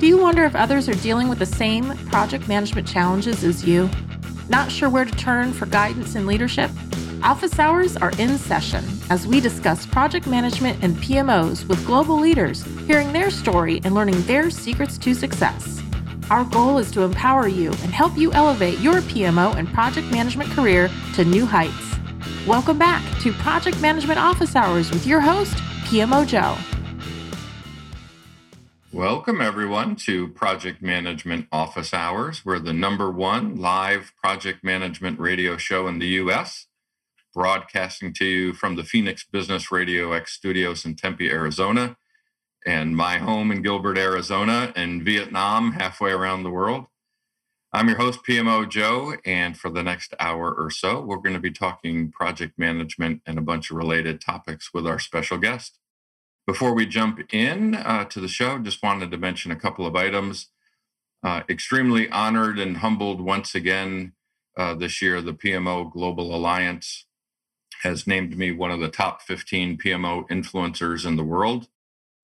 Do 0.00 0.08
you 0.08 0.18
wonder 0.18 0.44
if 0.44 0.56
others 0.56 0.88
are 0.88 0.94
dealing 0.94 1.28
with 1.28 1.38
the 1.38 1.46
same 1.46 1.96
project 2.08 2.48
management 2.48 2.86
challenges 2.86 3.44
as 3.44 3.64
you? 3.64 3.88
Not 4.48 4.70
sure 4.70 4.90
where 4.90 5.04
to 5.04 5.12
turn 5.12 5.52
for 5.52 5.66
guidance 5.66 6.16
and 6.16 6.26
leadership? 6.26 6.70
Office 7.22 7.60
hours 7.60 7.96
are 7.96 8.10
in 8.18 8.36
session 8.36 8.84
as 9.08 9.26
we 9.26 9.40
discuss 9.40 9.86
project 9.86 10.26
management 10.26 10.82
and 10.82 10.96
PMOs 10.96 11.66
with 11.68 11.86
global 11.86 12.18
leaders, 12.18 12.64
hearing 12.86 13.12
their 13.12 13.30
story 13.30 13.80
and 13.84 13.94
learning 13.94 14.20
their 14.22 14.50
secrets 14.50 14.98
to 14.98 15.14
success. 15.14 15.80
Our 16.28 16.44
goal 16.44 16.78
is 16.78 16.90
to 16.90 17.02
empower 17.02 17.46
you 17.46 17.68
and 17.68 17.92
help 17.92 18.18
you 18.18 18.32
elevate 18.32 18.80
your 18.80 19.00
PMO 19.02 19.54
and 19.54 19.72
project 19.72 20.10
management 20.10 20.50
career 20.50 20.90
to 21.14 21.24
new 21.24 21.46
heights. 21.46 21.94
Welcome 22.48 22.78
back 22.78 23.02
to 23.20 23.32
Project 23.32 23.80
Management 23.80 24.18
Office 24.18 24.56
Hours 24.56 24.90
with 24.90 25.06
your 25.06 25.20
host, 25.20 25.54
PMO 25.84 26.26
Joe. 26.26 26.58
Welcome, 28.94 29.40
everyone, 29.40 29.96
to 30.06 30.28
Project 30.28 30.80
Management 30.80 31.48
Office 31.50 31.92
Hours. 31.92 32.44
We're 32.44 32.60
the 32.60 32.72
number 32.72 33.10
one 33.10 33.56
live 33.56 34.12
project 34.22 34.62
management 34.62 35.18
radio 35.18 35.56
show 35.56 35.88
in 35.88 35.98
the 35.98 36.06
U.S., 36.22 36.68
broadcasting 37.34 38.12
to 38.14 38.24
you 38.24 38.52
from 38.52 38.76
the 38.76 38.84
Phoenix 38.84 39.24
Business 39.24 39.72
Radio 39.72 40.12
X 40.12 40.34
studios 40.34 40.84
in 40.84 40.94
Tempe, 40.94 41.28
Arizona, 41.28 41.96
and 42.64 42.96
my 42.96 43.18
home 43.18 43.50
in 43.50 43.62
Gilbert, 43.62 43.98
Arizona, 43.98 44.72
and 44.76 45.04
Vietnam, 45.04 45.72
halfway 45.72 46.12
around 46.12 46.44
the 46.44 46.50
world. 46.50 46.84
I'm 47.72 47.88
your 47.88 47.98
host, 47.98 48.20
PMO 48.24 48.68
Joe, 48.68 49.16
and 49.24 49.58
for 49.58 49.70
the 49.70 49.82
next 49.82 50.14
hour 50.20 50.54
or 50.54 50.70
so, 50.70 51.00
we're 51.00 51.16
going 51.16 51.34
to 51.34 51.40
be 51.40 51.50
talking 51.50 52.12
project 52.12 52.56
management 52.60 53.22
and 53.26 53.38
a 53.38 53.42
bunch 53.42 53.72
of 53.72 53.76
related 53.76 54.20
topics 54.20 54.72
with 54.72 54.86
our 54.86 55.00
special 55.00 55.38
guest. 55.38 55.80
Before 56.46 56.74
we 56.74 56.84
jump 56.84 57.32
in 57.32 57.74
uh, 57.74 58.04
to 58.06 58.20
the 58.20 58.28
show, 58.28 58.58
just 58.58 58.82
wanted 58.82 59.10
to 59.10 59.16
mention 59.16 59.50
a 59.50 59.56
couple 59.56 59.86
of 59.86 59.96
items. 59.96 60.48
Uh, 61.22 61.42
extremely 61.48 62.08
honored 62.10 62.58
and 62.58 62.78
humbled 62.78 63.20
once 63.22 63.54
again 63.54 64.12
uh, 64.58 64.74
this 64.74 65.00
year, 65.00 65.22
the 65.22 65.32
PMO 65.32 65.90
Global 65.90 66.34
Alliance 66.34 67.06
has 67.82 68.06
named 68.06 68.36
me 68.36 68.52
one 68.52 68.70
of 68.70 68.80
the 68.80 68.90
top 68.90 69.22
15 69.22 69.78
PMO 69.78 70.28
influencers 70.28 71.06
in 71.06 71.16
the 71.16 71.24
world. 71.24 71.68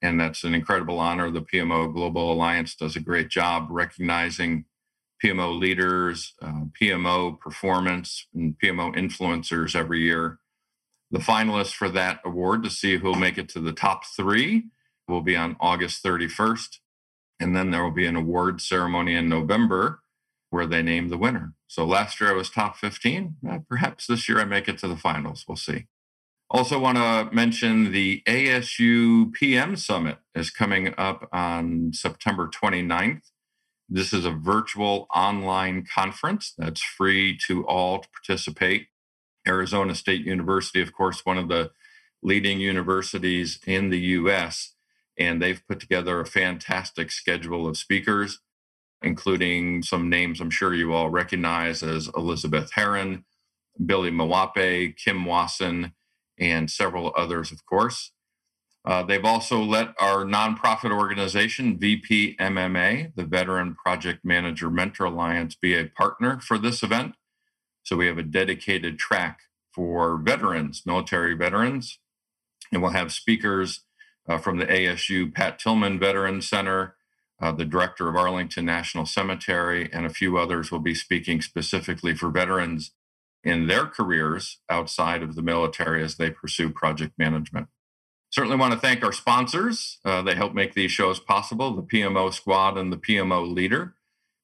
And 0.02 0.20
that's 0.20 0.44
an 0.44 0.54
incredible 0.54 0.98
honor. 0.98 1.30
The 1.30 1.42
PMO 1.42 1.92
Global 1.92 2.32
Alliance 2.32 2.74
does 2.74 2.96
a 2.96 3.00
great 3.00 3.30
job 3.30 3.68
recognizing 3.70 4.66
PMO 5.22 5.58
leaders, 5.58 6.34
uh, 6.42 6.64
PMO 6.80 7.38
performance, 7.38 8.26
and 8.34 8.54
PMO 8.62 8.94
influencers 8.94 9.74
every 9.74 10.00
year. 10.02 10.38
The 11.10 11.18
finalists 11.18 11.74
for 11.74 11.88
that 11.90 12.20
award 12.24 12.62
to 12.64 12.70
see 12.70 12.98
who'll 12.98 13.14
make 13.14 13.38
it 13.38 13.48
to 13.50 13.60
the 13.60 13.72
top 13.72 14.04
three 14.06 14.66
will 15.08 15.22
be 15.22 15.36
on 15.36 15.56
August 15.60 16.04
31st. 16.04 16.78
And 17.40 17.56
then 17.56 17.70
there 17.70 17.82
will 17.82 17.90
be 17.90 18.06
an 18.06 18.16
award 18.16 18.60
ceremony 18.60 19.14
in 19.14 19.28
November 19.28 20.00
where 20.50 20.66
they 20.66 20.82
name 20.82 21.08
the 21.08 21.18
winner. 21.18 21.54
So 21.66 21.84
last 21.84 22.20
year 22.20 22.30
I 22.30 22.34
was 22.34 22.50
top 22.50 22.76
15. 22.76 23.36
Uh, 23.48 23.58
perhaps 23.68 24.06
this 24.06 24.28
year 24.28 24.40
I 24.40 24.44
make 24.44 24.68
it 24.68 24.78
to 24.78 24.88
the 24.88 24.96
finals. 24.96 25.44
We'll 25.48 25.56
see. 25.56 25.86
Also, 26.50 26.80
want 26.80 26.98
to 26.98 27.28
mention 27.34 27.92
the 27.92 28.22
ASU 28.26 29.32
PM 29.32 29.76
Summit 29.76 30.18
is 30.34 30.50
coming 30.50 30.92
up 30.98 31.28
on 31.32 31.92
September 31.92 32.48
29th. 32.48 33.22
This 33.88 34.12
is 34.12 34.24
a 34.24 34.32
virtual 34.32 35.06
online 35.14 35.86
conference 35.92 36.52
that's 36.58 36.82
free 36.82 37.38
to 37.46 37.64
all 37.66 38.00
to 38.00 38.08
participate. 38.10 38.88
Arizona 39.50 39.94
State 39.96 40.24
University, 40.24 40.80
of 40.80 40.92
course, 40.92 41.26
one 41.26 41.36
of 41.36 41.48
the 41.48 41.72
leading 42.22 42.60
universities 42.60 43.58
in 43.66 43.90
the 43.90 43.98
US, 44.18 44.74
and 45.18 45.42
they've 45.42 45.66
put 45.68 45.80
together 45.80 46.20
a 46.20 46.26
fantastic 46.26 47.10
schedule 47.10 47.66
of 47.66 47.76
speakers, 47.76 48.38
including 49.02 49.82
some 49.82 50.08
names 50.08 50.40
I'm 50.40 50.50
sure 50.50 50.72
you 50.72 50.92
all 50.92 51.10
recognize 51.10 51.82
as 51.82 52.08
Elizabeth 52.16 52.72
Harrin, 52.76 53.24
Billy 53.84 54.10
Mwape, 54.10 54.96
Kim 54.96 55.24
Wasson, 55.24 55.92
and 56.38 56.70
several 56.70 57.12
others, 57.16 57.50
of 57.50 57.66
course. 57.66 58.12
Uh, 58.84 59.02
they've 59.02 59.24
also 59.24 59.62
let 59.62 59.88
our 59.98 60.24
nonprofit 60.24 60.90
organization, 60.96 61.76
VPMMA, 61.76 63.14
the 63.14 63.24
Veteran 63.24 63.74
Project 63.74 64.24
Manager 64.24 64.70
Mentor 64.70 65.06
Alliance, 65.06 65.54
be 65.54 65.74
a 65.74 65.86
partner 65.86 66.40
for 66.40 66.56
this 66.56 66.82
event. 66.82 67.14
So 67.82 67.96
we 67.96 68.06
have 68.06 68.18
a 68.18 68.22
dedicated 68.22 68.98
track 68.98 69.40
for 69.72 70.16
veterans, 70.18 70.82
military 70.84 71.34
veterans, 71.34 71.98
and 72.72 72.82
we'll 72.82 72.92
have 72.92 73.12
speakers 73.12 73.80
uh, 74.28 74.38
from 74.38 74.58
the 74.58 74.66
ASU 74.66 75.32
Pat 75.32 75.58
Tillman 75.58 75.98
Veteran 75.98 76.40
Center, 76.40 76.96
uh, 77.40 77.52
the 77.52 77.64
director 77.64 78.08
of 78.08 78.16
Arlington 78.16 78.64
National 78.64 79.06
Cemetery, 79.06 79.88
and 79.92 80.04
a 80.04 80.10
few 80.10 80.36
others 80.36 80.70
will 80.70 80.80
be 80.80 80.94
speaking 80.94 81.40
specifically 81.40 82.14
for 82.14 82.30
veterans 82.30 82.92
in 83.42 83.66
their 83.66 83.86
careers 83.86 84.58
outside 84.68 85.22
of 85.22 85.34
the 85.34 85.42
military 85.42 86.02
as 86.02 86.16
they 86.16 86.30
pursue 86.30 86.70
project 86.70 87.14
management. 87.18 87.68
Certainly 88.30 88.58
want 88.58 88.72
to 88.72 88.78
thank 88.78 89.02
our 89.02 89.12
sponsors. 89.12 89.98
Uh, 90.04 90.22
they 90.22 90.34
help 90.34 90.54
make 90.54 90.74
these 90.74 90.92
shows 90.92 91.18
possible 91.18 91.74
the 91.74 91.82
PMO 91.82 92.32
Squad 92.32 92.76
and 92.78 92.92
the 92.92 92.96
PMO 92.96 93.52
Leader 93.52 93.94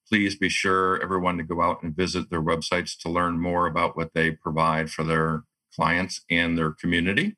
please 0.09 0.37
be 0.37 0.49
sure 0.49 1.03
everyone 1.03 1.37
to 1.39 1.45
go 1.45 1.63
out 1.63 1.83
and 1.83 1.97
visit 1.97 2.31
their 2.31 2.43
websites 2.43 2.97
to 2.99 3.09
learn 3.09 3.41
more 3.41 3.67
about 3.67 3.97
what 3.97 4.13
they 4.15 4.31
provide 4.31 4.91
for 4.91 5.03
their 5.05 5.43
clients 5.75 6.21
and 6.31 6.57
their 6.57 6.71
community. 6.71 7.37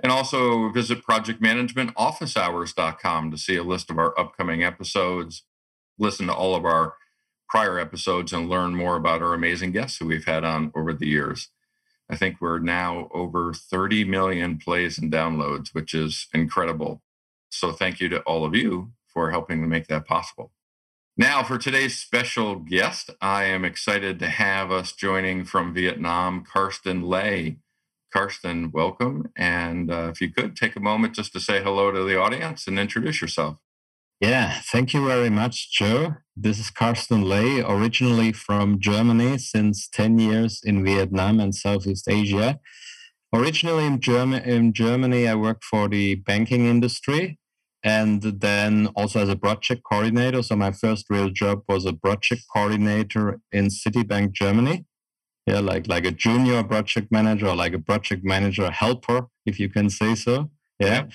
And 0.00 0.10
also 0.12 0.70
visit 0.70 1.04
projectmanagementofficehours.com 1.04 3.30
to 3.30 3.38
see 3.38 3.56
a 3.56 3.62
list 3.62 3.90
of 3.90 3.98
our 3.98 4.18
upcoming 4.18 4.62
episodes, 4.62 5.42
listen 5.98 6.28
to 6.28 6.34
all 6.34 6.54
of 6.54 6.64
our 6.64 6.94
prior 7.48 7.78
episodes, 7.78 8.32
and 8.32 8.48
learn 8.48 8.74
more 8.74 8.96
about 8.96 9.22
our 9.22 9.34
amazing 9.34 9.72
guests 9.72 9.98
who 9.98 10.06
we've 10.06 10.26
had 10.26 10.44
on 10.44 10.72
over 10.74 10.92
the 10.92 11.08
years. 11.08 11.50
I 12.10 12.16
think 12.16 12.40
we're 12.40 12.60
now 12.60 13.08
over 13.12 13.52
30 13.52 14.04
million 14.04 14.58
plays 14.58 14.98
and 14.98 15.12
downloads, 15.12 15.74
which 15.74 15.94
is 15.94 16.28
incredible. 16.32 17.02
So 17.50 17.72
thank 17.72 18.00
you 18.00 18.08
to 18.10 18.20
all 18.20 18.44
of 18.44 18.54
you 18.54 18.92
for 19.06 19.30
helping 19.30 19.60
to 19.60 19.66
make 19.66 19.88
that 19.88 20.06
possible. 20.06 20.52
Now, 21.20 21.42
for 21.42 21.58
today's 21.58 21.98
special 21.98 22.54
guest, 22.54 23.10
I 23.20 23.42
am 23.46 23.64
excited 23.64 24.20
to 24.20 24.28
have 24.28 24.70
us 24.70 24.92
joining 24.92 25.44
from 25.44 25.74
Vietnam, 25.74 26.44
Carsten 26.44 27.02
Ley. 27.02 27.56
Carsten, 28.12 28.70
welcome. 28.70 29.32
And 29.36 29.90
uh, 29.90 30.10
if 30.12 30.20
you 30.20 30.32
could 30.32 30.54
take 30.54 30.76
a 30.76 30.80
moment 30.80 31.16
just 31.16 31.32
to 31.32 31.40
say 31.40 31.60
hello 31.60 31.90
to 31.90 32.04
the 32.04 32.16
audience 32.16 32.68
and 32.68 32.78
introduce 32.78 33.20
yourself. 33.20 33.56
Yeah, 34.20 34.60
thank 34.70 34.94
you 34.94 35.04
very 35.04 35.28
much, 35.28 35.72
Joe. 35.72 36.14
This 36.36 36.60
is 36.60 36.70
Carsten 36.70 37.22
Ley, 37.22 37.62
originally 37.62 38.30
from 38.30 38.78
Germany, 38.78 39.38
since 39.38 39.88
10 39.88 40.20
years 40.20 40.60
in 40.62 40.84
Vietnam 40.84 41.40
and 41.40 41.52
Southeast 41.52 42.08
Asia. 42.08 42.60
Originally 43.34 43.86
in, 43.86 44.00
Germ- 44.00 44.34
in 44.34 44.72
Germany, 44.72 45.26
I 45.26 45.34
worked 45.34 45.64
for 45.64 45.88
the 45.88 46.14
banking 46.14 46.66
industry 46.66 47.40
and 47.88 48.20
then 48.46 48.88
also 48.96 49.20
as 49.20 49.30
a 49.30 49.36
project 49.46 49.82
coordinator. 49.90 50.42
So 50.42 50.54
my 50.56 50.72
first 50.72 51.06
real 51.08 51.30
job 51.30 51.62
was 51.68 51.86
a 51.86 51.94
project 51.94 52.42
coordinator 52.54 53.40
in 53.50 53.68
Citibank 53.68 54.32
Germany. 54.32 54.84
Yeah, 55.46 55.60
like 55.60 55.86
like 55.94 56.04
a 56.04 56.10
junior 56.10 56.62
project 56.62 57.08
manager 57.10 57.48
or 57.52 57.56
like 57.56 57.72
a 57.72 57.84
project 57.90 58.22
manager 58.34 58.70
helper, 58.70 59.20
if 59.46 59.58
you 59.58 59.70
can 59.76 59.88
say 59.88 60.14
so. 60.14 60.50
Yeah, 60.86 61.06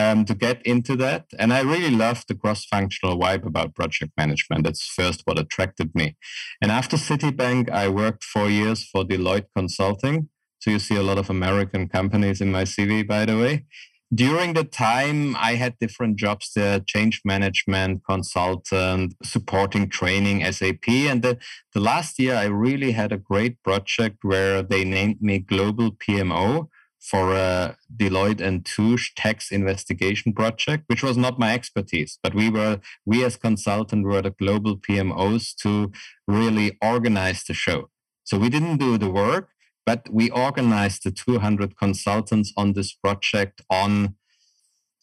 um, 0.00 0.24
to 0.24 0.34
get 0.34 0.58
into 0.72 0.96
that, 0.96 1.22
and 1.38 1.52
I 1.52 1.60
really 1.72 1.94
loved 2.04 2.24
the 2.26 2.34
cross-functional 2.42 3.16
vibe 3.22 3.46
about 3.46 3.76
project 3.80 4.12
management. 4.16 4.64
That's 4.64 4.84
first 4.98 5.20
what 5.26 5.38
attracted 5.38 5.94
me. 5.94 6.16
And 6.60 6.72
after 6.72 6.96
Citibank, 6.96 7.70
I 7.70 7.86
worked 7.88 8.24
four 8.24 8.48
years 8.48 8.82
for 8.90 9.04
Deloitte 9.04 9.50
Consulting. 9.56 10.30
So 10.60 10.70
you 10.70 10.80
see 10.80 10.96
a 10.96 11.08
lot 11.10 11.18
of 11.18 11.30
American 11.30 11.88
companies 11.88 12.40
in 12.40 12.50
my 12.50 12.64
CV, 12.64 13.06
by 13.06 13.24
the 13.26 13.36
way 13.42 13.66
during 14.14 14.54
the 14.54 14.64
time 14.64 15.34
i 15.36 15.54
had 15.54 15.78
different 15.78 16.16
jobs 16.16 16.52
there 16.54 16.80
change 16.80 17.20
management 17.24 18.02
consultant 18.04 19.14
supporting 19.22 19.88
training 19.88 20.44
sap 20.52 20.88
and 20.88 21.22
the, 21.22 21.38
the 21.74 21.80
last 21.80 22.18
year 22.18 22.34
i 22.34 22.44
really 22.44 22.92
had 22.92 23.12
a 23.12 23.18
great 23.18 23.62
project 23.62 24.18
where 24.22 24.62
they 24.62 24.84
named 24.84 25.20
me 25.20 25.38
global 25.38 25.90
pmo 25.92 26.68
for 27.00 27.34
a 27.34 27.76
deloitte 27.94 28.40
and 28.40 28.64
touche 28.64 29.12
tax 29.14 29.50
investigation 29.50 30.32
project 30.32 30.84
which 30.86 31.02
was 31.02 31.16
not 31.16 31.38
my 31.38 31.52
expertise 31.52 32.18
but 32.22 32.34
we 32.34 32.48
were 32.48 32.80
we 33.04 33.24
as 33.24 33.36
consultant 33.36 34.06
were 34.06 34.22
the 34.22 34.30
global 34.30 34.76
pmos 34.76 35.54
to 35.54 35.90
really 36.26 36.76
organize 36.82 37.44
the 37.44 37.54
show. 37.54 37.90
So 38.24 38.38
we 38.38 38.48
didn't 38.48 38.78
do 38.78 38.96
the 38.96 39.10
work 39.10 39.50
but 39.86 40.08
we 40.10 40.30
organized 40.30 41.04
the 41.04 41.10
200 41.10 41.76
consultants 41.76 42.52
on 42.56 42.72
this 42.72 42.92
project 42.92 43.62
on 43.70 44.16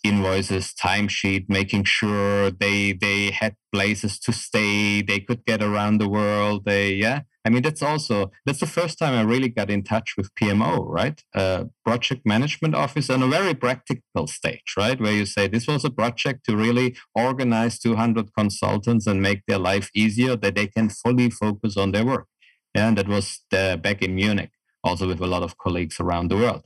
invoices, 0.03 0.73
timesheet, 0.73 1.45
making 1.47 1.83
sure 1.83 2.49
they 2.49 2.93
they 2.93 3.31
had 3.31 3.55
places 3.71 4.19
to 4.19 4.33
stay, 4.33 5.01
they 5.01 5.19
could 5.19 5.45
get 5.45 5.61
around 5.61 5.99
the 5.99 6.09
world. 6.09 6.65
They 6.65 6.93
yeah, 6.93 7.21
I 7.43 7.49
mean, 7.49 7.63
that's 7.63 7.81
also 7.81 8.31
that's 8.45 8.59
the 8.59 8.67
first 8.67 8.99
time 8.99 9.13
I 9.13 9.21
really 9.21 9.49
got 9.49 9.71
in 9.71 9.83
touch 9.83 10.13
with 10.15 10.33
PMO, 10.35 10.85
right? 10.87 11.21
Uh, 11.33 11.65
project 11.83 12.21
management 12.25 12.75
office 12.75 13.09
on 13.09 13.23
a 13.23 13.27
very 13.27 13.55
practical 13.55 14.27
stage, 14.27 14.73
right? 14.77 14.99
Where 14.99 15.13
you 15.13 15.25
say 15.25 15.47
this 15.47 15.67
was 15.67 15.83
a 15.83 15.89
project 15.89 16.45
to 16.45 16.55
really 16.55 16.95
organize 17.15 17.79
200 17.79 18.33
consultants 18.37 19.07
and 19.07 19.21
make 19.21 19.41
their 19.47 19.57
life 19.57 19.89
easier, 19.95 20.35
that 20.35 20.55
they 20.55 20.67
can 20.67 20.89
fully 20.89 21.29
focus 21.31 21.77
on 21.77 21.91
their 21.91 22.05
work. 22.05 22.27
Yeah, 22.75 22.89
and 22.89 22.97
that 22.97 23.07
was 23.07 23.39
the, 23.49 23.79
back 23.81 24.01
in 24.01 24.15
Munich, 24.15 24.51
also 24.83 25.07
with 25.07 25.21
a 25.21 25.27
lot 25.27 25.43
of 25.43 25.57
colleagues 25.57 25.99
around 25.99 26.29
the 26.29 26.37
world. 26.37 26.63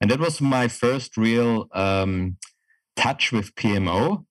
And 0.00 0.10
that 0.10 0.20
was 0.20 0.40
my 0.40 0.68
first 0.68 1.16
real 1.16 1.68
um, 1.72 2.36
touch 2.96 3.32
with 3.32 3.54
PMO, 3.54 4.24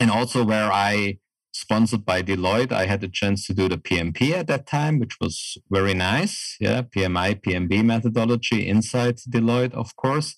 and 0.00 0.10
also 0.10 0.44
where 0.44 0.70
I 0.72 1.18
sponsored 1.52 2.04
by 2.04 2.22
Deloitte. 2.22 2.72
I 2.72 2.86
had 2.86 3.00
the 3.00 3.08
chance 3.08 3.46
to 3.46 3.54
do 3.54 3.68
the 3.68 3.78
PMP 3.78 4.32
at 4.32 4.46
that 4.46 4.66
time, 4.66 4.98
which 5.00 5.16
was 5.20 5.58
very 5.70 5.94
nice. 5.94 6.56
Yeah, 6.60 6.82
PMI, 6.82 7.40
PMB 7.42 7.84
methodology 7.84 8.68
inside 8.68 9.16
Deloitte, 9.18 9.74
of 9.74 9.96
course. 9.96 10.36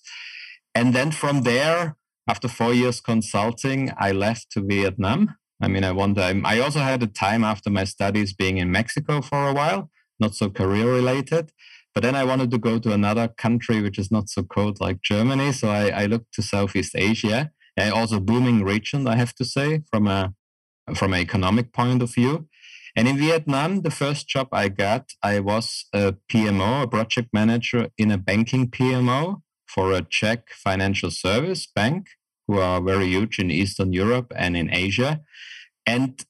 And 0.73 0.93
then 0.93 1.11
from 1.11 1.43
there, 1.43 1.95
after 2.27 2.47
four 2.47 2.73
years 2.73 3.01
consulting, 3.01 3.91
I 3.97 4.11
left 4.11 4.51
to 4.51 4.61
Vietnam. 4.61 5.35
I 5.61 5.67
mean, 5.67 5.83
I 5.83 5.91
wonder, 5.91 6.21
I 6.21 6.59
also 6.59 6.79
had 6.79 7.03
a 7.03 7.07
time 7.07 7.43
after 7.43 7.69
my 7.69 7.83
studies 7.83 8.33
being 8.33 8.57
in 8.57 8.71
Mexico 8.71 9.21
for 9.21 9.47
a 9.47 9.53
while, 9.53 9.91
not 10.19 10.33
so 10.33 10.49
career 10.49 10.91
related. 10.91 11.51
But 11.93 12.03
then 12.03 12.15
I 12.15 12.23
wanted 12.23 12.51
to 12.51 12.57
go 12.57 12.79
to 12.79 12.93
another 12.93 13.27
country 13.27 13.81
which 13.81 13.99
is 13.99 14.11
not 14.11 14.29
so 14.29 14.43
cold 14.43 14.79
like 14.79 15.01
Germany. 15.01 15.51
So 15.51 15.69
I, 15.69 15.89
I 15.89 16.05
looked 16.05 16.33
to 16.35 16.41
Southeast 16.41 16.93
Asia. 16.95 17.51
And 17.77 17.93
also 17.93 18.19
booming 18.19 18.63
region, 18.63 19.07
I 19.07 19.15
have 19.15 19.33
to 19.35 19.45
say, 19.45 19.81
from 19.89 20.05
a 20.07 20.33
from 20.95 21.13
an 21.13 21.21
economic 21.21 21.71
point 21.71 22.01
of 22.01 22.13
view. 22.13 22.47
And 22.95 23.07
in 23.07 23.17
Vietnam, 23.17 23.81
the 23.81 23.91
first 23.91 24.27
job 24.27 24.49
I 24.51 24.67
got, 24.67 25.11
I 25.23 25.39
was 25.39 25.85
a 25.93 26.15
PMO, 26.29 26.83
a 26.83 26.87
project 26.87 27.29
manager 27.31 27.87
in 27.97 28.11
a 28.11 28.17
banking 28.17 28.69
PMO 28.69 29.41
for 29.65 29.93
a 29.93 30.01
Czech 30.01 30.49
financial 30.49 31.11
service 31.11 31.65
bank, 31.65 32.07
who 32.47 32.59
are 32.59 32.81
very 32.81 33.07
huge 33.07 33.39
in 33.39 33.49
Eastern 33.49 33.93
Europe 33.93 34.33
and 34.35 34.57
in 34.57 34.73
Asia. 34.73 35.21
And 35.85 36.21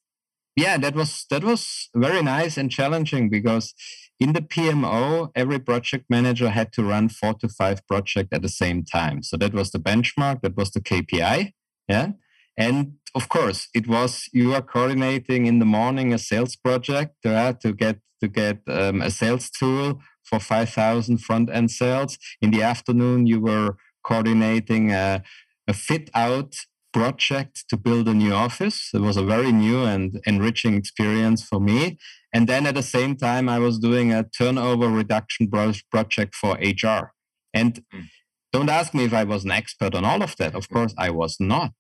yeah, 0.56 0.78
that 0.78 0.96
was 0.96 1.26
that 1.32 1.44
was 1.44 1.90
very 1.96 2.22
nice 2.22 2.58
and 2.58 2.70
challenging 2.70 3.30
because 3.30 3.74
in 4.22 4.34
the 4.34 4.42
PMO, 4.42 5.32
every 5.34 5.58
project 5.58 6.06
manager 6.08 6.50
had 6.50 6.72
to 6.74 6.84
run 6.84 7.10
four 7.10 7.34
to 7.42 7.50
five 7.50 7.86
projects 7.88 8.30
at 8.32 8.44
the 8.44 8.56
same 8.64 8.84
time. 8.84 9.24
So 9.24 9.36
that 9.38 9.52
was 9.52 9.72
the 9.72 9.80
benchmark, 9.80 10.42
that 10.42 10.56
was 10.56 10.70
the 10.70 10.80
KPI. 10.80 11.54
Yeah. 11.88 12.12
And 12.56 12.98
of 13.16 13.28
course, 13.30 13.68
it 13.74 13.88
was 13.88 14.30
you 14.32 14.54
are 14.54 14.62
coordinating 14.62 15.48
in 15.48 15.58
the 15.58 15.66
morning 15.66 16.14
a 16.14 16.20
sales 16.20 16.56
project 16.56 17.26
uh, 17.26 17.54
to 17.62 17.74
get 17.74 17.98
to 18.22 18.28
get 18.28 18.60
um, 18.68 19.02
a 19.02 19.10
sales 19.10 19.50
tool 19.50 20.00
for 20.24 20.40
5,000 20.40 21.18
front 21.18 21.50
end 21.52 21.72
sales. 21.72 22.20
In 22.40 22.52
the 22.52 22.62
afternoon, 22.62 23.26
you 23.26 23.40
were 23.42 23.78
coordinating 24.04 24.92
a, 24.92 25.24
a 25.68 25.74
fit 25.74 26.12
out 26.14 26.56
project 26.94 27.66
to 27.70 27.78
build 27.78 28.08
a 28.08 28.14
new 28.14 28.34
office. 28.34 28.90
It 28.94 29.02
was 29.02 29.18
a 29.18 29.24
very 29.24 29.52
new 29.52 29.84
and 29.84 30.22
enriching 30.26 30.76
experience 30.76 31.44
for 31.44 31.60
me. 31.60 31.98
And 32.34 32.48
then 32.48 32.66
at 32.66 32.76
the 32.76 32.84
same 32.84 33.16
time, 33.16 33.50
I 33.50 33.60
was 33.60 33.80
doing 33.80 34.14
a 34.14 34.24
turnover 34.24 34.90
reduction 34.90 35.50
project 35.50 36.36
for 36.36 36.54
HR. 36.56 37.14
And 37.54 37.84
mm. 37.94 38.06
don't 38.54 38.70
ask 38.70 38.94
me 38.94 39.04
if 39.06 39.14
I 39.14 39.24
was 39.24 39.44
an 39.44 39.52
expert 39.52 39.94
on 39.96 40.06
all 40.06 40.22
of 40.24 40.36
that. 40.38 40.56
Of 40.56 40.70
course, 40.70 40.94
I 40.98 41.10
was 41.10 41.38
not. 41.40 41.74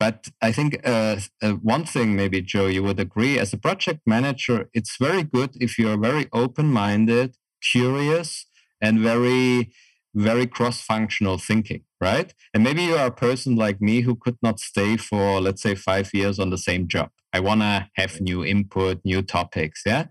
But 0.00 0.28
I 0.42 0.50
think 0.52 0.80
uh, 0.84 1.16
uh, 1.40 1.52
one 1.52 1.84
thing, 1.84 2.16
maybe 2.16 2.42
Joe, 2.42 2.66
you 2.66 2.82
would 2.82 2.98
agree, 2.98 3.38
as 3.38 3.52
a 3.52 3.56
project 3.56 4.00
manager, 4.06 4.68
it's 4.74 4.96
very 4.98 5.22
good 5.22 5.50
if 5.60 5.78
you're 5.78 5.96
very 5.96 6.28
open-minded, 6.32 7.36
curious, 7.72 8.46
and 8.80 8.98
very, 8.98 9.72
very 10.14 10.46
cross-functional 10.46 11.38
thinking, 11.38 11.82
right? 12.00 12.32
And 12.52 12.62
maybe 12.62 12.82
you 12.84 12.96
are 12.96 13.06
a 13.06 13.10
person 13.10 13.56
like 13.56 13.80
me 13.80 14.02
who 14.02 14.14
could 14.14 14.38
not 14.42 14.60
stay 14.60 14.96
for, 14.96 15.40
let's 15.40 15.62
say, 15.62 15.74
five 15.74 16.10
years 16.14 16.38
on 16.38 16.50
the 16.50 16.58
same 16.58 16.88
job. 16.88 17.10
I 17.32 17.40
want 17.40 17.62
to 17.62 17.88
have 17.96 18.20
new 18.20 18.44
input, 18.44 19.00
new 19.04 19.22
topics, 19.22 19.82
yeah. 19.84 20.06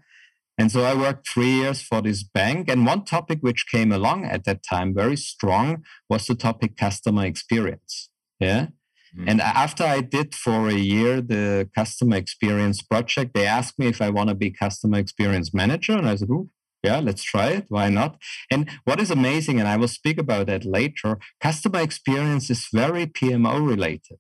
And 0.58 0.72
so 0.72 0.84
I 0.84 0.94
worked 0.94 1.28
three 1.28 1.52
years 1.52 1.82
for 1.82 2.02
this 2.02 2.24
bank. 2.24 2.70
And 2.70 2.86
one 2.86 3.06
topic 3.06 3.40
which 3.42 3.66
came 3.68 3.92
along 3.92 4.26
at 4.26 4.44
that 4.46 4.62
time 4.64 4.94
very 4.94 5.18
strong 5.18 5.84
was 6.10 6.28
the 6.28 6.36
topic 6.36 6.78
customer 6.78 7.26
experience. 7.26 8.10
Yeah. 8.40 8.68
Mm-hmm. 9.16 9.30
And 9.30 9.42
after 9.42 9.84
I 9.84 10.02
did 10.02 10.36
for 10.36 10.70
a 10.70 10.74
year 10.74 11.22
the 11.22 11.70
customer 11.76 12.18
experience 12.18 12.82
project, 12.82 13.34
they 13.34 13.48
asked 13.48 13.80
me 13.80 13.88
if 13.88 14.02
I 14.02 14.10
want 14.10 14.30
to 14.30 14.36
be 14.36 14.52
customer 14.52 15.00
experience 15.00 15.54
manager. 15.54 15.94
And 15.94 16.08
I 16.08 16.16
said, 16.16 16.30
oh, 16.32 16.50
yeah, 16.84 17.00
let's 17.00 17.24
try 17.24 17.48
it. 17.48 17.66
Why 17.70 17.90
not? 17.90 18.18
And 18.52 18.70
what 18.84 19.00
is 19.00 19.10
amazing, 19.10 19.60
and 19.60 19.68
I 19.68 19.78
will 19.78 19.88
speak 19.88 20.18
about 20.18 20.48
that 20.48 20.66
later, 20.66 21.18
customer 21.42 21.80
experience 21.80 22.50
is 22.50 22.68
very 22.72 23.06
PMO 23.08 23.66
related. 23.66 24.20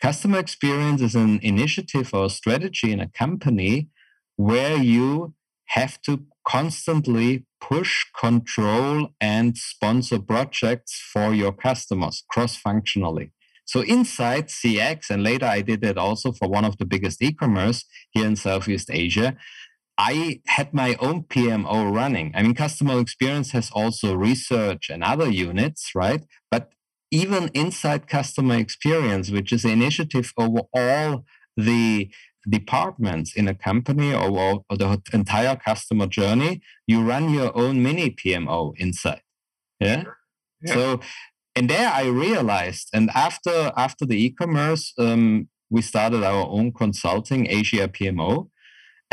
Customer 0.00 0.38
experience 0.38 1.00
is 1.00 1.14
an 1.14 1.40
initiative 1.42 2.12
or 2.12 2.28
strategy 2.30 2.92
in 2.92 3.00
a 3.00 3.08
company 3.08 3.88
where 4.36 4.76
you 4.76 5.34
have 5.68 6.00
to 6.02 6.24
constantly 6.46 7.46
push, 7.60 8.04
control, 8.18 9.08
and 9.20 9.56
sponsor 9.56 10.18
projects 10.18 11.02
for 11.12 11.32
your 11.32 11.52
customers 11.52 12.22
cross 12.30 12.56
functionally. 12.56 13.32
So 13.66 13.80
inside 13.80 14.48
CX, 14.48 15.08
and 15.08 15.22
later 15.22 15.46
I 15.46 15.62
did 15.62 15.82
it 15.84 15.96
also 15.96 16.32
for 16.32 16.48
one 16.48 16.66
of 16.66 16.76
the 16.76 16.84
biggest 16.84 17.22
e-commerce 17.22 17.84
here 18.10 18.26
in 18.26 18.36
Southeast 18.36 18.90
Asia, 18.92 19.36
I 19.96 20.40
had 20.46 20.74
my 20.74 20.96
own 21.00 21.24
PMO 21.24 21.94
running. 21.94 22.32
I 22.34 22.42
mean, 22.42 22.54
customer 22.54 22.98
experience 22.98 23.52
has 23.52 23.70
also 23.70 24.14
research 24.14 24.90
and 24.90 25.04
other 25.04 25.30
units, 25.30 25.92
right? 25.94 26.24
But 26.50 26.72
even 27.10 27.48
inside 27.54 28.08
customer 28.08 28.56
experience, 28.56 29.30
which 29.30 29.52
is 29.52 29.64
an 29.64 29.70
initiative 29.70 30.32
over 30.36 30.62
all 30.72 31.24
the 31.56 32.10
departments 32.48 33.34
in 33.34 33.46
a 33.46 33.54
company 33.54 34.12
or, 34.12 34.64
or 34.68 34.76
the 34.76 35.00
entire 35.12 35.56
customer 35.56 36.06
journey, 36.06 36.60
you 36.86 37.02
run 37.02 37.30
your 37.30 37.56
own 37.56 37.82
mini 37.82 38.10
PMO 38.10 38.72
inside. 38.76 39.22
Yeah. 39.78 40.04
yeah. 40.60 40.74
So 40.74 41.00
and 41.56 41.70
there 41.70 41.88
I 41.88 42.06
realized, 42.06 42.88
and 42.92 43.10
after 43.14 43.72
after 43.76 44.04
the 44.04 44.22
e-commerce, 44.24 44.92
um, 44.98 45.48
we 45.70 45.82
started 45.82 46.24
our 46.24 46.46
own 46.48 46.72
consulting, 46.72 47.46
Asia 47.48 47.88
PMO, 47.88 48.48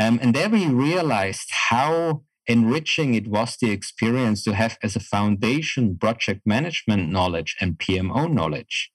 um, 0.01 0.19
and 0.21 0.33
there 0.33 0.49
we 0.49 0.65
realized 0.67 1.49
how 1.69 2.23
enriching 2.47 3.13
it 3.13 3.27
was 3.27 3.57
the 3.57 3.71
experience 3.71 4.43
to 4.43 4.53
have 4.53 4.77
as 4.81 4.95
a 4.95 4.99
foundation 4.99 5.97
project 5.97 6.41
management 6.45 7.09
knowledge 7.09 7.55
and 7.61 7.77
PMO 7.77 8.31
knowledge. 8.31 8.91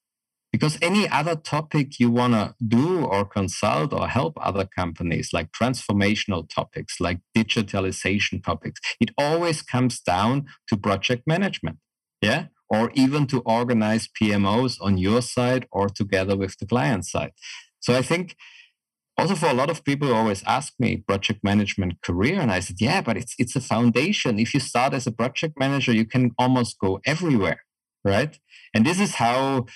Because 0.53 0.79
any 0.81 1.09
other 1.09 1.37
topic 1.37 2.01
you 2.01 2.11
want 2.11 2.33
to 2.33 2.55
do 2.67 3.05
or 3.05 3.25
consult 3.25 3.93
or 3.93 4.09
help 4.09 4.35
other 4.41 4.65
companies, 4.65 5.31
like 5.33 5.53
transformational 5.53 6.49
topics, 6.49 6.99
like 6.99 7.21
digitalization 7.37 8.43
topics, 8.43 8.81
it 8.99 9.11
always 9.19 9.61
comes 9.63 10.01
down 10.01 10.47
to 10.69 10.77
project 10.77 11.23
management. 11.27 11.79
Yeah 12.23 12.47
or 12.69 12.91
even 12.95 13.27
to 13.29 13.41
organize 13.41 14.09
PMOs 14.21 14.77
on 14.81 14.99
your 14.99 15.23
side 15.23 15.67
or 15.71 15.89
together 15.89 16.37
with 16.37 16.57
the 16.59 16.67
client 16.67 17.05
side. 17.07 17.33
So 17.81 17.95
I 17.95 18.03
think 18.03 18.37
also 19.19 19.35
for 19.35 19.47
a 19.47 19.55
lot 19.55 19.71
of 19.71 19.85
people 19.85 20.09
who 20.09 20.15
always 20.15 20.43
ask 20.45 20.75
me 20.79 20.97
project 20.97 21.43
management 21.43 22.01
career 22.03 22.41
and 22.41 22.51
i 22.53 22.61
said 22.61 22.77
yeah 22.81 23.01
but 23.01 23.17
it's 23.17 23.35
it's 23.39 23.57
a 23.57 23.61
foundation. 23.61 24.39
If 24.39 24.55
you 24.55 24.61
start 24.61 24.93
as 24.95 25.07
a 25.07 25.13
project 25.13 25.59
manager 25.59 25.93
you 25.93 26.07
can 26.07 26.33
almost 26.39 26.79
go 26.79 27.01
everywhere 27.05 27.61
right? 28.05 28.39
And 28.73 28.87
this 28.87 29.01
is 29.01 29.17
how 29.17 29.67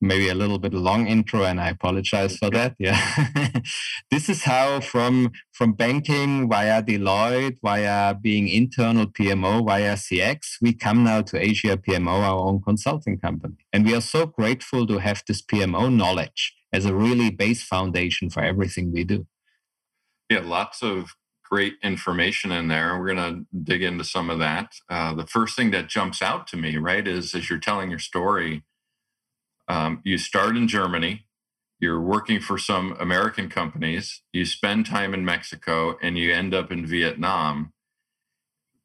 maybe 0.00 0.28
a 0.28 0.34
little 0.34 0.58
bit 0.58 0.74
long 0.74 1.06
intro 1.06 1.42
and 1.44 1.58
i 1.58 1.70
apologize 1.70 2.36
for 2.36 2.50
that 2.50 2.74
yeah. 2.78 3.00
This 4.10 4.28
is 4.28 4.42
how 4.44 4.80
from 4.80 5.32
from 5.52 5.72
banking 5.72 6.48
via 6.50 6.82
deloitte 6.82 7.56
via 7.62 8.14
being 8.14 8.46
internal 8.46 9.06
pmo 9.06 9.64
via 9.66 9.94
cx 9.94 10.38
we 10.60 10.74
come 10.74 11.02
now 11.02 11.22
to 11.22 11.40
asia 11.40 11.76
pmo 11.78 12.20
our 12.28 12.40
own 12.48 12.60
consulting 12.62 13.18
company. 13.18 13.56
And 13.72 13.86
we 13.86 13.94
are 13.94 14.02
so 14.02 14.26
grateful 14.26 14.86
to 14.86 14.98
have 14.98 15.22
this 15.26 15.40
pmo 15.42 15.92
knowledge 15.92 16.54
as 16.76 16.84
a 16.84 16.94
really 16.94 17.30
base 17.30 17.62
foundation 17.62 18.28
for 18.30 18.42
everything 18.42 18.92
we 18.92 19.02
do. 19.04 19.26
Yeah 20.30 20.42
lots 20.44 20.82
of 20.82 21.14
great 21.48 21.74
information 21.82 22.50
in 22.50 22.68
there. 22.68 22.98
We're 22.98 23.14
going 23.14 23.34
to 23.34 23.58
dig 23.62 23.82
into 23.82 24.04
some 24.04 24.30
of 24.30 24.38
that. 24.40 24.72
Uh, 24.90 25.14
the 25.14 25.26
first 25.26 25.56
thing 25.56 25.70
that 25.70 25.88
jumps 25.88 26.20
out 26.20 26.46
to 26.48 26.56
me 26.56 26.76
right 26.76 27.06
is 27.06 27.34
as 27.34 27.48
you're 27.48 27.60
telling 27.60 27.88
your 27.90 28.00
story 28.00 28.64
um, 29.68 30.00
you 30.04 30.18
start 30.18 30.56
in 30.56 30.68
Germany, 30.68 31.26
you're 31.80 32.00
working 32.00 32.40
for 32.40 32.56
some 32.56 32.96
American 33.00 33.48
companies, 33.48 34.22
you 34.32 34.44
spend 34.44 34.86
time 34.86 35.12
in 35.12 35.24
Mexico, 35.24 35.96
and 36.00 36.16
you 36.16 36.32
end 36.32 36.54
up 36.54 36.70
in 36.70 36.86
Vietnam. 36.86 37.72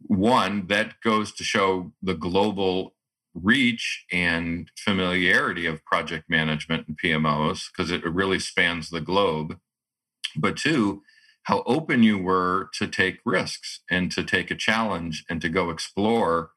One, 0.01 0.67
that 0.67 0.95
goes 1.03 1.31
to 1.33 1.43
show 1.43 1.93
the 2.01 2.15
global 2.15 2.95
reach 3.34 4.06
and 4.12 4.70
familiarity 4.78 5.66
of 5.66 5.86
project 5.86 6.30
management 6.30 6.88
and 6.88 7.00
PMOs 7.00 7.66
because 7.72 7.92
it 7.92 8.04
really 8.06 8.40
spans 8.40 8.90
the 8.90 9.02
globe. 9.02 9.58
But 10.36 10.58
two, 10.58 11.04
how 11.44 11.64
open 11.66 12.04
you 12.04 12.18
were 12.18 12.70
to 12.76 12.88
take 12.88 13.20
risks 13.26 13.82
and 13.90 14.12
to 14.12 14.24
take 14.24 14.52
a 14.52 14.56
challenge 14.56 15.26
and 15.30 15.42
to 15.42 15.50
go 15.50 15.70
explore 15.70 16.52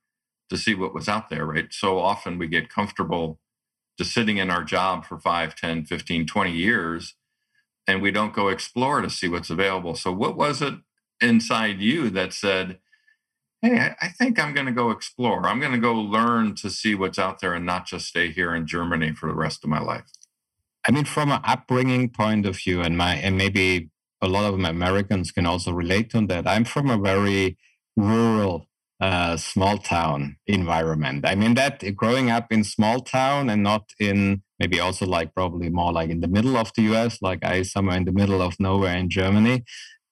to 0.50 0.58
see 0.58 0.74
what 0.74 0.94
was 0.94 1.08
out 1.08 1.30
there, 1.30 1.46
right? 1.46 1.72
So 1.72 1.98
often 1.98 2.38
we 2.38 2.48
get 2.48 2.68
comfortable 2.68 3.40
just 3.98 4.12
sitting 4.12 4.38
in 4.38 4.50
our 4.50 4.64
job 4.64 5.04
for 5.04 5.18
5, 5.18 5.54
10, 5.54 5.84
15, 5.86 6.26
20 6.26 6.52
years 6.52 7.14
and 7.86 8.02
we 8.02 8.10
don't 8.10 8.34
go 8.34 8.48
explore 8.48 9.00
to 9.00 9.10
see 9.10 9.28
what's 9.28 9.50
available. 9.50 9.94
So 9.94 10.12
what 10.12 10.36
was 10.36 10.62
it 10.62 10.74
inside 11.20 11.80
you 11.80 12.10
that 12.10 12.32
said, 12.32 12.78
hey, 13.64 13.94
I 14.00 14.08
think 14.08 14.38
I'm 14.38 14.52
going 14.52 14.66
to 14.66 14.72
go 14.72 14.90
explore. 14.90 15.46
I'm 15.46 15.58
going 15.58 15.72
to 15.72 15.78
go 15.78 15.94
learn 15.94 16.54
to 16.56 16.68
see 16.68 16.94
what's 16.94 17.18
out 17.18 17.40
there 17.40 17.54
and 17.54 17.64
not 17.64 17.86
just 17.86 18.06
stay 18.06 18.30
here 18.30 18.54
in 18.54 18.66
Germany 18.66 19.12
for 19.12 19.28
the 19.28 19.34
rest 19.34 19.64
of 19.64 19.70
my 19.70 19.80
life. 19.80 20.04
I 20.86 20.92
mean, 20.92 21.06
from 21.06 21.30
an 21.30 21.40
upbringing 21.44 22.10
point 22.10 22.44
of 22.44 22.56
view, 22.56 22.82
and 22.82 22.98
my 22.98 23.14
and 23.14 23.38
maybe 23.38 23.88
a 24.20 24.28
lot 24.28 24.52
of 24.52 24.60
Americans 24.60 25.32
can 25.32 25.46
also 25.46 25.72
relate 25.72 26.10
to 26.10 26.26
that. 26.26 26.46
I'm 26.46 26.64
from 26.64 26.90
a 26.90 26.98
very 26.98 27.56
rural, 27.96 28.66
uh, 29.00 29.38
small 29.38 29.78
town 29.78 30.36
environment. 30.46 31.24
I 31.26 31.34
mean, 31.34 31.54
that 31.54 31.82
growing 31.96 32.30
up 32.30 32.52
in 32.52 32.64
small 32.64 33.00
town 33.00 33.48
and 33.48 33.62
not 33.62 33.90
in 33.98 34.42
maybe 34.58 34.78
also 34.78 35.06
like 35.06 35.34
probably 35.34 35.70
more 35.70 35.92
like 35.92 36.10
in 36.10 36.20
the 36.20 36.28
middle 36.28 36.56
of 36.56 36.70
the 36.76 36.82
US, 36.94 37.22
like 37.22 37.42
I 37.42 37.62
somewhere 37.62 37.96
in 37.96 38.04
the 38.04 38.12
middle 38.12 38.42
of 38.42 38.60
nowhere 38.60 38.96
in 38.96 39.08
Germany 39.08 39.64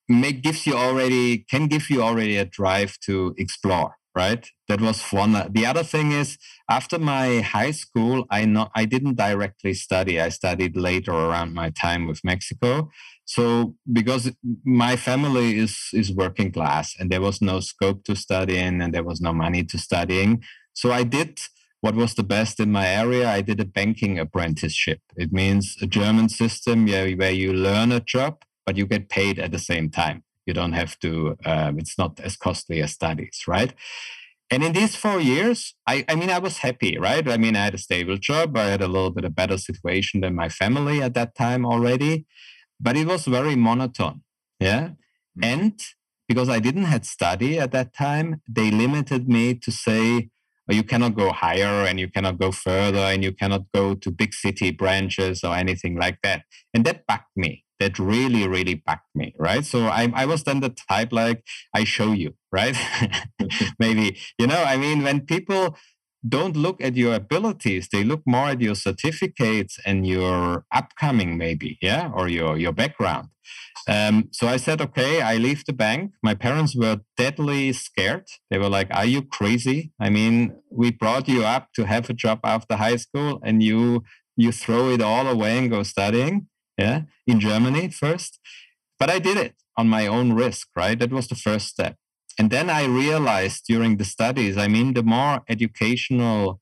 make 0.09 0.43
gives 0.43 0.65
you 0.67 0.75
already 0.75 1.39
can 1.49 1.67
give 1.67 1.89
you 1.89 2.01
already 2.01 2.37
a 2.37 2.45
drive 2.45 2.97
to 3.05 3.33
explore 3.37 3.95
right? 4.15 4.47
That 4.67 4.79
was 4.79 5.01
one 5.11 5.33
the 5.51 5.65
other 5.65 5.83
thing 5.83 6.11
is 6.11 6.37
after 6.69 6.97
my 6.97 7.41
high 7.41 7.71
school 7.71 8.25
i 8.29 8.45
not 8.45 8.71
i 8.75 8.85
didn't 8.85 9.15
directly 9.15 9.73
study. 9.73 10.19
I 10.19 10.29
studied 10.29 10.77
later 10.77 11.11
around 11.11 11.53
my 11.53 11.69
time 11.69 12.07
with 12.07 12.23
mexico. 12.23 12.89
So 13.25 13.75
because 13.91 14.31
my 14.63 14.95
family 14.95 15.57
is 15.57 15.89
is 15.93 16.11
working 16.13 16.51
class 16.51 16.95
and 16.97 17.09
there 17.09 17.21
was 17.21 17.41
no 17.41 17.59
scope 17.59 18.03
to 18.05 18.15
study 18.15 18.57
in 18.57 18.81
and 18.81 18.93
there 18.93 19.03
was 19.03 19.19
no 19.21 19.33
money 19.33 19.63
to 19.63 19.77
studying 19.77 20.43
so 20.73 20.91
i 20.91 21.03
did 21.03 21.39
what 21.81 21.95
was 21.95 22.13
the 22.13 22.23
best 22.23 22.61
in 22.61 22.71
my 22.71 22.87
area. 22.87 23.29
I 23.29 23.41
did 23.41 23.59
a 23.59 23.65
banking 23.65 24.17
apprenticeship. 24.17 25.01
It 25.17 25.33
means 25.33 25.75
a 25.81 25.87
german 25.87 26.29
system 26.29 26.87
where 26.87 27.31
you 27.31 27.51
learn 27.51 27.91
a 27.91 27.99
job 27.99 28.43
but 28.65 28.77
you 28.77 28.85
get 28.85 29.09
paid 29.09 29.39
at 29.39 29.51
the 29.51 29.59
same 29.59 29.89
time. 29.89 30.23
You 30.45 30.53
don't 30.53 30.73
have 30.73 30.99
to, 30.99 31.37
um, 31.45 31.79
it's 31.79 31.97
not 31.97 32.19
as 32.19 32.35
costly 32.35 32.81
as 32.81 32.91
studies, 32.91 33.43
right? 33.47 33.73
And 34.51 34.63
in 34.63 34.73
these 34.73 34.95
four 34.95 35.19
years, 35.19 35.73
I, 35.87 36.05
I 36.07 36.15
mean, 36.15 36.29
I 36.29 36.39
was 36.39 36.57
happy, 36.57 36.97
right? 36.97 37.27
I 37.27 37.37
mean, 37.37 37.55
I 37.55 37.63
had 37.65 37.73
a 37.73 37.79
stable 37.79 38.17
job. 38.17 38.55
I 38.57 38.65
had 38.65 38.81
a 38.81 38.87
little 38.87 39.09
bit 39.09 39.25
of 39.25 39.35
better 39.35 39.57
situation 39.57 40.21
than 40.21 40.35
my 40.35 40.49
family 40.49 41.01
at 41.01 41.13
that 41.15 41.33
time 41.35 41.65
already, 41.65 42.25
but 42.79 42.95
it 42.95 43.07
was 43.07 43.25
very 43.25 43.55
monotone. 43.55 44.21
Yeah. 44.59 44.89
Mm-hmm. 45.37 45.43
And 45.43 45.81
because 46.27 46.49
I 46.49 46.59
didn't 46.59 46.85
had 46.85 47.05
study 47.05 47.57
at 47.57 47.71
that 47.71 47.93
time, 47.93 48.41
they 48.47 48.69
limited 48.69 49.27
me 49.27 49.55
to 49.55 49.71
say, 49.71 50.29
well, 50.67 50.77
you 50.77 50.83
cannot 50.83 51.15
go 51.15 51.31
higher 51.31 51.85
and 51.85 51.99
you 51.99 52.07
cannot 52.07 52.37
go 52.37 52.51
further 52.51 52.99
and 52.99 53.23
you 53.23 53.33
cannot 53.33 53.63
go 53.73 53.95
to 53.95 54.11
big 54.11 54.33
city 54.33 54.71
branches 54.71 55.43
or 55.43 55.55
anything 55.55 55.97
like 55.97 56.19
that. 56.23 56.43
And 56.73 56.85
that 56.85 57.05
bugged 57.05 57.23
me 57.35 57.65
that 57.83 57.99
really, 57.99 58.47
really 58.47 58.75
bugged 58.75 59.11
me, 59.13 59.35
right? 59.37 59.65
So 59.65 59.87
I, 59.87 60.11
I 60.15 60.25
was 60.25 60.43
then 60.43 60.61
the 60.61 60.73
type 60.89 61.11
like, 61.11 61.43
I 61.73 61.83
show 61.83 62.13
you, 62.13 62.35
right? 62.51 62.77
Maybe, 63.79 64.17
you 64.39 64.47
know, 64.47 64.63
I 64.63 64.77
mean, 64.77 65.03
when 65.03 65.21
people 65.21 65.75
don't 66.35 66.55
look 66.55 66.81
at 66.81 66.95
your 66.95 67.13
abilities, 67.13 67.89
they 67.91 68.03
look 68.05 68.21
more 68.25 68.47
at 68.49 68.61
your 68.61 68.75
certificates 68.75 69.77
and 69.85 70.07
your 70.07 70.63
upcoming, 70.71 71.37
maybe, 71.37 71.77
yeah, 71.81 72.09
or 72.15 72.29
your, 72.29 72.57
your 72.57 72.71
background. 72.71 73.27
Um, 73.89 74.29
so 74.31 74.47
I 74.47 74.55
said, 74.55 74.79
okay, 74.79 75.21
I 75.21 75.35
leave 75.35 75.65
the 75.65 75.73
bank. 75.73 76.13
My 76.23 76.33
parents 76.33 76.73
were 76.73 77.01
deadly 77.17 77.73
scared. 77.73 78.27
They 78.49 78.57
were 78.57 78.69
like, 78.69 78.87
are 78.91 79.05
you 79.05 79.23
crazy? 79.23 79.91
I 79.99 80.09
mean, 80.09 80.55
we 80.71 80.91
brought 80.91 81.27
you 81.27 81.43
up 81.43 81.67
to 81.75 81.83
have 81.83 82.09
a 82.09 82.13
job 82.13 82.39
after 82.45 82.77
high 82.77 82.95
school 82.95 83.41
and 83.43 83.61
you 83.61 84.03
you 84.35 84.51
throw 84.51 84.89
it 84.89 85.01
all 85.01 85.27
away 85.27 85.59
and 85.59 85.69
go 85.69 85.83
studying 85.83 86.47
yeah, 86.77 87.01
in 87.27 87.39
Germany 87.39 87.89
first. 87.89 88.39
But 88.99 89.09
I 89.09 89.19
did 89.19 89.37
it 89.37 89.55
on 89.77 89.87
my 89.89 90.07
own 90.07 90.33
risk, 90.33 90.67
right? 90.75 90.97
That 90.97 91.11
was 91.11 91.27
the 91.27 91.35
first 91.35 91.67
step. 91.67 91.97
And 92.39 92.49
then 92.49 92.69
I 92.69 92.85
realized 92.85 93.65
during 93.67 93.97
the 93.97 94.05
studies, 94.05 94.57
I 94.57 94.67
mean, 94.67 94.93
the 94.93 95.03
more 95.03 95.41
educational 95.47 96.59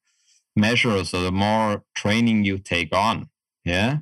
measures 0.55 1.13
or 1.13 1.21
the 1.21 1.31
more 1.31 1.83
training 1.95 2.43
you 2.43 2.57
take 2.57 2.93
on, 2.93 3.29
yeah, 3.63 3.97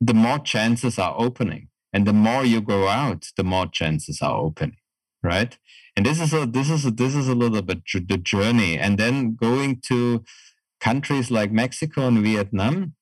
the 0.00 0.14
more 0.14 0.38
chances 0.38 0.98
are 0.98 1.14
opening. 1.18 1.68
And 1.92 2.06
the 2.06 2.12
more 2.12 2.44
you 2.44 2.60
go 2.60 2.88
out, 2.88 3.26
the 3.36 3.44
more 3.44 3.66
chances 3.66 4.22
are 4.22 4.36
opening, 4.36 4.76
right? 5.22 5.58
And 5.96 6.06
this 6.06 6.20
is 6.20 6.32
a 6.32 6.46
this 6.46 6.70
is 6.70 6.86
a, 6.86 6.90
this 6.90 7.14
is 7.14 7.28
a 7.28 7.34
little 7.34 7.62
bit 7.62 7.82
the 8.08 8.16
journey. 8.16 8.78
And 8.78 8.96
then 8.96 9.34
going 9.34 9.80
to 9.88 10.24
countries 10.80 11.30
like 11.30 11.52
Mexico 11.52 12.06
and 12.06 12.22
Vietnam 12.22 12.94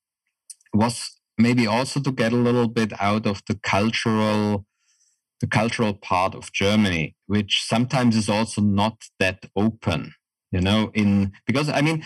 was 0.72 1.17
maybe 1.38 1.66
also 1.66 2.00
to 2.00 2.12
get 2.12 2.33
a 2.33 2.37
little 2.37 2.68
bit 2.68 2.92
out 3.00 3.26
of 3.26 3.42
the 3.47 3.54
cultural 3.54 4.66
the 5.40 5.47
cultural 5.47 5.95
part 5.95 6.35
of 6.35 6.52
Germany, 6.52 7.14
which 7.26 7.62
sometimes 7.64 8.16
is 8.16 8.28
also 8.28 8.61
not 8.61 8.97
that 9.21 9.47
open, 9.54 10.14
you 10.50 10.61
know, 10.61 10.90
in 10.95 11.33
because 11.47 11.68
I 11.68 11.80
mean 11.80 12.04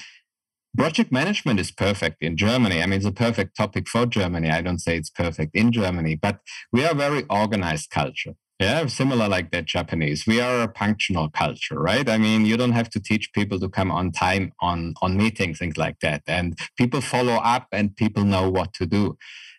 project 0.77 1.12
management 1.12 1.61
is 1.61 1.71
perfect 1.71 2.23
in 2.23 2.37
Germany. 2.37 2.83
I 2.83 2.87
mean, 2.87 2.99
it's 2.99 3.07
a 3.07 3.12
perfect 3.12 3.57
topic 3.57 3.89
for 3.89 4.07
Germany. 4.07 4.51
I 4.51 4.62
don't 4.62 4.79
say 4.79 4.97
it's 4.97 5.11
perfect 5.11 5.55
in 5.55 5.73
Germany, 5.73 6.15
but 6.15 6.41
we 6.73 6.85
are 6.85 6.93
a 6.93 6.95
very 6.95 7.25
organized 7.29 7.91
culture. 7.91 8.35
Yeah, 8.62 8.87
similar 8.87 9.28
like 9.28 9.50
that 9.50 9.64
Japanese. 9.64 10.25
We 10.25 10.40
are 10.40 10.62
a 10.62 10.73
functional 10.78 11.28
culture, 11.31 11.81
right? 11.81 12.09
I 12.09 12.16
mean, 12.16 12.47
you 12.47 12.57
don't 12.57 12.73
have 12.73 12.88
to 12.90 13.00
teach 13.00 13.33
people 13.33 13.59
to 13.59 13.69
come 13.69 13.90
on 13.90 14.12
time 14.12 14.52
on 14.61 14.95
on 15.02 15.16
meetings, 15.16 15.59
things 15.59 15.76
like 15.76 15.99
that, 16.00 16.23
and 16.28 16.57
people 16.78 17.00
follow 17.00 17.35
up 17.35 17.66
and 17.73 17.97
people 17.97 18.25
know 18.25 18.49
what 18.49 18.73
to 18.75 18.87
do. 18.87 19.19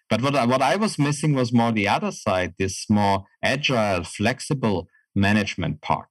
But 0.10 0.22
what 0.22 0.36
I, 0.36 0.46
what 0.46 0.62
I 0.62 0.78
was 0.78 0.98
missing 0.98 1.34
was 1.34 1.52
more 1.52 1.74
the 1.74 1.88
other 1.90 2.12
side, 2.12 2.54
this 2.58 2.90
more 2.90 3.26
agile, 3.44 4.04
flexible 4.06 4.88
management 5.14 5.82
part, 5.82 6.08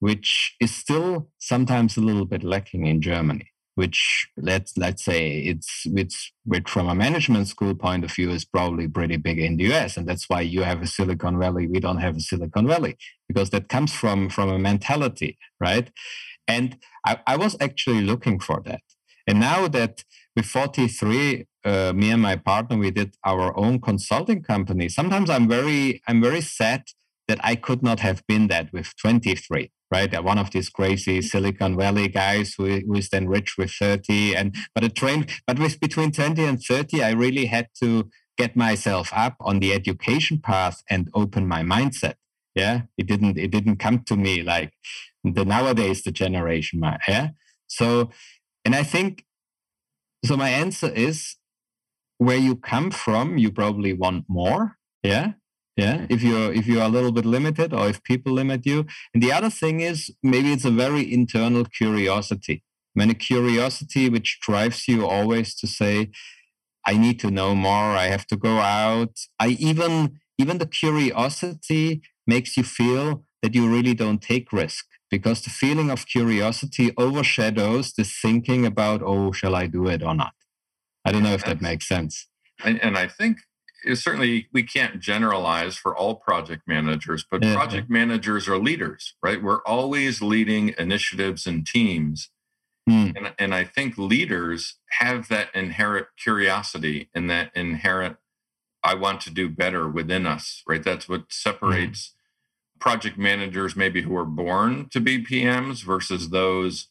which 0.00 0.56
is 0.58 0.74
still 0.74 1.28
sometimes 1.38 1.98
a 1.98 2.00
little 2.00 2.24
bit 2.24 2.42
lacking 2.42 2.86
in 2.86 3.02
Germany 3.02 3.51
which 3.74 4.28
let's 4.36 4.76
let's 4.76 5.04
say 5.04 5.38
it's 5.38 5.86
which 5.86 6.32
from 6.66 6.88
a 6.88 6.94
management 6.94 7.48
school 7.48 7.74
point 7.74 8.04
of 8.04 8.12
view 8.12 8.30
is 8.30 8.44
probably 8.44 8.86
pretty 8.86 9.16
big 9.16 9.38
in 9.38 9.56
the 9.56 9.72
US 9.72 9.96
and 9.96 10.06
that's 10.06 10.28
why 10.28 10.40
you 10.40 10.62
have 10.62 10.82
a 10.82 10.86
Silicon 10.86 11.38
Valley 11.38 11.66
we 11.66 11.80
don't 11.80 11.98
have 11.98 12.16
a 12.16 12.20
Silicon 12.20 12.66
Valley 12.66 12.96
because 13.28 13.50
that 13.50 13.68
comes 13.68 13.92
from 13.92 14.28
from 14.28 14.50
a 14.50 14.58
mentality 14.58 15.38
right? 15.60 15.90
And 16.46 16.76
I, 17.06 17.20
I 17.26 17.36
was 17.36 17.56
actually 17.60 18.02
looking 18.02 18.40
for 18.40 18.60
that. 18.64 18.82
And 19.28 19.38
now 19.38 19.68
that 19.68 20.04
with 20.34 20.46
43 20.46 21.46
uh, 21.64 21.92
me 21.94 22.10
and 22.10 22.20
my 22.20 22.36
partner 22.36 22.76
we 22.76 22.90
did 22.90 23.14
our 23.24 23.56
own 23.56 23.80
consulting 23.80 24.42
company 24.42 24.88
sometimes 24.88 25.30
I'm 25.30 25.48
very 25.48 26.02
I'm 26.08 26.20
very 26.20 26.40
sad 26.40 26.82
that 27.32 27.40
I 27.42 27.56
could 27.56 27.82
not 27.82 28.00
have 28.00 28.22
been 28.26 28.48
that 28.48 28.70
with 28.74 28.94
23 29.00 29.70
right? 29.90 30.24
One 30.24 30.38
of 30.38 30.50
these 30.50 30.70
crazy 30.70 31.18
mm-hmm. 31.18 31.26
Silicon 31.26 31.76
Valley 31.76 32.08
guys 32.08 32.54
who, 32.56 32.64
who 32.64 32.94
is 32.94 33.10
then 33.10 33.28
rich 33.28 33.56
with 33.58 33.70
30. 33.70 34.34
And 34.34 34.56
but 34.74 34.84
a 34.84 34.88
train, 34.88 35.26
but 35.46 35.58
with 35.58 35.78
between 35.80 36.12
20 36.12 36.42
and 36.44 36.58
30, 36.58 37.02
I 37.02 37.10
really 37.10 37.44
had 37.44 37.68
to 37.82 38.08
get 38.38 38.56
myself 38.56 39.10
up 39.12 39.36
on 39.40 39.60
the 39.60 39.74
education 39.74 40.40
path 40.40 40.82
and 40.88 41.10
open 41.12 41.46
my 41.46 41.62
mindset. 41.62 42.14
Yeah. 42.54 42.82
It 42.96 43.06
didn't, 43.06 43.36
it 43.36 43.50
didn't 43.50 43.76
come 43.76 43.98
to 44.06 44.16
me 44.16 44.42
like 44.42 44.72
the 45.22 45.44
nowadays 45.44 46.02
the 46.02 46.10
generation. 46.10 46.82
Yeah. 47.06 47.28
So, 47.66 48.10
and 48.64 48.74
I 48.74 48.84
think 48.84 49.26
so 50.24 50.38
my 50.38 50.48
answer 50.48 50.88
is 50.88 51.36
where 52.16 52.38
you 52.38 52.56
come 52.56 52.90
from, 52.90 53.36
you 53.36 53.50
probably 53.52 53.92
want 53.92 54.24
more. 54.28 54.78
Yeah 55.02 55.32
yeah 55.76 56.06
if 56.08 56.22
you're 56.22 56.52
if 56.52 56.66
you're 56.66 56.82
a 56.82 56.88
little 56.88 57.12
bit 57.12 57.24
limited 57.24 57.72
or 57.72 57.88
if 57.88 58.02
people 58.02 58.32
limit 58.32 58.66
you. 58.66 58.86
And 59.14 59.22
the 59.22 59.32
other 59.32 59.50
thing 59.50 59.80
is 59.80 60.10
maybe 60.22 60.52
it's 60.52 60.64
a 60.64 60.70
very 60.70 61.12
internal 61.12 61.64
curiosity. 61.64 62.62
I 62.94 63.00
mean, 63.00 63.10
a 63.10 63.14
curiosity 63.14 64.10
which 64.10 64.38
drives 64.40 64.86
you 64.86 65.06
always 65.06 65.54
to 65.56 65.66
say 65.66 66.10
i 66.84 66.96
need 66.96 67.18
to 67.20 67.30
know 67.30 67.54
more 67.54 67.96
i 67.96 68.06
have 68.06 68.26
to 68.26 68.36
go 68.36 68.58
out 68.58 69.14
i 69.38 69.48
even 69.70 70.18
even 70.38 70.58
the 70.58 70.66
curiosity 70.66 72.02
makes 72.26 72.56
you 72.56 72.64
feel 72.64 73.24
that 73.42 73.54
you 73.54 73.68
really 73.68 73.94
don't 73.94 74.22
take 74.22 74.52
risk 74.52 74.86
because 75.10 75.42
the 75.42 75.50
feeling 75.50 75.90
of 75.90 76.06
curiosity 76.06 76.92
overshadows 76.96 77.92
the 77.92 78.04
thinking 78.04 78.64
about 78.64 79.02
oh 79.04 79.32
shall 79.32 79.54
i 79.54 79.66
do 79.66 79.86
it 79.86 80.02
or 80.02 80.14
not? 80.14 80.32
I 81.04 81.12
don't 81.12 81.24
know 81.24 81.34
if 81.34 81.44
that 81.44 81.60
makes 81.60 81.86
sense. 81.88 82.28
And, 82.64 82.80
and 82.82 82.96
i 82.96 83.06
think 83.08 83.38
certainly 83.94 84.48
we 84.52 84.62
can't 84.62 85.00
generalize 85.00 85.76
for 85.76 85.96
all 85.96 86.14
project 86.14 86.62
managers, 86.66 87.24
but 87.28 87.44
yeah. 87.44 87.54
project 87.54 87.90
managers 87.90 88.48
are 88.48 88.58
leaders, 88.58 89.14
right? 89.22 89.42
We're 89.42 89.62
always 89.62 90.22
leading 90.22 90.74
initiatives 90.78 91.46
and 91.46 91.66
teams. 91.66 92.30
Mm. 92.88 93.16
And, 93.16 93.34
and 93.38 93.54
I 93.54 93.64
think 93.64 93.96
leaders 93.96 94.76
have 94.98 95.28
that 95.28 95.48
inherent 95.54 96.08
curiosity 96.16 97.08
and 97.14 97.30
that 97.30 97.50
inherent 97.54 98.16
I 98.84 98.94
want 98.94 99.20
to 99.22 99.30
do 99.30 99.48
better 99.48 99.88
within 99.88 100.26
us, 100.26 100.62
right? 100.66 100.82
That's 100.82 101.08
what 101.08 101.32
separates 101.32 102.08
mm-hmm. 102.08 102.78
project 102.80 103.16
managers, 103.16 103.76
maybe 103.76 104.02
who 104.02 104.16
are 104.16 104.24
born 104.24 104.88
to 104.90 105.00
be 105.00 105.24
PMs 105.24 105.84
versus 105.84 106.30
those 106.30 106.88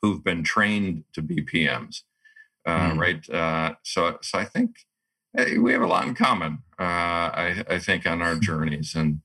who've 0.00 0.24
been 0.24 0.42
trained 0.42 1.04
to 1.12 1.20
be 1.20 1.42
PMs, 1.42 2.02
uh, 2.64 2.90
mm-hmm. 2.90 2.98
right? 2.98 3.30
Uh, 3.30 3.74
so, 3.82 4.18
so 4.22 4.38
I 4.38 4.44
think 4.46 4.76
hey, 5.34 5.58
we 5.58 5.72
have 5.72 5.82
a 5.82 5.86
lot 5.86 6.06
in 6.06 6.14
common. 6.14 6.62
Uh, 6.78 6.82
I, 6.82 7.64
I, 7.68 7.78
think 7.78 8.06
on 8.06 8.22
our 8.22 8.36
journeys, 8.36 8.94
and 8.94 9.20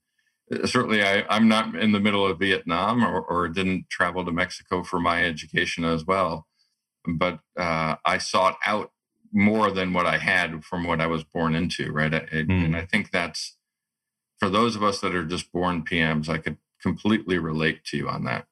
certainly 0.66 1.02
I, 1.02 1.24
am 1.36 1.48
not 1.48 1.76
in 1.76 1.92
the 1.92 2.00
middle 2.00 2.26
of 2.26 2.40
Vietnam 2.40 3.04
or, 3.04 3.22
or, 3.22 3.48
didn't 3.48 3.90
travel 3.90 4.26
to 4.26 4.32
Mexico 4.32 4.84
for 4.84 5.00
my 5.00 5.24
education 5.24 5.86
as 5.86 6.06
well, 6.06 6.48
but 7.08 7.40
uh, 7.58 7.96
I 8.04 8.18
sought 8.18 8.58
out 8.66 8.92
more 9.32 9.72
than 9.72 9.94
what 9.94 10.06
I 10.06 10.18
had 10.18 10.64
from 10.64 10.86
what 10.86 11.02
I 11.02 11.08
was 11.08 11.24
born 11.24 11.56
into, 11.56 11.92
right? 11.92 12.14
I, 12.14 12.20
mm. 12.20 12.66
And 12.66 12.76
I 12.76 12.86
think 12.86 13.12
that's 13.12 13.58
for 14.40 14.50
those 14.50 14.76
of 14.76 14.84
us 14.84 15.00
that 15.02 15.16
are 15.16 15.26
just 15.26 15.52
born 15.52 15.84
PMs, 15.84 16.30
I 16.30 16.38
could 16.38 16.58
completely 16.82 17.38
relate 17.38 17.84
to 17.86 17.98
you 17.98 18.10
on 18.10 18.24
that. 18.26 18.46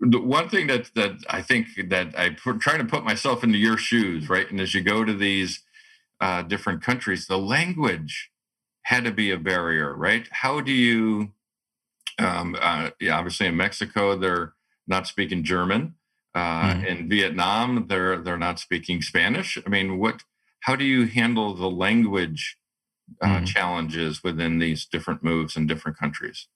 The 0.00 0.20
one 0.20 0.48
thing 0.48 0.66
that 0.66 0.90
that 0.96 1.12
I 1.28 1.42
think 1.42 1.68
that 1.88 2.18
I 2.18 2.30
put, 2.30 2.60
trying 2.60 2.80
to 2.80 2.84
put 2.84 3.04
myself 3.04 3.44
into 3.44 3.58
your 3.58 3.76
shoes, 3.76 4.28
right? 4.28 4.50
And 4.50 4.60
as 4.60 4.74
you 4.74 4.80
go 4.80 5.04
to 5.04 5.14
these 5.14 5.62
uh, 6.22 6.40
different 6.42 6.82
countries, 6.82 7.26
the 7.26 7.36
language 7.36 8.30
had 8.84 9.04
to 9.04 9.10
be 9.10 9.32
a 9.32 9.36
barrier, 9.36 9.92
right? 9.92 10.28
How 10.30 10.60
do 10.60 10.72
you? 10.72 11.32
Um, 12.18 12.56
uh, 12.60 12.90
yeah, 13.00 13.18
obviously 13.18 13.48
in 13.48 13.56
Mexico, 13.56 14.16
they're 14.16 14.52
not 14.86 15.06
speaking 15.08 15.42
German. 15.42 15.96
Uh, 16.34 16.74
mm. 16.74 16.86
In 16.86 17.08
Vietnam, 17.08 17.86
they're 17.88 18.18
they're 18.18 18.38
not 18.38 18.60
speaking 18.60 19.02
Spanish. 19.02 19.58
I 19.66 19.68
mean, 19.68 19.98
what? 19.98 20.22
How 20.60 20.76
do 20.76 20.84
you 20.84 21.06
handle 21.06 21.54
the 21.54 21.68
language 21.68 22.56
uh, 23.20 23.40
mm. 23.40 23.46
challenges 23.46 24.22
within 24.22 24.60
these 24.60 24.86
different 24.86 25.24
moves 25.24 25.56
in 25.56 25.66
different 25.66 25.98
countries? 25.98 26.46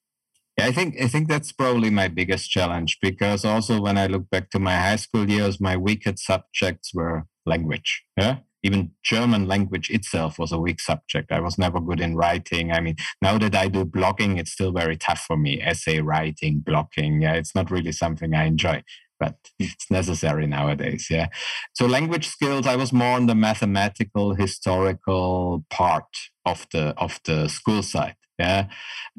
Yeah, 0.57 0.67
I 0.67 0.73
think 0.73 0.95
I 1.01 1.09
think 1.09 1.29
that's 1.29 1.51
probably 1.51 1.91
my 1.91 2.07
biggest 2.07 2.51
challenge 2.51 2.99
because 3.03 3.45
also 3.45 3.81
when 3.81 3.99
I 3.99 4.07
look 4.07 4.31
back 4.31 4.51
to 4.51 4.61
my 4.61 4.77
high 4.77 4.97
school 4.97 5.29
years, 5.29 5.61
my 5.61 5.77
weakest 5.77 6.25
subjects 6.25 6.95
were 6.95 7.27
language. 7.45 8.05
Yeah, 8.17 8.39
even 8.63 8.91
German 9.05 9.47
language 9.47 9.91
itself 9.91 10.39
was 10.39 10.53
a 10.53 10.59
weak 10.59 10.81
subject. 10.81 11.31
I 11.31 11.41
was 11.41 11.59
never 11.59 11.81
good 11.81 12.01
in 12.01 12.17
writing. 12.17 12.73
I 12.73 12.81
mean, 12.81 12.97
now 13.23 13.39
that 13.39 13.55
I 13.55 13.69
do 13.69 13.85
blogging, 13.85 14.39
it's 14.39 14.53
still 14.53 14.73
very 14.73 14.97
tough 14.97 15.21
for 15.21 15.37
me. 15.37 15.63
Essay 15.63 16.01
writing, 16.01 16.63
blogging, 16.67 17.23
yeah, 17.23 17.35
it's 17.35 17.55
not 17.55 17.71
really 17.71 17.93
something 17.93 18.35
I 18.35 18.45
enjoy 18.45 18.83
but 19.19 19.37
it's 19.59 19.91
necessary 19.91 20.47
nowadays. 20.47 21.09
Yeah. 21.11 21.29
So 21.75 21.87
language 21.87 22.29
skills, 22.29 22.67
I 22.67 22.77
was 22.77 22.93
more 22.93 23.17
on 23.17 23.27
the 23.27 23.35
mathematical, 23.35 24.35
historical 24.35 25.65
part 25.71 26.05
of 26.45 26.67
the 26.73 26.95
of 26.97 27.21
the 27.25 27.49
school 27.49 27.83
side. 27.83 28.17
Yeah. 28.39 28.69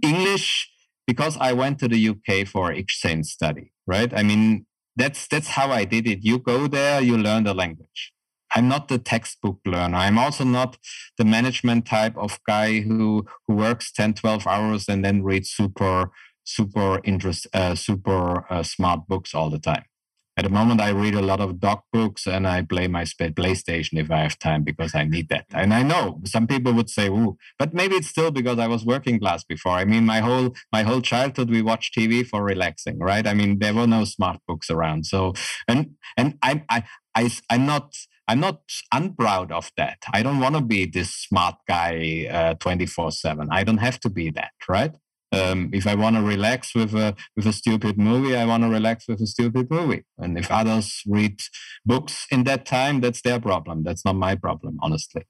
English, 0.03 0.69
because 1.07 1.37
I 1.39 1.53
went 1.53 1.79
to 1.79 1.87
the 1.87 2.09
UK 2.09 2.47
for 2.47 2.71
exchange 2.71 3.27
study, 3.27 3.71
right? 3.87 4.13
I 4.13 4.23
mean, 4.23 4.65
that's 4.95 5.27
that's 5.27 5.49
how 5.49 5.71
I 5.71 5.85
did 5.85 6.07
it. 6.07 6.23
You 6.23 6.39
go 6.39 6.67
there, 6.67 7.01
you 7.01 7.17
learn 7.17 7.43
the 7.43 7.53
language. 7.53 8.13
I'm 8.57 8.67
not 8.67 8.87
the 8.87 8.97
textbook 8.97 9.59
learner. 9.65 9.97
I'm 9.97 10.17
also 10.17 10.43
not 10.43 10.77
the 11.17 11.25
management 11.25 11.85
type 11.85 12.17
of 12.17 12.39
guy 12.47 12.79
who 12.81 13.25
who 13.45 13.53
works 13.55 13.91
10, 13.91 14.15
12 14.15 14.47
hours 14.47 14.89
and 14.89 15.05
then 15.05 15.23
reads 15.23 15.49
super 15.49 16.11
super 16.43 16.99
interest, 17.03 17.45
uh, 17.53 17.75
super 17.75 18.51
uh, 18.51 18.63
smart 18.63 19.01
books 19.07 19.35
all 19.35 19.49
the 19.49 19.59
time. 19.59 19.83
At 20.37 20.43
the 20.43 20.49
moment, 20.49 20.81
I 20.81 20.89
read 20.89 21.15
a 21.15 21.21
lot 21.21 21.39
of 21.41 21.59
doc 21.59 21.83
books 21.91 22.27
and 22.27 22.47
I 22.47 22.61
play 22.61 22.87
my 22.87 23.03
PlayStation 23.03 23.99
if 23.99 24.09
I 24.11 24.19
have 24.19 24.37
time 24.39 24.63
because 24.63 24.93
I 24.93 25.03
need 25.03 25.29
that. 25.29 25.45
And 25.51 25.73
I 25.73 25.81
know 25.81 26.21
some 26.25 26.45
people 26.47 26.73
would 26.73 26.89
say, 26.89 27.07
"Ooh," 27.09 27.37
but 27.59 27.73
maybe 27.73 27.95
it's 27.95 28.07
still 28.07 28.31
because 28.31 28.59
I 28.59 28.67
was 28.67 28.85
working 28.85 29.19
class 29.19 29.43
before. 29.43 29.73
I 29.73 29.85
mean, 29.85 30.05
my 30.05 30.19
whole 30.19 30.55
my 30.71 30.83
whole 30.83 31.01
childhood 31.01 31.49
we 31.49 31.61
watched 31.61 31.95
TV 31.95 32.23
for 32.23 32.43
relaxing, 32.43 32.97
right? 32.99 33.25
I 33.27 33.33
mean, 33.33 33.59
there 33.59 33.73
were 33.73 33.87
no 33.87 34.03
smart 34.05 34.39
books 34.47 34.69
around. 34.69 35.05
So, 35.05 35.33
and 35.67 35.79
and 36.15 36.37
I 36.41 36.63
I, 36.69 36.83
I 37.15 37.23
I'm 37.49 37.65
not. 37.65 37.87
I'm 38.27 38.39
not 38.39 38.61
unproud 38.93 39.51
of 39.51 39.71
that. 39.77 39.99
I 40.13 40.21
don't 40.21 40.39
want 40.39 40.55
to 40.55 40.61
be 40.61 40.85
this 40.85 41.13
smart 41.13 41.55
guy 41.67 42.55
24 42.59 43.07
uh, 43.07 43.11
7. 43.11 43.47
I 43.51 43.63
don't 43.63 43.77
have 43.77 43.99
to 44.01 44.09
be 44.09 44.29
that, 44.31 44.51
right? 44.67 44.93
Um, 45.31 45.69
if 45.73 45.85
I 45.85 45.95
want 45.95 46.15
to 46.15 46.21
relax 46.21 46.73
with 46.73 46.93
a 46.95 47.13
with 47.35 47.45
a 47.45 47.53
stupid 47.53 47.97
movie, 47.97 48.35
I 48.35 48.45
want 48.45 48.63
to 48.63 48.69
relax 48.69 49.07
with 49.07 49.19
a 49.21 49.27
stupid 49.27 49.69
movie. 49.69 50.05
And 50.17 50.37
if 50.37 50.49
others 50.49 51.01
read 51.05 51.41
books 51.85 52.25
in 52.31 52.45
that 52.45 52.65
time, 52.65 53.01
that's 53.01 53.21
their 53.21 53.39
problem. 53.39 53.83
That's 53.83 54.05
not 54.05 54.15
my 54.15 54.35
problem, 54.35 54.77
honestly. 54.81 55.23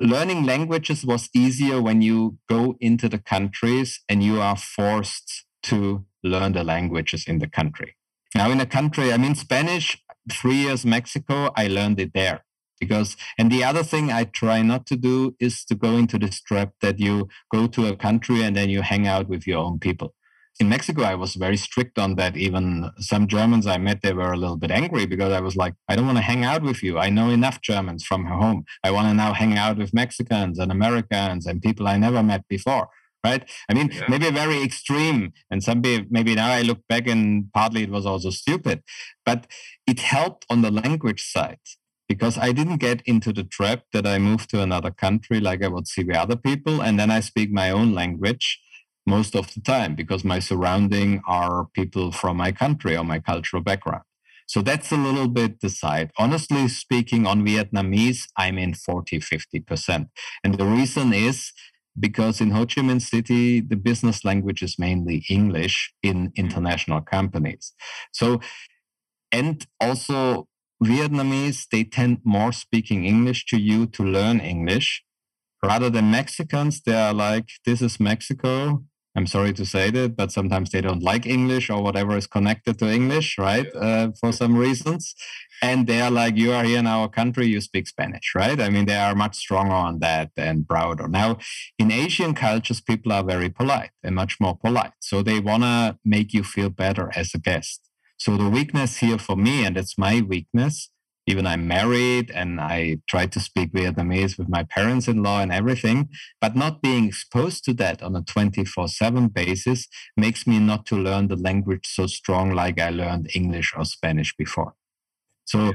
Learning 0.00 0.44
languages 0.44 1.04
was 1.04 1.28
easier 1.34 1.80
when 1.82 2.02
you 2.02 2.38
go 2.48 2.76
into 2.78 3.08
the 3.08 3.18
countries 3.18 4.00
and 4.08 4.22
you 4.22 4.40
are 4.40 4.56
forced 4.56 5.46
to 5.64 6.04
learn 6.22 6.52
the 6.52 6.62
languages 6.62 7.24
in 7.26 7.38
the 7.38 7.48
country. 7.48 7.96
Now, 8.34 8.50
in 8.50 8.60
a 8.60 8.66
country, 8.66 9.12
I 9.12 9.16
mean, 9.16 9.34
Spanish, 9.34 9.96
three 10.32 10.56
years 10.56 10.84
Mexico, 10.84 11.50
I 11.56 11.68
learned 11.68 12.00
it 12.00 12.12
there. 12.14 12.44
Because 12.80 13.16
and 13.36 13.50
the 13.50 13.64
other 13.64 13.82
thing 13.82 14.12
i 14.12 14.22
try 14.22 14.62
not 14.62 14.86
to 14.86 14.96
do 14.96 15.34
is 15.40 15.64
to 15.64 15.74
go 15.74 15.96
into 15.96 16.16
this 16.16 16.40
trap 16.40 16.70
that 16.80 17.00
you 17.00 17.28
go 17.52 17.66
to 17.66 17.86
a 17.88 17.96
country 17.96 18.42
and 18.42 18.56
then 18.56 18.70
you 18.70 18.82
hang 18.82 19.04
out 19.08 19.28
with 19.28 19.48
your 19.48 19.58
own 19.58 19.80
people. 19.80 20.14
In 20.60 20.68
mexico 20.68 21.02
i 21.02 21.16
was 21.16 21.34
very 21.34 21.56
strict 21.56 21.98
on 21.98 22.14
that. 22.14 22.36
Even 22.36 22.92
some 22.98 23.26
germans 23.26 23.66
i 23.66 23.78
met 23.78 24.02
they 24.02 24.12
were 24.12 24.32
a 24.32 24.36
little 24.36 24.56
bit 24.56 24.70
angry 24.70 25.06
because 25.06 25.32
i 25.32 25.40
was 25.40 25.56
like 25.56 25.74
i 25.88 25.96
don't 25.96 26.06
want 26.06 26.18
to 26.18 26.22
hang 26.22 26.44
out 26.44 26.62
with 26.62 26.80
you. 26.84 27.00
I 27.00 27.10
know 27.10 27.30
enough 27.30 27.60
germans 27.62 28.04
from 28.04 28.26
home. 28.26 28.64
I 28.84 28.92
want 28.92 29.08
to 29.08 29.14
now 29.14 29.32
hang 29.32 29.58
out 29.58 29.76
with 29.76 29.92
mexicans 29.92 30.60
and 30.60 30.70
americans 30.70 31.46
and 31.46 31.60
people 31.60 31.88
i 31.88 31.96
never 31.96 32.22
met 32.22 32.46
before 32.48 32.88
right 33.24 33.48
i 33.68 33.74
mean 33.74 33.90
yeah. 33.92 34.04
maybe 34.08 34.30
very 34.30 34.62
extreme 34.62 35.32
and 35.50 35.62
some 35.62 35.82
maybe 36.10 36.34
now 36.34 36.50
i 36.50 36.62
look 36.62 36.80
back 36.88 37.06
and 37.06 37.52
partly 37.52 37.82
it 37.82 37.90
was 37.90 38.06
also 38.06 38.30
stupid 38.30 38.82
but 39.26 39.46
it 39.86 40.00
helped 40.00 40.46
on 40.48 40.62
the 40.62 40.70
language 40.70 41.22
side 41.22 41.58
because 42.08 42.38
I 42.38 42.52
didn't 42.52 42.78
get 42.78 43.02
into 43.02 43.32
the 43.32 43.44
trap 43.44 43.82
that 43.92 44.06
I 44.06 44.18
moved 44.18 44.48
to 44.50 44.62
another 44.62 44.90
country 44.90 45.40
like 45.40 45.62
I 45.62 45.68
would 45.68 45.86
see 45.86 46.04
with 46.04 46.16
other 46.16 46.36
people. 46.36 46.82
And 46.82 46.98
then 46.98 47.10
I 47.10 47.20
speak 47.20 47.52
my 47.52 47.70
own 47.70 47.94
language 47.94 48.58
most 49.06 49.36
of 49.36 49.52
the 49.52 49.60
time 49.60 49.94
because 49.94 50.24
my 50.24 50.38
surrounding 50.38 51.20
are 51.26 51.66
people 51.74 52.10
from 52.12 52.38
my 52.38 52.50
country 52.50 52.96
or 52.96 53.04
my 53.04 53.18
cultural 53.18 53.62
background. 53.62 54.02
So 54.46 54.62
that's 54.62 54.90
a 54.90 54.96
little 54.96 55.28
bit 55.28 55.60
the 55.60 55.68
side. 55.68 56.10
Honestly 56.16 56.68
speaking, 56.68 57.26
on 57.26 57.44
Vietnamese, 57.44 58.22
I'm 58.36 58.56
in 58.56 58.72
40, 58.72 59.20
50%. 59.20 60.08
And 60.42 60.54
the 60.54 60.64
reason 60.64 61.12
is 61.12 61.52
because 61.98 62.40
in 62.40 62.50
Ho 62.50 62.66
Chi 62.66 62.80
Minh 62.82 63.02
City, 63.02 63.60
the 63.60 63.76
business 63.76 64.24
language 64.24 64.62
is 64.62 64.78
mainly 64.78 65.24
English 65.28 65.92
in 66.02 66.28
mm-hmm. 66.28 66.32
international 66.36 67.00
companies. 67.00 67.72
So, 68.12 68.40
and 69.32 69.66
also 69.80 70.48
Vietnamese, 70.82 71.66
they 71.70 71.84
tend 71.84 72.18
more 72.24 72.52
speaking 72.52 73.04
English 73.04 73.46
to 73.46 73.58
you 73.58 73.86
to 73.86 74.02
learn 74.02 74.40
English 74.40 75.02
rather 75.62 75.90
than 75.90 76.10
Mexicans. 76.10 76.80
They 76.80 76.94
are 76.94 77.14
like, 77.14 77.48
this 77.66 77.82
is 77.82 77.98
Mexico. 77.98 78.84
I'm 79.18 79.26
sorry 79.26 79.52
to 79.54 79.66
say 79.66 79.90
that, 79.90 80.14
but 80.14 80.30
sometimes 80.30 80.70
they 80.70 80.80
don't 80.80 81.02
like 81.02 81.26
English 81.26 81.70
or 81.70 81.82
whatever 81.82 82.16
is 82.16 82.28
connected 82.28 82.78
to 82.78 82.88
English, 82.88 83.36
right? 83.36 83.66
Uh, 83.74 84.12
for 84.20 84.30
some 84.30 84.56
reasons. 84.56 85.12
And 85.60 85.88
they 85.88 86.00
are 86.00 86.10
like, 86.12 86.36
you 86.36 86.52
are 86.52 86.62
here 86.62 86.78
in 86.78 86.86
our 86.86 87.08
country, 87.08 87.48
you 87.48 87.60
speak 87.60 87.88
Spanish, 87.88 88.32
right? 88.36 88.60
I 88.60 88.68
mean, 88.70 88.86
they 88.86 88.94
are 88.94 89.16
much 89.16 89.34
stronger 89.34 89.74
on 89.74 89.98
that 89.98 90.30
and 90.36 90.68
prouder. 90.68 91.08
Now, 91.08 91.38
in 91.80 91.90
Asian 91.90 92.32
cultures, 92.32 92.80
people 92.80 93.10
are 93.10 93.24
very 93.24 93.50
polite 93.50 93.90
and 94.04 94.14
much 94.14 94.38
more 94.38 94.56
polite. 94.56 94.92
So 95.00 95.20
they 95.20 95.40
want 95.40 95.64
to 95.64 95.98
make 96.04 96.32
you 96.32 96.44
feel 96.44 96.70
better 96.70 97.10
as 97.16 97.34
a 97.34 97.38
guest. 97.38 97.80
So 98.18 98.36
the 98.36 98.48
weakness 98.48 98.98
here 98.98 99.18
for 99.18 99.36
me, 99.36 99.64
and 99.64 99.76
it's 99.76 99.98
my 99.98 100.20
weakness, 100.20 100.90
even 101.28 101.46
I'm 101.46 101.68
married 101.68 102.30
and 102.34 102.58
I 102.58 103.00
try 103.06 103.26
to 103.26 103.38
speak 103.38 103.72
Vietnamese 103.72 104.38
with 104.38 104.48
my 104.48 104.62
parents 104.62 105.08
in 105.08 105.22
law 105.22 105.40
and 105.40 105.52
everything, 105.52 106.08
but 106.40 106.56
not 106.56 106.80
being 106.80 107.04
exposed 107.04 107.64
to 107.64 107.74
that 107.74 108.02
on 108.02 108.16
a 108.16 108.22
24 108.22 108.88
7 108.88 109.28
basis 109.28 109.88
makes 110.16 110.46
me 110.46 110.58
not 110.58 110.86
to 110.86 110.96
learn 110.96 111.28
the 111.28 111.36
language 111.36 111.86
so 111.86 112.06
strong 112.06 112.54
like 112.54 112.80
I 112.80 112.88
learned 112.88 113.30
English 113.34 113.74
or 113.76 113.84
Spanish 113.84 114.34
before. 114.36 114.72
So 115.44 115.74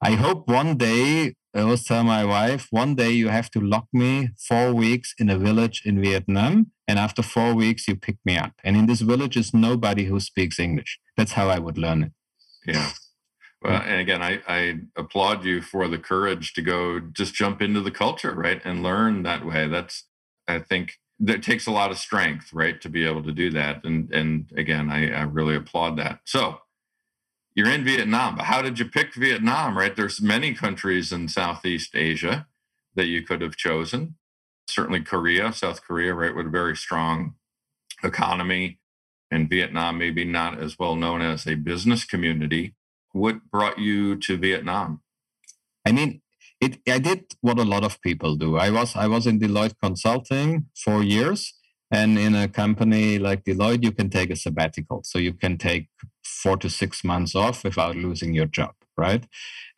I 0.00 0.12
hope 0.12 0.48
one 0.48 0.76
day, 0.76 1.34
I 1.52 1.60
always 1.62 1.84
tell 1.84 2.04
my 2.04 2.24
wife, 2.24 2.68
one 2.70 2.94
day 2.94 3.10
you 3.10 3.28
have 3.28 3.50
to 3.52 3.60
lock 3.60 3.86
me 3.92 4.30
four 4.48 4.72
weeks 4.72 5.14
in 5.18 5.28
a 5.28 5.38
village 5.38 5.82
in 5.84 6.00
Vietnam. 6.00 6.70
And 6.86 7.00
after 7.00 7.22
four 7.22 7.54
weeks, 7.54 7.88
you 7.88 7.96
pick 7.96 8.18
me 8.24 8.36
up. 8.38 8.52
And 8.62 8.76
in 8.76 8.86
this 8.86 9.00
village 9.00 9.36
is 9.36 9.52
nobody 9.52 10.04
who 10.04 10.20
speaks 10.20 10.60
English. 10.60 11.00
That's 11.16 11.32
how 11.32 11.48
I 11.48 11.58
would 11.58 11.76
learn 11.76 12.04
it. 12.04 12.12
Yeah. 12.66 12.90
Well, 13.62 13.82
and 13.82 14.00
again, 14.00 14.22
I, 14.22 14.40
I 14.48 14.80
applaud 14.96 15.44
you 15.44 15.62
for 15.62 15.88
the 15.88 15.98
courage 15.98 16.52
to 16.54 16.62
go 16.62 17.00
just 17.00 17.34
jump 17.34 17.62
into 17.62 17.80
the 17.80 17.90
culture, 17.90 18.34
right? 18.34 18.60
And 18.64 18.82
learn 18.82 19.22
that 19.24 19.44
way. 19.46 19.68
That's, 19.68 20.04
I 20.48 20.58
think, 20.60 20.98
that 21.20 21.42
takes 21.42 21.66
a 21.66 21.72
lot 21.72 21.90
of 21.90 21.98
strength, 21.98 22.52
right, 22.52 22.80
to 22.82 22.88
be 22.90 23.06
able 23.06 23.22
to 23.24 23.32
do 23.32 23.50
that. 23.50 23.84
And 23.84 24.12
and 24.12 24.50
again, 24.56 24.90
I, 24.90 25.10
I 25.12 25.22
really 25.22 25.56
applaud 25.56 25.96
that. 25.98 26.20
So 26.24 26.60
you're 27.54 27.70
in 27.70 27.84
Vietnam, 27.84 28.36
but 28.36 28.46
how 28.46 28.62
did 28.62 28.78
you 28.78 28.86
pick 28.86 29.14
Vietnam, 29.14 29.78
right? 29.78 29.96
There's 29.96 30.20
many 30.22 30.54
countries 30.54 31.12
in 31.12 31.28
Southeast 31.28 31.96
Asia 31.96 32.46
that 32.96 33.06
you 33.06 33.22
could 33.22 33.40
have 33.42 33.56
chosen. 33.56 34.16
certainly 34.68 35.00
Korea, 35.00 35.52
South 35.52 35.82
Korea, 35.82 36.14
right, 36.14 36.34
with 36.34 36.46
a 36.46 36.50
very 36.50 36.76
strong 36.76 37.34
economy, 38.02 38.78
and 39.30 39.48
Vietnam 39.48 39.98
maybe 39.98 40.24
not 40.24 40.60
as 40.60 40.78
well 40.78 40.96
known 40.96 41.22
as 41.22 41.46
a 41.46 41.54
business 41.54 42.04
community. 42.04 42.74
What 43.16 43.36
brought 43.50 43.78
you 43.78 44.16
to 44.16 44.36
Vietnam? 44.36 45.00
I 45.86 45.92
mean, 45.92 46.20
it, 46.60 46.78
I 46.88 46.98
did 46.98 47.24
what 47.40 47.58
a 47.58 47.64
lot 47.64 47.84
of 47.84 48.00
people 48.02 48.36
do. 48.36 48.56
I 48.66 48.70
was 48.70 48.94
I 48.94 49.06
was 49.06 49.26
in 49.26 49.40
Deloitte 49.40 49.76
Consulting 49.82 50.66
for 50.84 51.02
years, 51.02 51.54
and 51.90 52.18
in 52.18 52.34
a 52.34 52.46
company 52.48 53.18
like 53.18 53.44
Deloitte, 53.44 53.84
you 53.84 53.92
can 53.92 54.10
take 54.10 54.30
a 54.30 54.36
sabbatical, 54.36 55.00
so 55.04 55.18
you 55.18 55.32
can 55.32 55.56
take 55.56 55.88
four 56.24 56.56
to 56.58 56.68
six 56.68 57.04
months 57.04 57.34
off 57.34 57.64
without 57.64 57.96
losing 57.96 58.34
your 58.34 58.50
job, 58.58 58.74
right? 58.98 59.24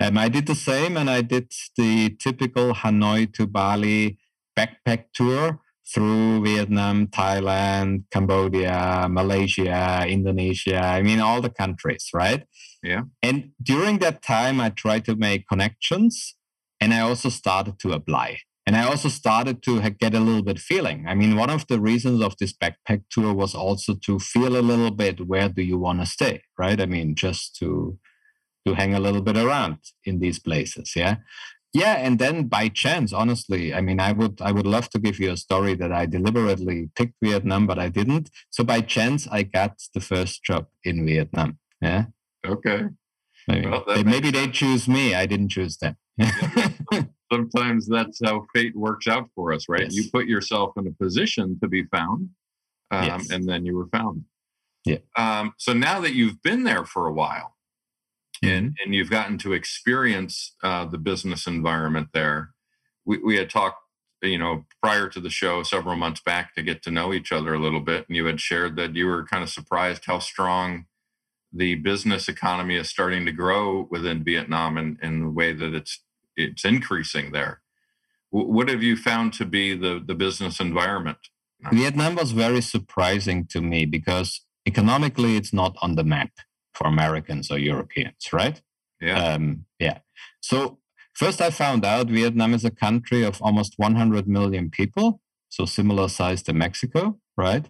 And 0.00 0.18
I 0.18 0.28
did 0.28 0.46
the 0.46 0.54
same, 0.70 0.96
and 0.96 1.08
I 1.08 1.22
did 1.22 1.52
the 1.76 2.10
typical 2.10 2.74
Hanoi 2.74 3.32
to 3.34 3.46
Bali 3.46 4.18
backpack 4.58 5.04
tour 5.14 5.60
through 5.92 6.44
Vietnam, 6.44 7.06
Thailand, 7.06 8.04
Cambodia, 8.10 9.08
Malaysia, 9.10 10.04
Indonesia. 10.06 10.80
I 10.80 11.02
mean, 11.02 11.20
all 11.20 11.40
the 11.40 11.50
countries, 11.50 12.10
right? 12.12 12.44
Yeah. 12.82 13.02
And 13.22 13.52
during 13.62 13.98
that 13.98 14.22
time, 14.22 14.60
I 14.60 14.70
tried 14.70 15.04
to 15.06 15.16
make 15.16 15.48
connections 15.48 16.34
and 16.80 16.92
I 16.92 17.00
also 17.00 17.28
started 17.28 17.78
to 17.80 17.92
apply. 17.92 18.38
And 18.66 18.76
I 18.76 18.84
also 18.84 19.08
started 19.08 19.62
to 19.62 19.80
get 19.90 20.14
a 20.14 20.20
little 20.20 20.42
bit 20.42 20.58
feeling. 20.58 21.06
I 21.08 21.14
mean, 21.14 21.36
one 21.36 21.48
of 21.48 21.66
the 21.68 21.80
reasons 21.80 22.20
of 22.20 22.36
this 22.38 22.52
backpack 22.52 23.04
tour 23.10 23.32
was 23.32 23.54
also 23.54 23.94
to 23.94 24.18
feel 24.18 24.58
a 24.58 24.60
little 24.60 24.90
bit 24.90 25.26
where 25.26 25.48
do 25.48 25.62
you 25.62 25.78
want 25.78 26.00
to 26.00 26.06
stay, 26.06 26.42
right? 26.58 26.78
I 26.78 26.84
mean, 26.84 27.14
just 27.14 27.56
to 27.56 27.98
to 28.66 28.74
hang 28.74 28.92
a 28.92 29.00
little 29.00 29.22
bit 29.22 29.38
around 29.38 29.78
in 30.04 30.18
these 30.18 30.38
places, 30.38 30.92
yeah 30.94 31.16
yeah 31.72 31.94
and 31.94 32.18
then 32.18 32.44
by 32.44 32.68
chance 32.68 33.12
honestly 33.12 33.74
i 33.74 33.80
mean 33.80 34.00
i 34.00 34.12
would 34.12 34.40
i 34.40 34.50
would 34.50 34.66
love 34.66 34.88
to 34.88 34.98
give 34.98 35.18
you 35.18 35.30
a 35.30 35.36
story 35.36 35.74
that 35.74 35.92
i 35.92 36.06
deliberately 36.06 36.90
picked 36.94 37.14
vietnam 37.22 37.66
but 37.66 37.78
i 37.78 37.88
didn't. 37.88 38.30
So 38.50 38.64
by 38.64 38.80
chance 38.80 39.28
i 39.30 39.42
got 39.42 39.78
the 39.94 40.00
first 40.00 40.42
job 40.42 40.66
in 40.84 41.04
vietnam. 41.04 41.58
Yeah. 41.80 42.06
Okay. 42.46 42.84
Maybe, 43.46 43.66
well, 43.66 43.84
they, 43.86 44.02
maybe 44.02 44.30
they 44.30 44.48
choose 44.48 44.88
me. 44.88 45.14
I 45.14 45.24
didn't 45.26 45.48
choose 45.48 45.78
them. 45.78 45.96
Sometimes 47.32 47.86
that's 47.86 48.20
how 48.24 48.46
fate 48.54 48.76
works 48.76 49.06
out 49.06 49.28
for 49.34 49.52
us 49.52 49.68
right? 49.68 49.82
Yes. 49.82 49.94
you 49.94 50.10
put 50.10 50.26
yourself 50.26 50.72
in 50.76 50.86
a 50.86 50.92
position 50.92 51.58
to 51.62 51.68
be 51.68 51.84
found 51.84 52.30
um, 52.90 53.04
yes. 53.04 53.30
and 53.30 53.48
then 53.48 53.64
you 53.64 53.76
were 53.76 53.88
found. 53.88 54.24
Yeah. 54.84 54.98
Um, 55.16 55.54
so 55.58 55.72
now 55.72 56.00
that 56.00 56.14
you've 56.14 56.42
been 56.42 56.64
there 56.64 56.84
for 56.84 57.06
a 57.06 57.12
while 57.12 57.54
and 58.42 58.66
mm-hmm. 58.66 58.84
and 58.84 58.94
you've 58.94 59.10
gotten 59.10 59.38
to 59.38 59.52
experience 59.52 60.54
uh, 60.62 60.84
the 60.84 60.98
business 60.98 61.46
environment 61.46 62.08
there. 62.12 62.50
We 63.04 63.18
we 63.18 63.36
had 63.36 63.50
talked, 63.50 63.78
you 64.22 64.38
know, 64.38 64.64
prior 64.82 65.08
to 65.08 65.20
the 65.20 65.30
show 65.30 65.62
several 65.62 65.96
months 65.96 66.20
back 66.20 66.54
to 66.54 66.62
get 66.62 66.82
to 66.82 66.90
know 66.90 67.12
each 67.12 67.32
other 67.32 67.54
a 67.54 67.58
little 67.58 67.80
bit, 67.80 68.06
and 68.08 68.16
you 68.16 68.26
had 68.26 68.40
shared 68.40 68.76
that 68.76 68.94
you 68.94 69.06
were 69.06 69.24
kind 69.24 69.42
of 69.42 69.50
surprised 69.50 70.04
how 70.04 70.18
strong 70.18 70.86
the 71.52 71.76
business 71.76 72.28
economy 72.28 72.76
is 72.76 72.90
starting 72.90 73.24
to 73.24 73.32
grow 73.32 73.88
within 73.90 74.22
Vietnam 74.22 74.76
and 74.76 74.98
in 75.02 75.22
the 75.22 75.30
way 75.30 75.52
that 75.52 75.74
it's 75.74 76.02
it's 76.36 76.64
increasing 76.64 77.32
there. 77.32 77.60
what 78.30 78.68
have 78.68 78.82
you 78.82 78.96
found 78.96 79.32
to 79.32 79.44
be 79.44 79.74
the 79.74 80.02
the 80.04 80.14
business 80.14 80.60
environment? 80.60 81.18
Vietnam 81.72 82.14
was 82.14 82.30
very 82.30 82.60
surprising 82.60 83.44
to 83.46 83.60
me 83.60 83.84
because 83.84 84.42
economically 84.66 85.36
it's 85.36 85.52
not 85.52 85.74
on 85.82 85.96
the 85.96 86.04
map 86.04 86.30
for 86.78 86.86
Americans 86.86 87.50
or 87.50 87.58
Europeans, 87.58 88.32
right? 88.32 88.62
Yeah. 89.00 89.34
Um, 89.34 89.66
yeah. 89.78 89.98
So 90.40 90.78
first, 91.14 91.40
I 91.40 91.50
found 91.50 91.84
out 91.84 92.08
Vietnam 92.08 92.54
is 92.54 92.64
a 92.64 92.70
country 92.70 93.22
of 93.24 93.42
almost 93.42 93.74
100 93.76 94.28
million 94.28 94.70
people, 94.70 95.20
so 95.48 95.64
similar 95.64 96.08
size 96.08 96.42
to 96.44 96.52
Mexico, 96.52 97.18
right? 97.36 97.66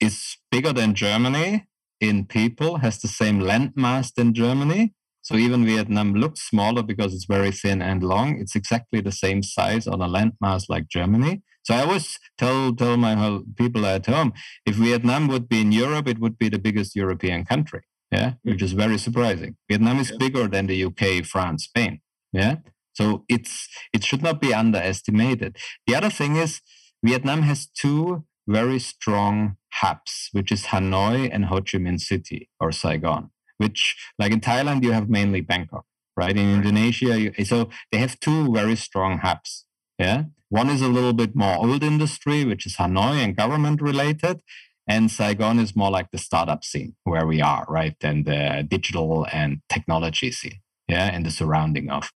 Is 0.00 0.36
bigger 0.50 0.72
than 0.72 0.94
Germany 0.94 1.66
in 2.00 2.26
people, 2.26 2.78
has 2.78 2.98
the 2.98 3.08
same 3.08 3.40
landmass 3.40 4.12
than 4.14 4.34
Germany. 4.34 4.92
So 5.22 5.36
even 5.36 5.64
Vietnam 5.64 6.12
looks 6.12 6.42
smaller 6.42 6.82
because 6.82 7.14
it's 7.14 7.24
very 7.24 7.50
thin 7.50 7.80
and 7.80 8.02
long. 8.02 8.38
It's 8.38 8.54
exactly 8.54 9.00
the 9.00 9.12
same 9.12 9.42
size 9.42 9.86
on 9.86 10.02
a 10.02 10.08
landmass 10.08 10.64
like 10.68 10.88
Germany. 10.88 11.42
So 11.62 11.74
I 11.74 11.80
always 11.80 12.18
tell 12.36 12.74
tell 12.74 12.98
my 12.98 13.40
people 13.56 13.86
at 13.86 14.04
home, 14.04 14.34
if 14.66 14.74
Vietnam 14.76 15.28
would 15.28 15.48
be 15.48 15.62
in 15.62 15.72
Europe, 15.72 16.06
it 16.08 16.18
would 16.18 16.36
be 16.36 16.50
the 16.50 16.58
biggest 16.58 16.94
European 16.94 17.46
country 17.46 17.80
yeah, 18.14 18.32
which 18.42 18.62
is 18.62 18.72
very 18.72 18.98
surprising. 19.06 19.56
Vietnam 19.68 19.98
is 19.98 20.10
bigger 20.12 20.46
than 20.54 20.66
the 20.66 20.84
UK, 20.88 21.24
France, 21.24 21.64
Spain. 21.64 22.00
Yeah, 22.32 22.56
so 22.98 23.24
it's 23.28 23.68
it 23.92 24.04
should 24.04 24.22
not 24.22 24.40
be 24.40 24.54
underestimated. 24.54 25.56
The 25.86 25.96
other 25.98 26.10
thing 26.10 26.36
is 26.36 26.60
Vietnam 27.04 27.42
has 27.42 27.66
two 27.66 28.24
very 28.46 28.78
strong 28.78 29.56
hubs, 29.80 30.14
which 30.32 30.52
is 30.52 30.66
Hanoi 30.66 31.28
and 31.32 31.46
Ho 31.46 31.56
Chi 31.56 31.78
Minh 31.78 32.00
City 32.00 32.48
or 32.60 32.70
Saigon. 32.72 33.30
Which, 33.58 33.96
like 34.18 34.32
in 34.32 34.40
Thailand, 34.40 34.82
you 34.84 34.92
have 34.92 35.08
mainly 35.08 35.40
Bangkok, 35.40 35.86
right? 36.16 36.36
In 36.36 36.54
Indonesia, 36.58 37.20
you, 37.20 37.44
so 37.44 37.70
they 37.90 37.98
have 37.98 38.18
two 38.20 38.52
very 38.52 38.76
strong 38.76 39.18
hubs. 39.18 39.64
Yeah, 39.98 40.24
one 40.48 40.70
is 40.70 40.82
a 40.82 40.88
little 40.88 41.12
bit 41.12 41.34
more 41.34 41.56
old 41.56 41.82
industry, 41.82 42.44
which 42.44 42.66
is 42.66 42.76
Hanoi 42.76 43.16
and 43.24 43.36
government 43.36 43.80
related, 43.80 44.40
and 44.86 45.10
Saigon 45.10 45.58
is 45.58 45.74
more 45.74 45.90
like 45.90 46.10
the 46.10 46.18
startup 46.18 46.64
scene 46.64 46.94
where 47.04 47.26
we 47.26 47.40
are, 47.40 47.64
right? 47.68 47.96
And 48.02 48.24
the 48.24 48.66
digital 48.68 49.26
and 49.32 49.60
technology 49.68 50.30
scene, 50.30 50.60
yeah, 50.88 51.06
and 51.06 51.24
the 51.24 51.30
surrounding 51.30 51.90
of 51.90 52.10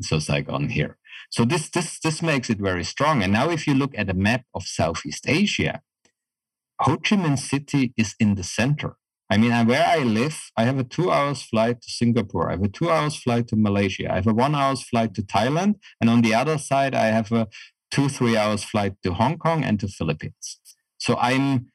so 0.00 0.18
Saigon 0.18 0.68
here. 0.68 0.98
So 1.30 1.44
this 1.44 1.68
this 1.70 1.98
this 1.98 2.22
makes 2.22 2.50
it 2.50 2.58
very 2.58 2.84
strong. 2.84 3.22
And 3.22 3.32
now 3.32 3.50
if 3.50 3.66
you 3.66 3.74
look 3.74 3.92
at 3.96 4.10
a 4.10 4.14
map 4.14 4.44
of 4.54 4.64
Southeast 4.64 5.24
Asia, 5.28 5.82
Ho 6.80 6.96
Chi 6.96 7.16
Minh 7.16 7.38
City 7.38 7.92
is 7.96 8.14
in 8.18 8.34
the 8.34 8.44
center. 8.44 8.96
I 9.30 9.38
mean, 9.38 9.66
where 9.66 9.86
I 9.86 10.00
live, 10.00 10.50
I 10.56 10.64
have 10.64 10.78
a 10.78 10.84
two 10.84 11.10
hours 11.10 11.42
flight 11.42 11.80
to 11.80 11.90
Singapore. 11.90 12.48
I 12.48 12.52
have 12.52 12.62
a 12.62 12.68
two 12.68 12.90
hours 12.90 13.16
flight 13.16 13.48
to 13.48 13.56
Malaysia. 13.56 14.12
I 14.12 14.16
have 14.16 14.26
a 14.26 14.34
one 14.34 14.54
hours 14.54 14.82
flight 14.82 15.14
to 15.14 15.22
Thailand. 15.22 15.76
And 16.00 16.10
on 16.10 16.20
the 16.20 16.34
other 16.34 16.58
side, 16.58 16.94
I 16.94 17.06
have 17.06 17.32
a 17.32 17.48
two, 17.90 18.08
three 18.08 18.36
hours 18.36 18.64
flight 18.64 18.94
to 19.02 19.14
Hong 19.14 19.38
Kong 19.38 19.64
and 19.64 19.80
to 19.80 19.88
Philippines. 19.88 20.60
So 20.98 21.16
I'm 21.16 21.66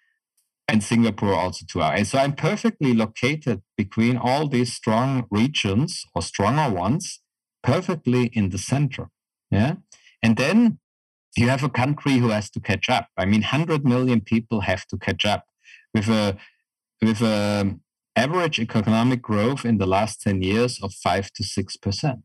and 0.70 0.84
Singapore 0.84 1.34
also 1.34 1.66
two 1.68 1.82
hours. 1.82 2.10
So 2.10 2.20
I'm 2.20 2.34
perfectly 2.34 2.94
located 2.94 3.62
between 3.76 4.18
all 4.18 4.48
these 4.48 4.72
strong 4.74 5.26
regions 5.32 6.06
or 6.14 6.22
stronger 6.22 6.74
ones, 6.74 7.22
perfectly 7.64 8.28
in 8.34 8.50
the 8.50 8.60
center. 8.60 9.10
Yeah. 9.50 9.76
And 10.22 10.38
then 10.38 10.80
you 11.36 11.50
have 11.50 11.64
a 11.64 11.70
country 11.70 12.18
who 12.18 12.30
has 12.30 12.50
to 12.52 12.60
catch 12.60 12.88
up. 12.90 13.08
I 13.18 13.26
mean, 13.26 13.42
100 13.42 13.84
million 13.84 14.22
people 14.22 14.62
have 14.62 14.86
to 14.88 14.98
catch 14.98 15.26
up 15.26 15.46
with 15.94 16.08
a 16.08 16.38
with 17.02 17.22
a 17.22 17.78
average 18.16 18.60
economic 18.60 19.22
growth 19.22 19.66
in 19.66 19.78
the 19.78 19.88
last 19.88 20.22
10 20.22 20.42
years 20.42 20.80
of 20.84 20.94
5 20.94 21.32
to 21.32 21.44
6%. 21.44 22.22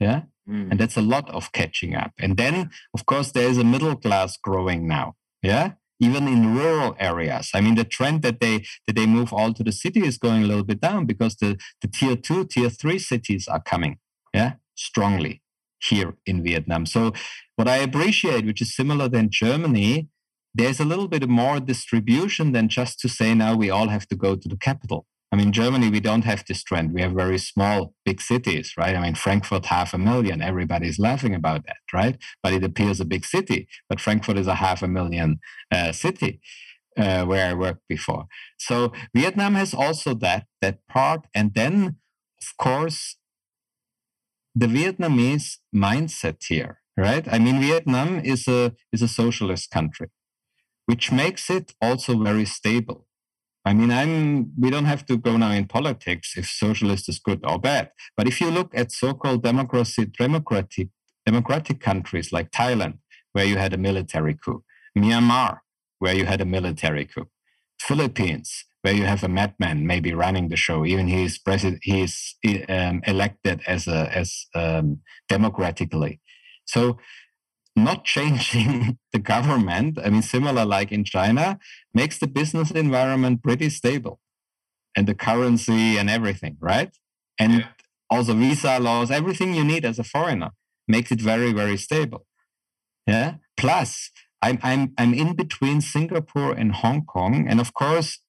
Yeah. 0.00 0.22
Mm. 0.48 0.70
And 0.70 0.80
that's 0.80 0.96
a 0.96 1.02
lot 1.02 1.28
of 1.28 1.52
catching 1.52 1.94
up. 1.94 2.12
And 2.18 2.38
then, 2.38 2.70
of 2.94 3.04
course, 3.04 3.32
there 3.32 3.48
is 3.48 3.58
a 3.58 3.64
middle 3.64 3.96
class 3.96 4.38
growing 4.38 4.88
now. 4.88 5.16
Yeah 5.42 5.72
even 6.04 6.28
in 6.28 6.54
rural 6.54 6.94
areas. 6.98 7.50
I 7.54 7.60
mean, 7.60 7.74
the 7.74 7.84
trend 7.84 8.22
that 8.22 8.40
they 8.40 8.64
that 8.86 8.96
they 8.96 9.06
move 9.06 9.32
all 9.32 9.52
to 9.54 9.64
the 9.64 9.72
city 9.72 10.02
is 10.10 10.18
going 10.18 10.42
a 10.42 10.46
little 10.46 10.64
bit 10.64 10.80
down 10.80 11.06
because 11.06 11.34
the, 11.36 11.56
the 11.80 11.88
tier 11.88 12.16
two, 12.16 12.44
tier 12.44 12.70
three 12.70 12.98
cities 12.98 13.48
are 13.48 13.62
coming, 13.62 13.98
yeah, 14.32 14.54
strongly 14.74 15.42
here 15.80 16.14
in 16.26 16.42
Vietnam. 16.42 16.86
So 16.86 17.12
what 17.56 17.68
I 17.68 17.76
appreciate, 17.76 18.46
which 18.46 18.62
is 18.62 18.74
similar 18.74 19.08
than 19.08 19.28
Germany, 19.30 20.08
there's 20.54 20.80
a 20.80 20.84
little 20.84 21.08
bit 21.08 21.28
more 21.28 21.60
distribution 21.60 22.52
than 22.52 22.68
just 22.68 23.00
to 23.00 23.08
say 23.08 23.34
now 23.34 23.56
we 23.56 23.70
all 23.70 23.88
have 23.88 24.06
to 24.08 24.16
go 24.16 24.36
to 24.36 24.48
the 24.48 24.56
capital. 24.56 25.06
I 25.34 25.36
mean, 25.36 25.50
Germany, 25.50 25.90
we 25.90 25.98
don't 25.98 26.22
have 26.22 26.44
this 26.46 26.62
trend. 26.62 26.94
We 26.94 27.02
have 27.02 27.10
very 27.10 27.38
small, 27.38 27.92
big 28.04 28.20
cities, 28.20 28.74
right? 28.78 28.94
I 28.94 29.00
mean, 29.00 29.16
Frankfurt, 29.16 29.66
half 29.66 29.92
a 29.92 29.98
million. 29.98 30.40
Everybody's 30.40 31.00
laughing 31.00 31.34
about 31.34 31.66
that, 31.66 31.82
right? 31.92 32.16
But 32.40 32.52
it 32.52 32.62
appears 32.62 33.00
a 33.00 33.04
big 33.04 33.24
city. 33.24 33.66
But 33.88 34.00
Frankfurt 34.00 34.38
is 34.38 34.46
a 34.46 34.54
half 34.54 34.80
a 34.80 34.86
million 34.86 35.40
uh, 35.72 35.90
city 35.90 36.40
uh, 36.96 37.24
where 37.24 37.50
I 37.50 37.54
worked 37.54 37.82
before. 37.88 38.26
So 38.58 38.92
Vietnam 39.12 39.54
has 39.54 39.74
also 39.74 40.14
that 40.26 40.46
that 40.60 40.86
part, 40.88 41.26
and 41.34 41.52
then, 41.52 41.96
of 42.40 42.56
course, 42.56 43.16
the 44.54 44.68
Vietnamese 44.68 45.56
mindset 45.74 46.44
here, 46.46 46.78
right? 46.96 47.26
I 47.28 47.40
mean, 47.40 47.60
Vietnam 47.60 48.20
is 48.20 48.46
a 48.46 48.76
is 48.92 49.02
a 49.02 49.08
socialist 49.08 49.72
country, 49.72 50.10
which 50.86 51.10
makes 51.10 51.50
it 51.50 51.74
also 51.80 52.22
very 52.22 52.44
stable 52.44 53.08
I 53.64 53.72
mean, 53.72 53.90
I'm. 53.90 54.52
We 54.58 54.70
don't 54.70 54.84
have 54.84 55.06
to 55.06 55.16
go 55.16 55.36
now 55.36 55.52
in 55.52 55.66
politics 55.66 56.36
if 56.36 56.46
socialist 56.46 57.08
is 57.08 57.18
good 57.18 57.40
or 57.44 57.58
bad. 57.58 57.90
But 58.16 58.26
if 58.26 58.40
you 58.40 58.50
look 58.50 58.70
at 58.74 58.92
so-called 58.92 59.42
democracy, 59.42 60.04
democratic, 60.04 60.88
democratic 61.24 61.80
countries 61.80 62.32
like 62.32 62.50
Thailand, 62.50 62.98
where 63.32 63.46
you 63.46 63.56
had 63.56 63.72
a 63.72 63.78
military 63.78 64.34
coup, 64.34 64.62
Myanmar, 64.96 65.60
where 65.98 66.14
you 66.14 66.26
had 66.26 66.42
a 66.42 66.44
military 66.44 67.06
coup, 67.06 67.28
Philippines, 67.80 68.64
where 68.82 68.94
you 68.94 69.04
have 69.04 69.24
a 69.24 69.28
madman 69.28 69.86
maybe 69.86 70.12
running 70.12 70.48
the 70.48 70.56
show, 70.56 70.84
even 70.84 71.08
he 71.08 71.24
is 71.24 71.38
president, 71.38 71.80
he 71.82 72.02
is 72.02 72.34
um, 72.68 73.00
elected 73.06 73.62
as 73.66 73.88
a 73.88 74.14
as 74.14 74.46
um, 74.54 75.00
democratically. 75.28 76.20
So 76.66 76.98
not 77.76 78.04
changing 78.04 78.98
the 79.12 79.18
government, 79.18 79.98
I 80.02 80.10
mean, 80.10 80.22
similar 80.22 80.64
like 80.64 80.92
in 80.92 81.04
China, 81.04 81.58
makes 81.92 82.18
the 82.18 82.26
business 82.26 82.70
environment 82.70 83.42
pretty 83.42 83.70
stable 83.70 84.20
and 84.96 85.06
the 85.06 85.14
currency 85.14 85.96
and 85.96 86.08
everything, 86.08 86.56
right? 86.60 86.96
And 87.38 87.52
yeah. 87.52 87.66
also 88.10 88.34
visa 88.34 88.78
laws, 88.78 89.10
everything 89.10 89.54
you 89.54 89.64
need 89.64 89.84
as 89.84 89.98
a 89.98 90.04
foreigner 90.04 90.50
makes 90.86 91.10
it 91.10 91.20
very, 91.20 91.52
very 91.52 91.76
stable. 91.76 92.26
Yeah. 93.06 93.34
Plus, 93.56 94.10
I'm, 94.40 94.58
I'm, 94.62 94.92
I'm 94.98 95.14
in 95.14 95.34
between 95.34 95.80
Singapore 95.80 96.52
and 96.52 96.72
Hong 96.72 97.04
Kong. 97.04 97.46
And 97.48 97.60
of 97.60 97.74
course, 97.74 98.20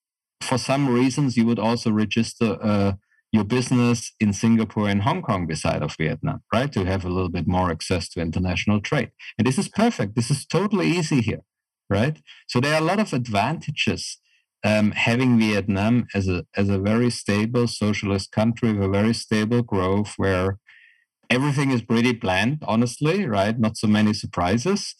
for 0.41 0.57
some 0.57 0.89
reasons, 0.89 1.37
you 1.37 1.45
would 1.45 1.59
also 1.59 1.91
register 1.91 2.57
uh, 2.61 2.93
your 3.35 3.43
business 3.43 4.13
in 4.19 4.33
Singapore 4.33 4.89
and 4.89 5.03
Hong 5.03 5.21
Kong 5.21 5.45
beside 5.45 5.81
of 5.83 5.95
Vietnam, 5.97 6.41
right? 6.53 6.71
To 6.71 6.85
have 6.85 7.05
a 7.05 7.09
little 7.09 7.29
bit 7.29 7.47
more 7.47 7.69
access 7.69 8.09
to 8.09 8.21
international 8.21 8.81
trade. 8.81 9.11
And 9.37 9.45
this 9.45 9.57
is 9.57 9.67
perfect. 9.67 10.15
This 10.15 10.31
is 10.31 10.45
totally 10.45 10.87
easy 10.87 11.21
here, 11.21 11.43
right? 11.89 12.17
So 12.47 12.59
there 12.59 12.73
are 12.73 12.81
a 12.81 12.85
lot 12.85 12.99
of 12.99 13.13
advantages 13.13 14.17
um, 14.63 14.91
having 14.91 15.37
Vietnam 15.37 16.07
as 16.15 16.27
a 16.27 16.45
as 16.55 16.69
a 16.69 16.79
very 16.79 17.11
stable 17.11 17.67
socialist 17.67 18.31
country 18.31 18.73
with 18.73 18.83
a 18.83 18.89
very 18.89 19.13
stable 19.13 19.61
growth 19.61 20.13
where 20.17 20.57
everything 21.29 21.69
is 21.71 21.83
pretty 21.83 22.13
planned, 22.13 22.63
honestly, 22.65 23.27
right? 23.27 23.59
Not 23.59 23.77
so 23.77 23.87
many 23.87 24.13
surprises. 24.13 24.95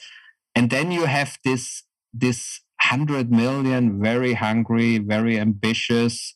And 0.56 0.69
then 0.69 0.91
you 0.91 1.06
have 1.06 1.38
this 1.43 1.84
this 2.13 2.62
hundred 2.82 3.32
million 3.32 4.02
very 4.02 4.34
hungry, 4.34 5.00
very 5.00 5.39
ambitious 5.39 6.36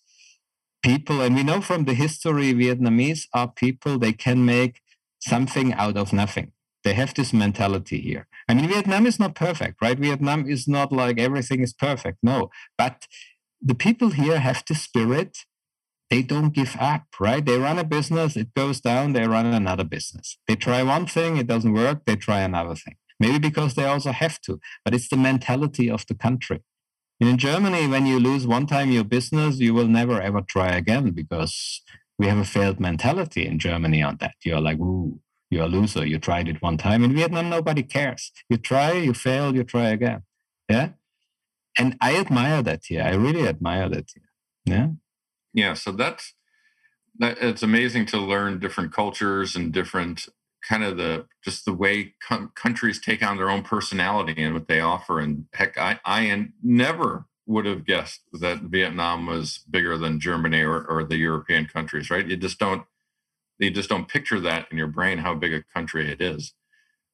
people, 0.81 1.21
and 1.21 1.35
we 1.35 1.43
know 1.43 1.61
from 1.61 1.85
the 1.85 1.93
history, 1.93 2.53
Vietnamese 2.53 3.27
are 3.33 3.47
people, 3.47 3.97
they 3.97 4.13
can 4.13 4.45
make 4.45 4.81
something 5.19 5.73
out 5.73 5.97
of 5.97 6.13
nothing. 6.13 6.51
They 6.83 6.93
have 6.93 7.13
this 7.13 7.33
mentality 7.33 7.99
here. 7.99 8.27
I 8.47 8.53
mean, 8.53 8.67
Vietnam 8.67 9.05
is 9.05 9.19
not 9.19 9.35
perfect, 9.35 9.81
right? 9.81 9.99
Vietnam 9.99 10.47
is 10.47 10.67
not 10.67 10.91
like 10.91 11.19
everything 11.19 11.61
is 11.61 11.73
perfect. 11.73 12.19
No. 12.23 12.49
But 12.77 13.05
the 13.61 13.75
people 13.75 14.11
here 14.11 14.39
have 14.39 14.63
the 14.67 14.75
spirit. 14.75 15.39
They 16.09 16.23
don't 16.23 16.53
give 16.53 16.75
up, 16.79 17.03
right? 17.19 17.45
They 17.45 17.59
run 17.59 17.77
a 17.77 17.83
business, 17.83 18.35
it 18.35 18.53
goes 18.55 18.81
down, 18.81 19.13
they 19.13 19.27
run 19.27 19.45
another 19.45 19.83
business. 19.83 20.39
They 20.47 20.55
try 20.55 20.81
one 20.81 21.05
thing, 21.05 21.37
it 21.37 21.45
doesn't 21.45 21.73
work, 21.73 22.05
they 22.05 22.15
try 22.15 22.39
another 22.39 22.73
thing. 22.73 22.95
Maybe 23.19 23.37
because 23.37 23.75
they 23.75 23.85
also 23.85 24.11
have 24.11 24.41
to, 24.41 24.59
but 24.83 24.95
it's 24.95 25.09
the 25.09 25.17
mentality 25.17 25.87
of 25.87 26.07
the 26.07 26.15
country. 26.15 26.61
In 27.19 27.37
Germany, 27.37 27.87
when 27.87 28.05
you 28.05 28.19
lose 28.19 28.47
one 28.47 28.65
time 28.65 28.91
your 28.91 29.03
business, 29.03 29.59
you 29.59 29.73
will 29.73 29.87
never 29.87 30.21
ever 30.21 30.41
try 30.41 30.69
again 30.69 31.11
because 31.11 31.81
we 32.17 32.27
have 32.27 32.37
a 32.37 32.45
failed 32.45 32.79
mentality 32.79 33.45
in 33.45 33.59
Germany 33.59 34.01
on 34.01 34.17
that. 34.17 34.35
You're 34.43 34.61
like, 34.61 34.79
ooh, 34.79 35.19
you're 35.49 35.65
a 35.65 35.67
loser. 35.67 36.05
You 36.05 36.17
tried 36.19 36.47
it 36.47 36.61
one 36.61 36.77
time. 36.77 37.03
In 37.03 37.13
Vietnam, 37.13 37.49
nobody 37.49 37.83
cares. 37.83 38.31
You 38.49 38.57
try, 38.57 38.93
you 38.93 39.13
fail, 39.13 39.55
you 39.55 39.63
try 39.63 39.89
again. 39.89 40.23
Yeah. 40.69 40.89
And 41.77 41.97
I 41.99 42.15
admire 42.17 42.61
that 42.63 42.83
here. 42.85 43.03
I 43.03 43.15
really 43.15 43.47
admire 43.47 43.89
that 43.89 44.11
here. 44.13 44.29
Yeah. 44.65 44.87
Yeah. 45.53 45.73
So 45.73 45.91
that's, 45.91 46.33
that, 47.17 47.37
it's 47.41 47.63
amazing 47.63 48.05
to 48.07 48.17
learn 48.17 48.59
different 48.59 48.93
cultures 48.93 49.55
and 49.55 49.73
different 49.73 50.27
kind 50.67 50.83
of 50.83 50.97
the 50.97 51.25
just 51.43 51.65
the 51.65 51.73
way 51.73 52.13
com- 52.25 52.51
countries 52.55 52.99
take 52.99 53.23
on 53.23 53.37
their 53.37 53.49
own 53.49 53.63
personality 53.63 54.41
and 54.41 54.53
what 54.53 54.67
they 54.67 54.79
offer. 54.79 55.19
And 55.19 55.45
heck, 55.53 55.77
I 55.77 55.99
I 56.05 56.49
never 56.63 57.25
would 57.45 57.65
have 57.65 57.85
guessed 57.85 58.21
that 58.33 58.61
Vietnam 58.61 59.25
was 59.25 59.59
bigger 59.69 59.97
than 59.97 60.19
Germany 60.19 60.61
or, 60.61 60.85
or 60.85 61.03
the 61.03 61.17
European 61.17 61.65
countries. 61.65 62.09
Right? 62.09 62.27
You 62.27 62.37
just 62.37 62.59
don't 62.59 62.83
you 63.59 63.71
just 63.71 63.89
don't 63.89 64.07
picture 64.07 64.39
that 64.39 64.67
in 64.71 64.77
your 64.77 64.87
brain 64.87 65.19
how 65.19 65.35
big 65.35 65.53
a 65.53 65.63
country 65.73 66.11
it 66.11 66.21
is. 66.21 66.53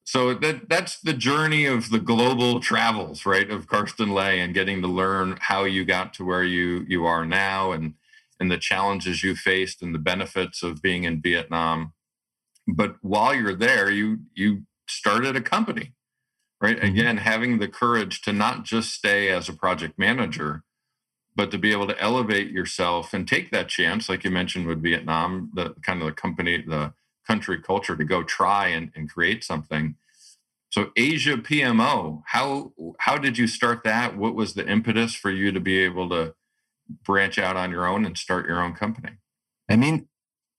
So 0.05 0.35
that 0.35 0.69
that's 0.69 0.99
the 0.99 1.13
journey 1.13 1.65
of 1.65 1.89
the 1.89 1.99
global 1.99 2.59
travels, 2.59 3.25
right? 3.25 3.49
Of 3.49 3.67
Carsten 3.67 4.13
Ley 4.13 4.39
and 4.39 4.53
getting 4.53 4.81
to 4.83 4.87
learn 4.87 5.37
how 5.41 5.63
you 5.63 5.83
got 5.83 6.13
to 6.15 6.25
where 6.25 6.43
you 6.43 6.85
you 6.87 7.05
are 7.05 7.25
now 7.25 7.71
and 7.71 7.95
and 8.39 8.51
the 8.51 8.57
challenges 8.57 9.23
you 9.23 9.35
faced 9.35 9.81
and 9.81 9.95
the 9.95 9.99
benefits 9.99 10.61
of 10.61 10.81
being 10.81 11.05
in 11.05 11.21
Vietnam 11.21 11.93
but 12.67 12.95
while 13.01 13.33
you're 13.33 13.55
there 13.55 13.89
you 13.89 14.19
you 14.33 14.63
started 14.87 15.35
a 15.35 15.41
company 15.41 15.93
right? 16.61 16.77
Mm-hmm. 16.77 16.87
again 16.87 17.17
having 17.17 17.59
the 17.59 17.67
courage 17.67 18.21
to 18.21 18.33
not 18.33 18.63
just 18.63 18.91
stay 18.91 19.29
as 19.29 19.49
a 19.49 19.53
project 19.53 19.97
manager 19.97 20.63
but 21.35 21.51
to 21.51 21.57
be 21.57 21.71
able 21.73 21.87
to 21.87 21.99
elevate 22.01 22.49
yourself 22.51 23.13
and 23.13 23.27
take 23.27 23.51
that 23.51 23.67
chance 23.67 24.09
like 24.09 24.23
you 24.23 24.31
mentioned 24.31 24.67
with 24.67 24.81
vietnam 24.81 25.51
the 25.53 25.75
kind 25.81 26.01
of 26.01 26.07
the 26.07 26.13
company 26.13 26.61
the 26.61 26.93
country 27.25 27.59
culture 27.59 27.95
to 27.95 28.03
go 28.03 28.23
try 28.23 28.67
and, 28.67 28.91
and 28.95 29.09
create 29.09 29.43
something. 29.43 29.95
So 30.69 30.91
asia 30.95 31.37
pmo 31.37 32.23
how 32.27 32.73
how 32.99 33.17
did 33.17 33.37
you 33.37 33.47
start 33.47 33.83
that? 33.83 34.17
What 34.17 34.35
was 34.35 34.53
the 34.53 34.67
impetus 34.67 35.15
for 35.15 35.31
you 35.31 35.51
to 35.51 35.59
be 35.59 35.79
able 35.79 36.09
to 36.09 36.35
branch 37.03 37.39
out 37.39 37.55
on 37.55 37.71
your 37.71 37.87
own 37.87 38.05
and 38.05 38.17
start 38.17 38.45
your 38.45 38.61
own 38.61 38.73
company? 38.73 39.13
I 39.69 39.75
mean 39.77 40.07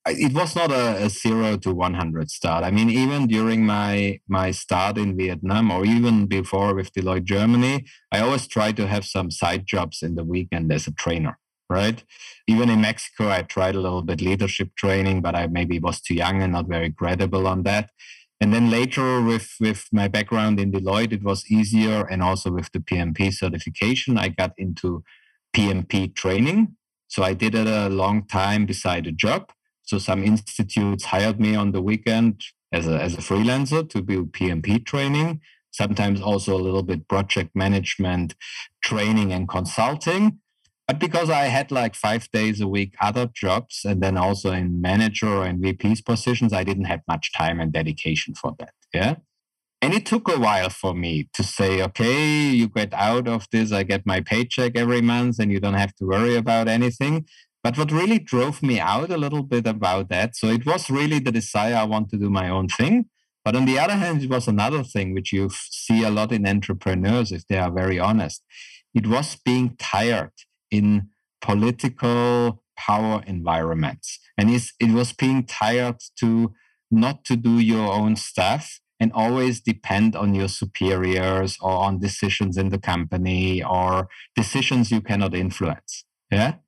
it 0.09 0.33
was 0.33 0.55
not 0.55 0.71
a, 0.71 1.05
a, 1.05 1.09
zero 1.09 1.57
to 1.59 1.75
100 1.75 2.31
start. 2.31 2.65
I 2.65 2.71
mean, 2.71 2.91
even 2.91 3.27
during 3.27 3.67
my 3.67 4.21
my 4.29 4.51
start 4.53 4.99
in 4.99 5.17
Vietnam 5.17 5.71
or 5.71 5.85
even 5.85 6.27
before 6.27 6.75
with 6.75 6.93
Deloitte 6.93 7.25
Germany, 7.25 7.85
I 8.13 8.21
always 8.21 8.47
try 8.47 8.73
to 8.73 8.87
have 8.87 9.05
some 9.05 9.31
side 9.31 9.67
jobs 9.67 10.03
in 10.03 10.15
the 10.15 10.25
weekend 10.25 10.73
as 10.73 10.87
a 10.87 10.93
trainer, 10.93 11.39
right? 11.69 12.05
Even 12.47 12.71
in 12.71 12.81
Mexico, 12.81 13.29
I 13.29 13.43
tried 13.43 13.75
a 13.75 13.81
little 13.81 14.03
bit 14.03 14.21
leadership 14.21 14.77
training, 14.77 15.23
but 15.23 15.35
I 15.35 15.49
maybe 15.49 15.79
was 15.79 16.01
too 16.01 16.15
young 16.15 16.43
and 16.43 16.53
not 16.53 16.69
very 16.69 16.93
credible 16.93 17.47
on 17.47 17.65
that. 17.65 17.91
And 18.41 18.53
then 18.55 18.71
later, 18.71 19.23
with 19.23 19.55
with 19.61 19.89
my 19.93 20.09
background 20.09 20.61
in 20.61 20.71
Deloitte, 20.71 21.13
it 21.13 21.25
was 21.25 21.51
easier, 21.51 22.05
and 22.05 22.23
also 22.23 22.51
with 22.51 22.71
the 22.73 22.81
PMP 22.81 23.33
certification, 23.33 24.19
I 24.19 24.29
got 24.29 24.53
into 24.57 25.03
PMP 25.55 26.15
training. 26.15 26.77
So 27.09 27.23
I 27.23 27.35
did 27.35 27.55
it 27.55 27.67
a 27.67 27.89
long 27.89 28.27
time 28.27 28.67
beside 28.67 29.07
a 29.07 29.13
job 29.13 29.53
so 29.87 29.99
some 29.99 30.23
institutes 30.23 31.05
hired 31.07 31.41
me 31.41 31.55
on 31.55 31.73
the 31.73 31.81
weekend 31.81 32.43
as 32.73 32.87
a, 32.87 33.01
as 33.01 33.15
a 33.15 33.19
freelancer 33.19 33.89
to 33.89 34.03
do 34.03 34.27
PMP 34.27 34.85
training, 34.85 35.41
sometimes 35.71 36.21
also 36.21 36.55
a 36.55 36.61
little 36.67 36.83
bit 36.83 37.09
project 37.09 37.51
management 37.55 38.35
training 38.83 39.33
and 39.33 39.49
consulting. 39.49 40.41
But 40.89 40.99
because 40.99 41.31
I 41.31 41.45
had 41.45 41.71
like 41.71 41.95
five 41.95 42.31
days 42.33 42.61
a 42.61 42.69
week 42.69 42.95
other 43.01 43.27
jobs 43.33 43.83
and 43.85 44.03
then 44.03 44.17
also 44.17 44.53
in 44.53 44.81
manager 44.81 45.43
and 45.43 45.61
VP's 45.61 46.01
positions, 46.01 46.53
I 46.53 46.65
didn't 46.65 46.85
have 46.85 47.01
much 47.09 47.33
time 47.33 47.61
and 47.61 47.73
dedication 47.73 48.35
for 48.35 48.55
that. 48.59 48.75
Yeah. 48.93 49.17
And 49.83 49.95
it 49.95 50.07
took 50.07 50.29
a 50.29 50.39
while 50.39 50.71
for 50.71 50.95
me 50.95 51.29
to 51.35 51.43
say, 51.43 51.83
okay, 51.83 52.49
you 52.49 52.69
get 52.69 52.93
out 52.95 53.29
of 53.29 53.47
this, 53.53 53.73
I 53.73 53.83
get 53.83 54.07
my 54.07 54.21
paycheck 54.21 54.77
every 54.77 55.01
month 55.01 55.39
and 55.39 55.53
you 55.53 55.61
don't 55.61 55.75
have 55.75 55.95
to 55.97 56.07
worry 56.07 56.35
about 56.35 56.67
anything. 56.67 57.27
But 57.67 57.79
what 57.79 57.91
really 57.91 58.21
drove 58.21 58.63
me 58.63 58.79
out 58.79 59.11
a 59.11 59.17
little 59.17 59.43
bit 59.43 59.67
about 59.67 60.09
that, 60.11 60.37
so 60.37 60.47
it 60.47 60.65
was 60.65 60.89
really 60.89 61.19
the 61.19 61.33
desire 61.33 61.75
I 61.75 61.83
want 61.83 62.11
to 62.11 62.17
do 62.17 62.31
my 62.31 62.49
own 62.49 62.69
thing. 62.69 63.07
But 63.45 63.57
on 63.57 63.65
the 63.65 63.77
other 63.77 63.95
hand, 63.95 64.23
it 64.23 64.31
was 64.31 64.47
another 64.47 64.85
thing 64.85 65.13
which 65.13 65.33
you 65.33 65.51
see 65.53 66.05
a 66.05 66.11
lot 66.11 66.31
in 66.31 66.47
entrepreneurs, 66.47 67.33
if 67.33 67.45
they 67.49 67.59
are 67.59 67.73
very 67.73 67.99
honest. 67.99 68.45
It 68.95 69.09
was 69.09 69.35
being 69.35 69.75
tired 69.81 70.31
in 70.71 71.09
political 71.41 72.63
power 72.79 73.25
environments. 73.27 74.21
And 74.39 74.49
it 74.49 74.93
was 74.93 75.13
being 75.13 75.45
tired 75.45 75.97
to 76.21 76.55
not 76.93 77.25
to 77.25 77.35
do 77.35 77.59
your 77.59 77.93
own 77.93 78.15
stuff 78.15 78.79
and 79.01 79.11
always 79.13 79.61
depend 79.61 80.15
on 80.15 80.37
your 80.37 80.49
superiors 80.49 81.59
or 81.61 81.73
on 81.73 81.99
decisions 81.99 82.57
in 82.57 82.69
the 82.69 82.79
company 82.79 83.61
or 83.61 84.07
decisions 84.37 84.93
you 84.93 85.01
cannot 85.01 85.35
influence. 85.35 86.05
Yeah 86.31 86.59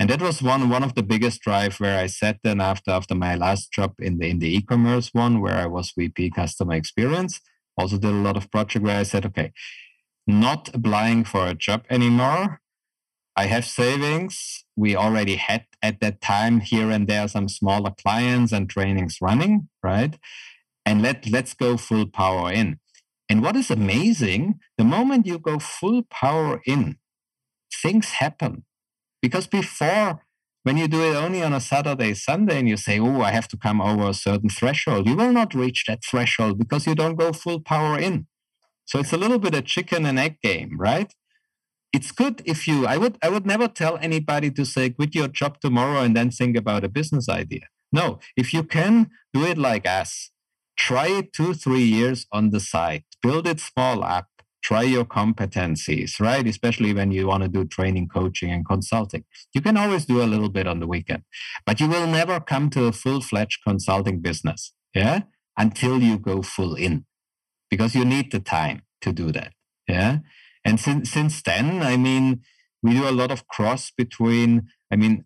and 0.00 0.08
that 0.08 0.22
was 0.22 0.42
one 0.42 0.70
one 0.70 0.82
of 0.82 0.94
the 0.94 1.02
biggest 1.02 1.42
drive 1.42 1.78
where 1.78 1.98
I 1.98 2.06
sat 2.06 2.38
then 2.42 2.58
after 2.58 2.90
after 2.90 3.14
my 3.14 3.34
last 3.34 3.70
job 3.70 3.92
in 3.98 4.16
the 4.16 4.30
in 4.30 4.38
the 4.38 4.48
e-commerce 4.56 5.10
one 5.12 5.42
where 5.42 5.54
I 5.54 5.66
was 5.66 5.92
VP 5.94 6.30
customer 6.30 6.72
experience. 6.72 7.38
Also 7.76 7.98
did 7.98 8.10
a 8.10 8.24
lot 8.26 8.38
of 8.38 8.50
project 8.50 8.82
where 8.82 8.98
I 8.98 9.02
said, 9.02 9.26
okay, 9.26 9.52
not 10.26 10.70
applying 10.74 11.24
for 11.24 11.46
a 11.46 11.54
job 11.54 11.84
anymore. 11.90 12.60
I 13.36 13.44
have 13.46 13.66
savings. 13.66 14.64
We 14.74 14.96
already 14.96 15.36
had 15.36 15.66
at 15.82 16.00
that 16.00 16.22
time 16.22 16.60
here 16.60 16.90
and 16.90 17.06
there 17.06 17.28
some 17.28 17.50
smaller 17.50 17.90
clients 17.90 18.52
and 18.52 18.70
trainings 18.70 19.18
running, 19.20 19.68
right? 19.82 20.18
And 20.86 21.02
let 21.02 21.28
let's 21.28 21.52
go 21.52 21.76
full 21.76 22.06
power 22.06 22.50
in. 22.50 22.80
And 23.28 23.42
what 23.42 23.54
is 23.54 23.70
amazing, 23.70 24.60
the 24.78 24.84
moment 24.84 25.26
you 25.26 25.38
go 25.38 25.58
full 25.58 26.04
power 26.04 26.62
in, 26.64 26.96
things 27.82 28.12
happen 28.22 28.64
because 29.22 29.46
before, 29.46 30.22
when 30.62 30.76
you 30.76 30.88
do 30.88 31.02
it 31.02 31.16
only 31.16 31.42
on 31.42 31.52
a 31.52 31.60
Saturday, 31.60 32.14
Sunday, 32.14 32.58
and 32.58 32.68
you 32.68 32.76
say, 32.76 32.98
oh, 32.98 33.22
I 33.22 33.30
have 33.30 33.48
to 33.48 33.56
come 33.56 33.80
over 33.80 34.08
a 34.08 34.14
certain 34.14 34.50
threshold, 34.50 35.08
you 35.08 35.16
will 35.16 35.32
not 35.32 35.54
reach 35.54 35.84
that 35.88 36.04
threshold 36.04 36.58
because 36.58 36.86
you 36.86 36.94
don't 36.94 37.16
go 37.16 37.32
full 37.32 37.60
power 37.60 37.98
in. 37.98 38.26
So 38.84 38.98
it's 38.98 39.12
a 39.12 39.16
little 39.16 39.38
bit 39.38 39.54
a 39.54 39.62
chicken 39.62 40.04
and 40.04 40.18
egg 40.18 40.38
game, 40.42 40.76
right? 40.78 41.12
It's 41.92 42.12
good 42.12 42.42
if 42.44 42.68
you, 42.68 42.86
I 42.86 42.96
would, 42.98 43.16
I 43.22 43.28
would 43.28 43.46
never 43.46 43.68
tell 43.68 43.98
anybody 43.98 44.50
to 44.52 44.64
say, 44.64 44.90
quit 44.90 45.14
your 45.14 45.28
job 45.28 45.60
tomorrow 45.60 46.02
and 46.02 46.16
then 46.16 46.30
think 46.30 46.56
about 46.56 46.84
a 46.84 46.88
business 46.88 47.28
idea. 47.28 47.66
No, 47.92 48.20
if 48.36 48.52
you 48.52 48.62
can 48.62 49.10
do 49.32 49.44
it 49.44 49.58
like 49.58 49.86
us, 49.86 50.30
try 50.76 51.08
it 51.08 51.32
two, 51.32 51.54
three 51.54 51.82
years 51.82 52.26
on 52.32 52.50
the 52.50 52.60
side, 52.60 53.04
build 53.22 53.46
it 53.46 53.60
small 53.60 54.04
up, 54.04 54.28
try 54.62 54.82
your 54.82 55.04
competencies, 55.04 56.20
right? 56.20 56.46
Especially 56.46 56.92
when 56.92 57.10
you 57.10 57.26
want 57.26 57.42
to 57.42 57.48
do 57.48 57.64
training, 57.64 58.08
coaching, 58.08 58.50
and 58.50 58.66
consulting. 58.66 59.24
You 59.54 59.60
can 59.60 59.76
always 59.76 60.04
do 60.04 60.22
a 60.22 60.24
little 60.24 60.48
bit 60.50 60.66
on 60.66 60.80
the 60.80 60.86
weekend, 60.86 61.22
but 61.66 61.80
you 61.80 61.88
will 61.88 62.06
never 62.06 62.40
come 62.40 62.70
to 62.70 62.84
a 62.84 62.92
full 62.92 63.20
fledged 63.20 63.60
consulting 63.66 64.20
business, 64.20 64.72
yeah, 64.94 65.22
until 65.56 66.02
you 66.02 66.18
go 66.18 66.42
full 66.42 66.74
in 66.74 67.04
because 67.70 67.94
you 67.94 68.04
need 68.04 68.32
the 68.32 68.40
time 68.40 68.82
to 69.00 69.12
do 69.12 69.32
that, 69.32 69.52
yeah. 69.88 70.18
And 70.64 70.78
since, 70.78 71.10
since 71.10 71.40
then, 71.40 71.82
I 71.82 71.96
mean, 71.96 72.42
we 72.82 72.92
do 72.92 73.08
a 73.08 73.12
lot 73.12 73.30
of 73.30 73.46
cross 73.46 73.90
between, 73.96 74.68
I 74.90 74.96
mean, 74.96 75.24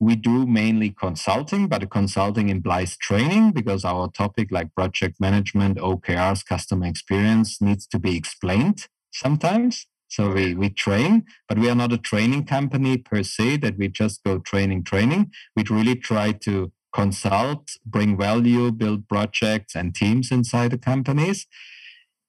we 0.00 0.14
do 0.14 0.46
mainly 0.46 0.90
consulting, 0.90 1.66
but 1.66 1.90
consulting 1.90 2.48
implies 2.48 2.96
training 2.96 3.52
because 3.52 3.84
our 3.84 4.08
topic, 4.08 4.52
like 4.52 4.74
project 4.74 5.20
management, 5.20 5.78
OKRs, 5.78 6.46
customer 6.46 6.86
experience, 6.86 7.60
needs 7.60 7.86
to 7.88 7.98
be 7.98 8.16
explained 8.16 8.86
sometimes. 9.12 9.86
So 10.08 10.32
we, 10.32 10.54
we 10.54 10.70
train, 10.70 11.24
but 11.48 11.58
we 11.58 11.68
are 11.68 11.74
not 11.74 11.92
a 11.92 11.98
training 11.98 12.46
company 12.46 12.96
per 12.96 13.22
se 13.22 13.58
that 13.58 13.76
we 13.76 13.88
just 13.88 14.22
go 14.24 14.38
training, 14.38 14.84
training. 14.84 15.32
We 15.54 15.64
really 15.68 15.96
try 15.96 16.32
to 16.32 16.72
consult, 16.94 17.72
bring 17.84 18.16
value, 18.16 18.70
build 18.70 19.08
projects 19.08 19.74
and 19.74 19.94
teams 19.94 20.30
inside 20.30 20.70
the 20.70 20.78
companies. 20.78 21.46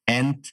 And 0.08 0.46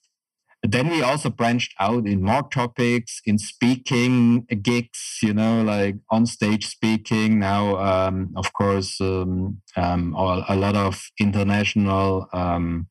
then 0.73 0.89
we 0.89 1.03
also 1.03 1.31
branched 1.31 1.75
out 1.79 2.07
in 2.07 2.23
more 2.23 2.43
topics 2.49 3.21
in 3.25 3.39
speaking 3.39 4.47
gigs 4.63 5.19
you 5.23 5.35
know 5.35 5.63
like 5.63 5.97
on 6.11 6.27
stage 6.27 6.67
speaking 6.67 7.39
now 7.39 7.77
um, 7.79 8.33
of 8.37 8.53
course 8.53 9.01
um, 9.01 9.61
um, 9.77 10.15
a 10.15 10.57
lot 10.57 10.77
of 10.77 11.11
international 11.21 12.29
um, 12.33 12.89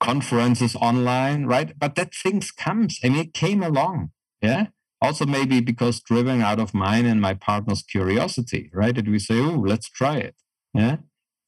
conferences 0.00 0.76
online 0.76 1.46
right 1.46 1.78
but 1.78 1.94
that 1.94 2.14
things 2.14 2.50
comes 2.50 2.98
I 3.02 3.08
mean, 3.08 3.20
it 3.20 3.34
came 3.34 3.62
along 3.62 4.10
yeah 4.42 4.66
also 5.00 5.26
maybe 5.26 5.60
because 5.60 6.00
driven 6.00 6.40
out 6.40 6.60
of 6.60 6.74
mine 6.74 7.06
and 7.06 7.20
my 7.20 7.34
partner's 7.34 7.82
curiosity 7.82 8.70
right 8.72 8.94
that 8.94 9.08
we 9.08 9.18
say 9.18 9.38
oh 9.38 9.62
let's 9.66 9.88
try 9.88 10.16
it 10.18 10.34
yeah 10.74 10.96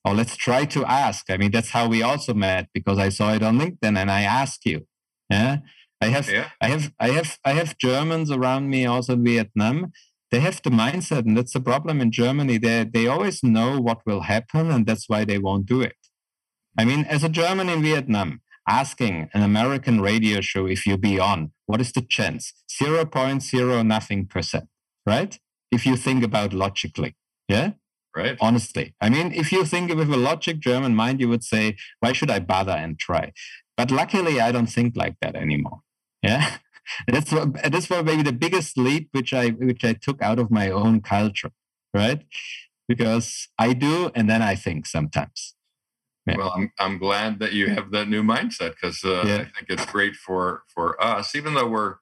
or 0.07 0.15
let's 0.15 0.37
try 0.37 0.65
to 0.65 0.87
ask. 0.87 1.29
I 1.29 1.37
mean, 1.37 1.51
that's 1.51 1.71
how 1.71 1.89
we 1.89 2.01
also 2.01 2.33
met 2.33 2.69
because 2.73 2.97
I 2.97 3.09
saw 3.09 3.35
it 3.35 3.43
on 3.43 3.59
LinkedIn 3.59 3.99
and 3.99 4.09
I 4.09 4.23
asked 4.23 4.65
you. 4.65 4.87
Yeah. 5.31 5.59
I 6.01 6.07
have 6.07 6.31
yeah. 6.31 6.51
I 6.61 6.69
have 6.69 6.93
I 7.01 7.09
have 7.11 7.39
I 7.45 7.53
have 7.53 7.79
Germans 7.79 8.31
around 8.31 8.69
me 8.69 8.87
also 8.87 9.15
in 9.15 9.25
Vietnam. 9.25 9.93
They 10.31 10.41
have 10.41 10.61
the 10.63 10.71
mindset, 10.71 11.25
and 11.27 11.37
that's 11.37 11.53
the 11.53 11.61
problem 11.61 12.01
in 12.01 12.11
Germany. 12.11 12.59
They 12.59 12.85
they 12.85 13.07
always 13.07 13.43
know 13.43 13.81
what 13.81 14.05
will 14.05 14.23
happen, 14.23 14.71
and 14.71 14.87
that's 14.87 15.09
why 15.09 15.25
they 15.25 15.39
won't 15.39 15.67
do 15.67 15.81
it. 15.81 15.97
I 16.79 16.85
mean, 16.85 17.05
as 17.05 17.25
a 17.25 17.31
German 17.31 17.69
in 17.71 17.83
Vietnam, 17.83 18.43
asking 18.69 19.31
an 19.33 19.43
American 19.43 20.01
radio 20.01 20.41
show 20.41 20.67
if 20.67 20.87
you 20.87 20.99
be 20.99 21.19
on, 21.19 21.53
what 21.67 21.81
is 21.81 21.93
the 21.93 22.03
chance? 22.03 22.53
0.0 22.69 23.87
nothing 23.87 24.27
percent, 24.27 24.69
right? 25.07 25.39
If 25.71 25.87
you 25.87 25.97
think 25.97 26.23
about 26.23 26.53
logically. 26.53 27.17
Yeah. 27.49 27.73
Right. 28.15 28.37
Honestly. 28.41 28.95
I 29.01 29.11
mean, 29.11 29.33
if 29.33 29.53
you 29.53 29.65
think 29.65 29.95
with 29.95 30.11
a 30.11 30.17
logic 30.17 30.59
German 30.61 30.95
mind, 30.95 31.21
you 31.21 31.29
would 31.29 31.45
say, 31.45 31.77
why 32.01 32.13
should 32.13 32.31
I 32.31 32.41
bother 32.41 32.73
and 32.73 32.99
try? 32.99 33.33
But 33.77 33.91
luckily, 33.91 34.41
I 34.41 34.53
don't 34.53 34.67
think 34.67 34.97
like 34.97 35.17
that 35.21 35.37
anymore. 35.37 35.81
Yeah, 36.23 36.57
that's 37.09 37.33
what, 37.33 37.55
that's 37.71 37.91
what 37.91 38.05
maybe 38.05 38.23
the 38.23 38.33
biggest 38.33 38.79
leap 38.79 39.09
which 39.13 39.33
I 39.33 39.51
which 39.51 39.85
I 39.85 39.93
took 39.93 40.23
out 40.23 40.39
of 40.39 40.51
my 40.51 40.71
own 40.71 41.01
culture, 41.01 41.53
right? 41.95 42.23
Because 42.89 43.49
I 43.59 43.73
do, 43.73 44.11
and 44.15 44.31
then 44.31 44.43
I 44.43 44.55
think 44.55 44.87
sometimes. 44.87 45.55
Yeah. 46.27 46.37
Well, 46.39 46.53
I'm 46.57 46.73
I'm 46.79 46.99
glad 46.99 47.39
that 47.41 47.53
you 47.53 47.69
have 47.69 47.91
that 47.93 48.09
new 48.09 48.23
mindset 48.23 48.71
because 48.71 49.05
uh, 49.05 49.23
yeah. 49.27 49.35
I 49.35 49.45
think 49.45 49.67
it's 49.69 49.87
great 49.87 50.17
for 50.17 50.63
for 50.67 51.03
us. 51.03 51.35
Even 51.35 51.55
though 51.55 51.69
we're 51.69 51.97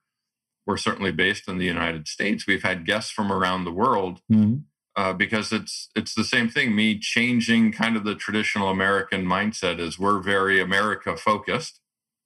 we're 0.67 0.79
certainly 0.79 1.13
based 1.13 1.49
in 1.49 1.59
the 1.59 1.67
United 1.67 2.09
States, 2.09 2.47
we've 2.47 2.63
had 2.63 2.87
guests 2.87 3.11
from 3.11 3.31
around 3.31 3.65
the 3.65 3.73
world. 3.73 4.21
Mm-hmm 4.33 4.61
uh, 4.97 5.13
because 5.13 5.53
it's 5.53 5.89
it's 5.97 6.15
the 6.15 6.25
same 6.25 6.49
thing. 6.49 6.75
Me 6.75 6.99
changing 6.99 7.73
kind 7.73 7.97
of 7.97 8.05
the 8.05 8.15
traditional 8.15 8.69
American 8.69 9.25
mindset 9.25 9.81
is 9.81 9.99
we're 9.99 10.21
very 10.21 10.61
America 10.61 11.17
focused, 11.17 11.81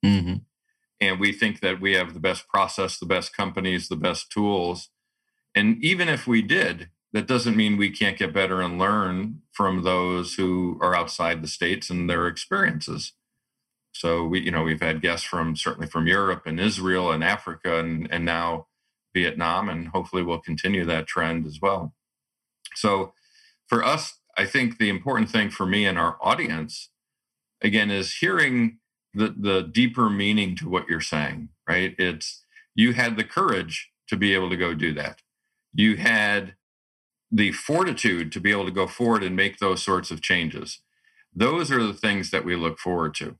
mm-hmm. 0.05 0.35
and 1.01 1.19
we 1.19 1.31
think 1.31 1.61
that 1.61 1.81
we 1.81 1.93
have 1.93 2.13
the 2.13 2.19
best 2.19 2.47
process, 2.47 2.99
the 2.99 3.05
best 3.05 3.35
companies, 3.35 3.87
the 3.87 3.95
best 3.95 4.31
tools, 4.31 4.89
and 5.55 5.83
even 5.83 6.09
if 6.09 6.27
we 6.27 6.41
did, 6.41 6.89
that 7.11 7.27
doesn't 7.27 7.57
mean 7.57 7.77
we 7.77 7.89
can't 7.89 8.17
get 8.17 8.33
better 8.33 8.61
and 8.61 8.77
learn 8.77 9.41
from 9.51 9.83
those 9.83 10.35
who 10.35 10.77
are 10.81 10.95
outside 10.95 11.41
the 11.41 11.47
states 11.47 11.89
and 11.89 12.09
their 12.09 12.27
experiences. 12.27 13.13
So 13.93 14.25
we, 14.25 14.41
you 14.41 14.51
know, 14.51 14.63
we've 14.63 14.81
had 14.81 15.01
guests 15.01 15.25
from 15.25 15.55
certainly 15.55 15.87
from 15.87 16.05
Europe 16.07 16.43
and 16.45 16.59
Israel 16.59 17.11
and 17.11 17.23
Africa 17.23 17.79
and 17.79 18.07
and 18.11 18.25
now 18.25 18.67
Vietnam, 19.15 19.69
and 19.69 19.87
hopefully 19.87 20.21
we'll 20.21 20.39
continue 20.39 20.85
that 20.85 21.07
trend 21.07 21.47
as 21.47 21.59
well. 21.59 21.93
So 22.75 23.13
for 23.67 23.83
us, 23.83 24.19
I 24.37 24.45
think 24.45 24.77
the 24.77 24.89
important 24.89 25.29
thing 25.29 25.49
for 25.49 25.65
me 25.65 25.85
and 25.85 25.97
our 25.97 26.17
audience, 26.21 26.89
again, 27.61 27.91
is 27.91 28.15
hearing 28.15 28.79
the, 29.13 29.33
the 29.37 29.61
deeper 29.61 30.09
meaning 30.09 30.55
to 30.57 30.69
what 30.69 30.87
you're 30.87 31.01
saying, 31.01 31.49
right? 31.67 31.95
It's 31.97 32.43
you 32.75 32.93
had 32.93 33.17
the 33.17 33.23
courage 33.23 33.91
to 34.07 34.15
be 34.15 34.33
able 34.33 34.49
to 34.49 34.57
go 34.57 34.73
do 34.73 34.93
that. 34.93 35.21
You 35.73 35.97
had 35.97 36.55
the 37.31 37.51
fortitude 37.51 38.31
to 38.31 38.39
be 38.39 38.51
able 38.51 38.65
to 38.65 38.71
go 38.71 38.87
forward 38.87 39.23
and 39.23 39.35
make 39.35 39.57
those 39.57 39.83
sorts 39.83 40.09
of 40.09 40.21
changes. 40.21 40.79
Those 41.35 41.71
are 41.71 41.83
the 41.83 41.93
things 41.93 42.31
that 42.31 42.45
we 42.45 42.55
look 42.55 42.79
forward 42.79 43.13
to. 43.15 43.37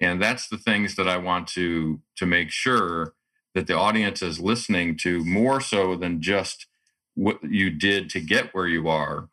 And 0.00 0.22
that's 0.22 0.48
the 0.48 0.58
things 0.58 0.94
that 0.96 1.08
I 1.08 1.16
want 1.16 1.48
to 1.48 2.00
to 2.16 2.26
make 2.26 2.50
sure 2.50 3.14
that 3.54 3.66
the 3.66 3.76
audience 3.76 4.22
is 4.22 4.38
listening 4.38 4.96
to 4.98 5.24
more 5.24 5.60
so 5.60 5.96
than 5.96 6.20
just 6.20 6.66
what 7.16 7.42
you 7.42 7.70
did 7.70 8.08
to 8.10 8.20
get 8.20 8.54
where 8.54 8.68
you 8.68 8.88
are, 8.88 9.28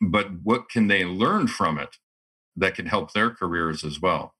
but 0.00 0.28
what 0.42 0.70
can 0.70 0.86
they 0.86 1.04
learn 1.04 1.46
from 1.46 1.78
it 1.78 1.98
that 2.58 2.74
can 2.74 2.86
help 2.86 3.12
their 3.12 3.30
careers 3.30 3.84
as 3.84 4.00
well. 4.00 4.34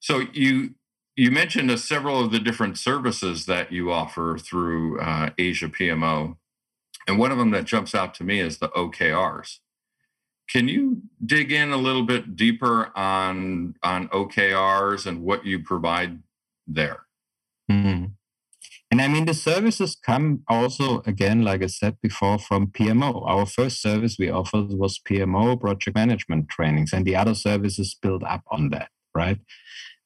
So 0.00 0.24
you 0.32 0.74
you 1.16 1.30
mentioned 1.30 1.70
uh, 1.70 1.78
several 1.78 2.20
of 2.20 2.30
the 2.30 2.38
different 2.38 2.76
services 2.76 3.46
that 3.46 3.72
you 3.72 3.90
offer 3.90 4.36
through 4.38 5.00
uh, 5.00 5.30
Asia 5.38 5.68
PMO, 5.68 6.36
and 7.08 7.18
one 7.18 7.32
of 7.32 7.38
them 7.38 7.50
that 7.52 7.64
jumps 7.64 7.94
out 7.94 8.14
to 8.14 8.24
me 8.24 8.40
is 8.40 8.58
the 8.58 8.68
OKRs. 8.68 9.60
Can 10.48 10.68
you 10.68 11.02
dig 11.24 11.50
in 11.50 11.72
a 11.72 11.78
little 11.78 12.04
bit 12.04 12.36
deeper 12.36 12.96
on 12.96 13.74
on 13.82 14.08
OKRs 14.08 15.06
and 15.06 15.22
what 15.22 15.46
you 15.46 15.60
provide 15.60 16.22
there? 16.66 17.06
Mm-hmm. 17.70 18.06
And 18.90 19.02
I 19.02 19.08
mean, 19.08 19.24
the 19.24 19.34
services 19.34 19.96
come 19.96 20.42
also, 20.48 21.02
again, 21.06 21.42
like 21.42 21.62
I 21.62 21.66
said 21.66 21.96
before, 22.00 22.38
from 22.38 22.68
PMO. 22.68 23.28
Our 23.28 23.44
first 23.44 23.82
service 23.82 24.16
we 24.18 24.30
offered 24.30 24.70
was 24.70 25.00
PMO 25.00 25.60
project 25.60 25.96
management 25.96 26.48
trainings, 26.48 26.92
and 26.92 27.04
the 27.04 27.16
other 27.16 27.34
services 27.34 27.96
build 28.00 28.22
up 28.22 28.44
on 28.50 28.70
that, 28.70 28.90
right? 29.14 29.38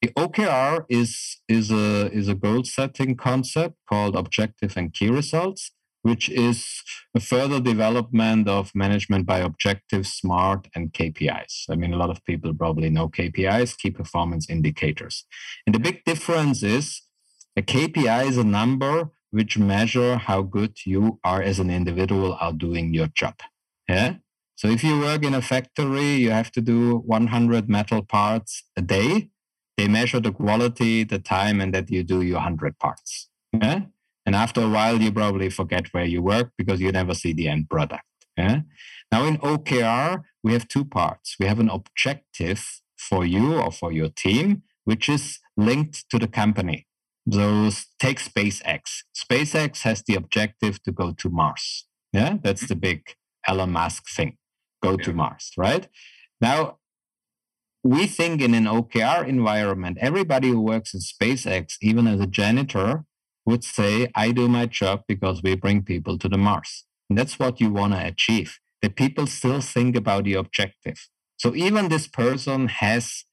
The 0.01 0.09
OKR 0.17 0.85
is, 0.89 1.37
is, 1.47 1.69
a, 1.69 2.11
is 2.11 2.27
a 2.27 2.33
goal 2.33 2.63
setting 2.63 3.15
concept 3.15 3.75
called 3.87 4.15
objective 4.15 4.75
and 4.75 4.91
key 4.91 5.09
results, 5.09 5.71
which 6.01 6.27
is 6.29 6.81
a 7.15 7.19
further 7.19 7.59
development 7.59 8.47
of 8.49 8.73
management 8.73 9.27
by 9.27 9.39
objectives, 9.39 10.13
SMART, 10.13 10.67
and 10.73 10.91
KPIs. 10.91 11.65
I 11.69 11.75
mean, 11.75 11.93
a 11.93 11.97
lot 11.97 12.09
of 12.09 12.25
people 12.25 12.51
probably 12.55 12.89
know 12.89 13.09
KPIs, 13.09 13.77
key 13.77 13.91
performance 13.91 14.49
indicators. 14.49 15.25
And 15.67 15.75
the 15.75 15.79
big 15.79 16.03
difference 16.03 16.63
is 16.63 17.03
a 17.57 17.61
KPI 17.61 18.27
is 18.27 18.37
a 18.37 18.43
number 18.43 19.09
which 19.31 19.57
measure 19.57 20.17
how 20.17 20.41
good 20.41 20.85
you 20.85 21.19
are 21.23 21.41
as 21.41 21.59
an 21.59 21.69
individual 21.69 22.37
are 22.39 22.53
doing 22.53 22.93
your 22.93 23.07
job. 23.07 23.35
Yeah. 23.87 24.15
So 24.55 24.67
if 24.67 24.83
you 24.83 24.99
work 24.99 25.23
in 25.23 25.33
a 25.33 25.41
factory, 25.41 26.15
you 26.15 26.31
have 26.31 26.51
to 26.51 26.61
do 26.61 26.97
100 26.97 27.69
metal 27.69 28.03
parts 28.03 28.63
a 28.77 28.81
day. 28.81 29.29
They 29.77 29.87
measure 29.87 30.19
the 30.19 30.31
quality, 30.31 31.03
the 31.03 31.19
time, 31.19 31.59
and 31.61 31.73
that 31.73 31.89
you 31.89 32.03
do 32.03 32.21
your 32.21 32.35
100 32.35 32.77
parts. 32.77 33.29
Yeah. 33.53 33.81
And 34.25 34.35
after 34.35 34.61
a 34.61 34.69
while, 34.69 35.01
you 35.01 35.11
probably 35.11 35.49
forget 35.49 35.87
where 35.93 36.05
you 36.05 36.21
work 36.21 36.51
because 36.57 36.79
you 36.79 36.91
never 36.91 37.13
see 37.13 37.33
the 37.33 37.47
end 37.47 37.69
product. 37.69 38.03
Yeah. 38.37 38.61
Now 39.11 39.25
in 39.25 39.37
OKR, 39.37 40.21
we 40.43 40.53
have 40.53 40.67
two 40.67 40.85
parts. 40.85 41.35
We 41.39 41.47
have 41.47 41.59
an 41.59 41.69
objective 41.69 42.81
for 42.97 43.25
you 43.25 43.55
or 43.55 43.71
for 43.71 43.91
your 43.91 44.09
team, 44.09 44.63
which 44.85 45.09
is 45.09 45.39
linked 45.57 46.09
to 46.11 46.19
the 46.19 46.27
company. 46.27 46.85
So 47.29 47.69
take 47.99 48.19
SpaceX. 48.19 48.81
SpaceX 49.15 49.81
has 49.81 50.03
the 50.07 50.15
objective 50.15 50.81
to 50.83 50.91
go 50.91 51.11
to 51.13 51.29
Mars. 51.29 51.85
Yeah, 52.13 52.37
that's 52.41 52.67
the 52.67 52.73
mm-hmm. 52.73 52.79
big 52.79 53.15
Elon 53.47 53.71
Musk 53.71 54.09
thing. 54.09 54.37
Go 54.81 54.91
yeah. 54.91 55.05
to 55.05 55.13
Mars, 55.13 55.51
right? 55.57 55.87
Now, 56.39 56.77
we 57.83 58.05
think 58.07 58.41
in 58.41 58.53
an 58.53 58.65
OKR 58.65 59.27
environment, 59.27 59.97
everybody 60.01 60.49
who 60.49 60.61
works 60.61 60.93
in 60.93 60.99
SpaceX, 60.99 61.75
even 61.81 62.07
as 62.07 62.19
a 62.19 62.27
janitor, 62.27 63.05
would 63.45 63.63
say, 63.63 64.07
I 64.13 64.31
do 64.31 64.47
my 64.47 64.65
job 64.67 65.03
because 65.07 65.41
we 65.41 65.55
bring 65.55 65.83
people 65.83 66.17
to 66.19 66.29
the 66.29 66.37
Mars. 66.37 66.85
And 67.09 67.17
that's 67.17 67.39
what 67.39 67.59
you 67.59 67.71
want 67.71 67.93
to 67.93 68.05
achieve, 68.05 68.59
that 68.81 68.95
people 68.95 69.25
still 69.27 69.61
think 69.61 69.95
about 69.95 70.25
the 70.25 70.35
objective. 70.35 71.09
So 71.37 71.55
even 71.55 71.89
this 71.89 72.07
person 72.07 72.67
has 72.67 73.25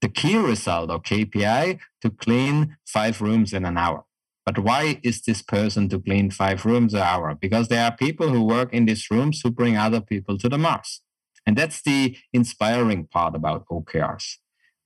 the 0.00 0.08
key 0.08 0.36
result 0.36 0.90
or 0.90 1.00
KPI 1.00 1.78
to 2.02 2.10
clean 2.10 2.76
five 2.86 3.20
rooms 3.20 3.52
in 3.52 3.64
an 3.64 3.78
hour. 3.78 4.04
But 4.44 4.58
why 4.58 5.00
is 5.02 5.22
this 5.22 5.40
person 5.40 5.88
to 5.88 5.98
clean 5.98 6.30
five 6.30 6.66
rooms 6.66 6.92
an 6.92 7.00
hour? 7.00 7.34
Because 7.34 7.68
there 7.68 7.84
are 7.84 7.96
people 7.96 8.28
who 8.28 8.42
work 8.44 8.72
in 8.74 8.84
these 8.84 9.10
rooms 9.10 9.40
who 9.40 9.50
bring 9.50 9.76
other 9.76 10.00
people 10.00 10.36
to 10.38 10.48
the 10.48 10.58
Mars. 10.58 11.00
And 11.46 11.56
that's 11.56 11.82
the 11.82 12.16
inspiring 12.32 13.06
part 13.06 13.34
about 13.34 13.66
OKRs. 13.68 14.36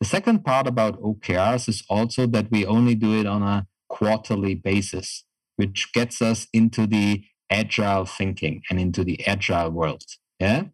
The 0.00 0.06
second 0.06 0.44
part 0.44 0.66
about 0.68 1.00
OKRs 1.02 1.68
is 1.68 1.82
also 1.88 2.26
that 2.28 2.50
we 2.50 2.64
only 2.64 2.94
do 2.94 3.18
it 3.18 3.26
on 3.26 3.42
a 3.42 3.66
quarterly 3.88 4.54
basis, 4.54 5.24
which 5.56 5.92
gets 5.92 6.22
us 6.22 6.46
into 6.52 6.86
the 6.86 7.24
agile 7.50 8.04
thinking 8.04 8.62
and 8.70 8.78
into 8.78 9.02
the 9.02 9.26
agile 9.26 9.70
world. 9.70 10.04
Yeah. 10.38 10.64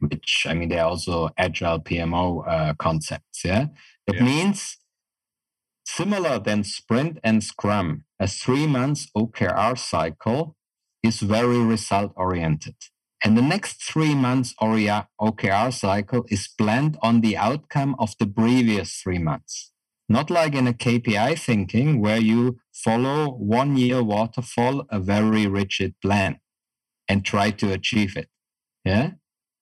Which 0.00 0.46
I 0.48 0.54
mean, 0.54 0.68
they're 0.68 0.84
also 0.84 1.30
agile 1.36 1.80
PMO 1.80 2.44
uh, 2.46 2.74
concepts. 2.74 3.44
Yeah. 3.44 3.66
That 4.06 4.16
yeah. 4.16 4.24
means 4.24 4.78
similar 5.84 6.38
than 6.38 6.64
sprint 6.64 7.18
and 7.22 7.44
scrum, 7.44 8.04
a 8.18 8.26
three 8.26 8.66
months 8.66 9.08
OKR 9.16 9.78
cycle 9.78 10.56
is 11.02 11.20
very 11.20 11.58
result 11.58 12.12
oriented. 12.16 12.76
And 13.22 13.36
the 13.36 13.42
next 13.42 13.82
three 13.82 14.14
months 14.14 14.54
OKR 14.60 15.72
cycle 15.72 16.24
is 16.28 16.48
planned 16.48 16.96
on 17.02 17.20
the 17.20 17.36
outcome 17.36 17.94
of 17.98 18.14
the 18.18 18.26
previous 18.26 18.94
three 18.94 19.18
months. 19.18 19.72
Not 20.08 20.30
like 20.30 20.54
in 20.54 20.66
a 20.66 20.72
KPI 20.72 21.38
thinking 21.38 22.00
where 22.00 22.20
you 22.20 22.58
follow 22.72 23.30
one 23.30 23.76
year 23.76 24.02
waterfall, 24.02 24.86
a 24.90 24.98
very 24.98 25.46
rigid 25.46 25.94
plan 26.02 26.40
and 27.08 27.24
try 27.24 27.50
to 27.50 27.72
achieve 27.72 28.16
it. 28.16 28.28
Yeah. 28.84 29.12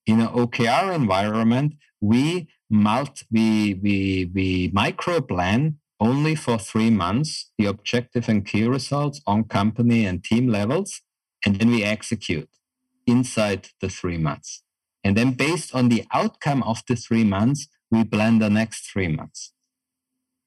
In 0.08 0.20
an 0.20 0.28
OKR 0.28 0.94
environment, 0.94 1.74
we 2.00 2.48
multi, 2.70 3.26
we, 3.30 3.74
we, 3.74 4.30
we 4.34 4.70
micro 4.72 5.20
plan 5.20 5.76
only 6.00 6.34
for 6.34 6.58
three 6.58 6.88
months 6.88 7.50
the 7.58 7.66
objective 7.66 8.26
and 8.26 8.46
key 8.46 8.66
results 8.66 9.20
on 9.26 9.44
company 9.44 10.06
and 10.06 10.24
team 10.24 10.48
levels, 10.48 11.02
and 11.44 11.56
then 11.56 11.68
we 11.70 11.84
execute 11.84 12.48
inside 13.06 13.68
the 13.82 13.90
three 13.90 14.16
months. 14.16 14.62
And 15.04 15.14
then 15.14 15.32
based 15.32 15.74
on 15.74 15.90
the 15.90 16.06
outcome 16.10 16.62
of 16.62 16.82
the 16.88 16.96
three 16.96 17.24
months, 17.24 17.68
we 17.90 18.02
plan 18.04 18.38
the 18.38 18.48
next 18.48 18.90
three 18.90 19.08
months. 19.08 19.52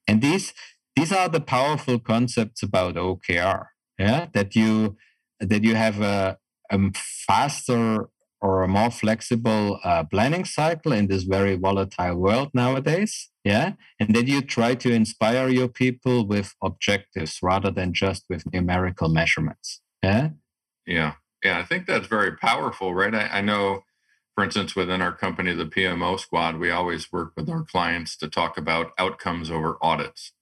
And 0.07 0.23
these 0.23 0.53
these 0.95 1.11
are 1.11 1.29
the 1.29 1.39
powerful 1.39 1.99
concepts 1.99 2.63
about 2.63 2.95
OKR. 2.95 3.67
Yeah, 3.99 4.25
that 4.33 4.55
you 4.55 4.97
that 5.39 5.63
you 5.63 5.75
have 5.75 6.01
a, 6.01 6.37
a 6.71 6.79
faster 7.27 8.09
or 8.41 8.63
a 8.63 8.67
more 8.67 8.91
flexible 8.91 9.79
uh, 9.83 10.03
planning 10.03 10.45
cycle 10.45 10.91
in 10.91 11.07
this 11.07 11.23
very 11.23 11.55
volatile 11.55 12.15
world 12.15 12.49
nowadays. 12.53 13.29
Yeah, 13.43 13.73
and 13.99 14.13
that 14.15 14.27
you 14.27 14.41
try 14.41 14.75
to 14.75 14.91
inspire 14.91 15.49
your 15.49 15.67
people 15.67 16.27
with 16.27 16.53
objectives 16.61 17.39
rather 17.41 17.71
than 17.71 17.93
just 17.93 18.25
with 18.29 18.51
numerical 18.53 19.09
measurements. 19.09 19.81
Yeah. 20.03 20.29
Yeah. 20.85 21.13
Yeah, 21.43 21.59
I 21.59 21.63
think 21.63 21.87
that's 21.87 22.07
very 22.07 22.35
powerful, 22.37 22.93
right? 22.93 23.13
I, 23.13 23.27
I, 23.27 23.41
know, 23.41 23.83
for 24.35 24.43
instance, 24.43 24.75
within 24.75 25.01
our 25.01 25.11
company, 25.11 25.53
the 25.53 25.65
PMO 25.65 26.19
squad, 26.19 26.59
we 26.59 26.69
always 26.69 27.11
work 27.11 27.33
with 27.35 27.49
our 27.49 27.63
clients 27.63 28.15
to 28.17 28.29
talk 28.29 28.57
about 28.57 28.91
outcomes 28.99 29.49
over 29.49 29.77
audits, 29.81 30.33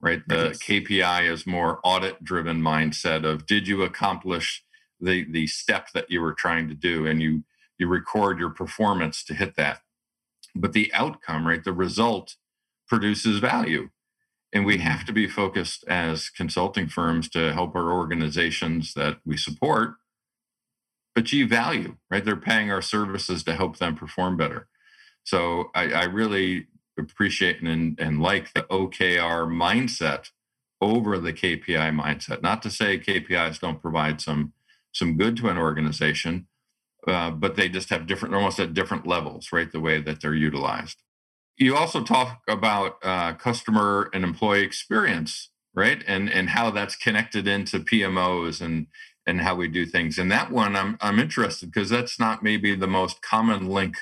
right? 0.00 0.22
The 0.26 0.48
yes. 0.48 0.58
KPI 0.62 1.30
is 1.30 1.46
more 1.46 1.80
audit 1.84 2.24
driven 2.24 2.62
mindset 2.62 3.24
of 3.24 3.46
did 3.46 3.68
you 3.68 3.82
accomplish 3.82 4.64
the 5.00 5.30
the 5.30 5.46
step 5.46 5.88
that 5.94 6.10
you 6.10 6.20
were 6.20 6.34
trying 6.34 6.68
to 6.68 6.74
do, 6.74 7.06
and 7.06 7.20
you 7.20 7.44
you 7.78 7.88
record 7.88 8.38
your 8.38 8.50
performance 8.50 9.24
to 9.24 9.34
hit 9.34 9.56
that. 9.56 9.80
But 10.54 10.72
the 10.72 10.92
outcome, 10.94 11.46
right, 11.46 11.62
the 11.62 11.72
result 11.72 12.36
produces 12.88 13.38
value. 13.38 13.90
And 14.52 14.64
we 14.64 14.78
have 14.78 15.00
mm-hmm. 15.00 15.06
to 15.06 15.12
be 15.12 15.28
focused 15.28 15.84
as 15.86 16.30
consulting 16.30 16.88
firms 16.88 17.28
to 17.30 17.52
help 17.52 17.74
our 17.74 17.92
organizations 17.92 18.94
that 18.94 19.18
we 19.24 19.36
support 19.36 19.96
achieve 21.16 21.48
value, 21.48 21.96
right? 22.10 22.24
They're 22.24 22.36
paying 22.36 22.70
our 22.70 22.82
services 22.82 23.42
to 23.44 23.54
help 23.54 23.78
them 23.78 23.96
perform 23.96 24.36
better. 24.36 24.68
So 25.24 25.70
I, 25.74 25.90
I 25.92 26.04
really 26.04 26.66
appreciate 26.98 27.60
and, 27.62 27.98
and 27.98 28.22
like 28.22 28.52
the 28.52 28.62
OKR 28.62 29.48
mindset 29.48 30.30
over 30.80 31.18
the 31.18 31.32
KPI 31.32 31.98
mindset. 31.98 32.42
Not 32.42 32.62
to 32.62 32.70
say 32.70 32.98
KPIs 32.98 33.60
don't 33.60 33.80
provide 33.80 34.20
some 34.20 34.52
some 34.96 35.16
good 35.16 35.36
to 35.38 35.48
an 35.48 35.58
organization, 35.58 36.48
uh, 37.06 37.30
but 37.30 37.56
they 37.56 37.68
just 37.68 37.90
have 37.90 38.06
different, 38.06 38.34
almost 38.34 38.58
at 38.58 38.74
different 38.74 39.06
levels, 39.06 39.48
right? 39.52 39.70
The 39.70 39.80
way 39.80 40.00
that 40.00 40.20
they're 40.20 40.34
utilized. 40.34 41.02
You 41.58 41.76
also 41.76 42.02
talk 42.02 42.42
about 42.48 42.96
uh, 43.02 43.34
customer 43.34 44.10
and 44.12 44.24
employee 44.24 44.62
experience, 44.62 45.50
right? 45.74 46.02
And 46.06 46.30
and 46.30 46.50
how 46.50 46.70
that's 46.70 46.96
connected 46.96 47.46
into 47.46 47.80
PMOs 47.80 48.60
and 48.60 48.88
and 49.26 49.40
how 49.40 49.54
we 49.56 49.68
do 49.68 49.86
things. 49.86 50.18
And 50.18 50.30
that 50.32 50.50
one, 50.50 50.76
I'm 50.76 50.98
I'm 51.00 51.18
interested 51.18 51.72
because 51.72 51.90
that's 51.90 52.20
not 52.20 52.42
maybe 52.42 52.74
the 52.74 52.86
most 52.86 53.22
common 53.22 53.68
link 53.68 53.96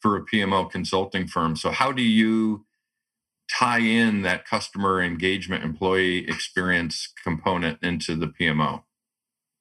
for 0.00 0.16
a 0.16 0.24
PMO 0.24 0.70
consulting 0.70 1.26
firm. 1.26 1.56
So 1.56 1.70
how 1.70 1.92
do 1.92 2.02
you 2.02 2.66
tie 3.50 3.80
in 3.80 4.22
that 4.22 4.46
customer 4.46 5.02
engagement, 5.02 5.64
employee 5.64 6.28
experience 6.28 7.12
component 7.24 7.82
into 7.82 8.14
the 8.14 8.26
PMO? 8.28 8.82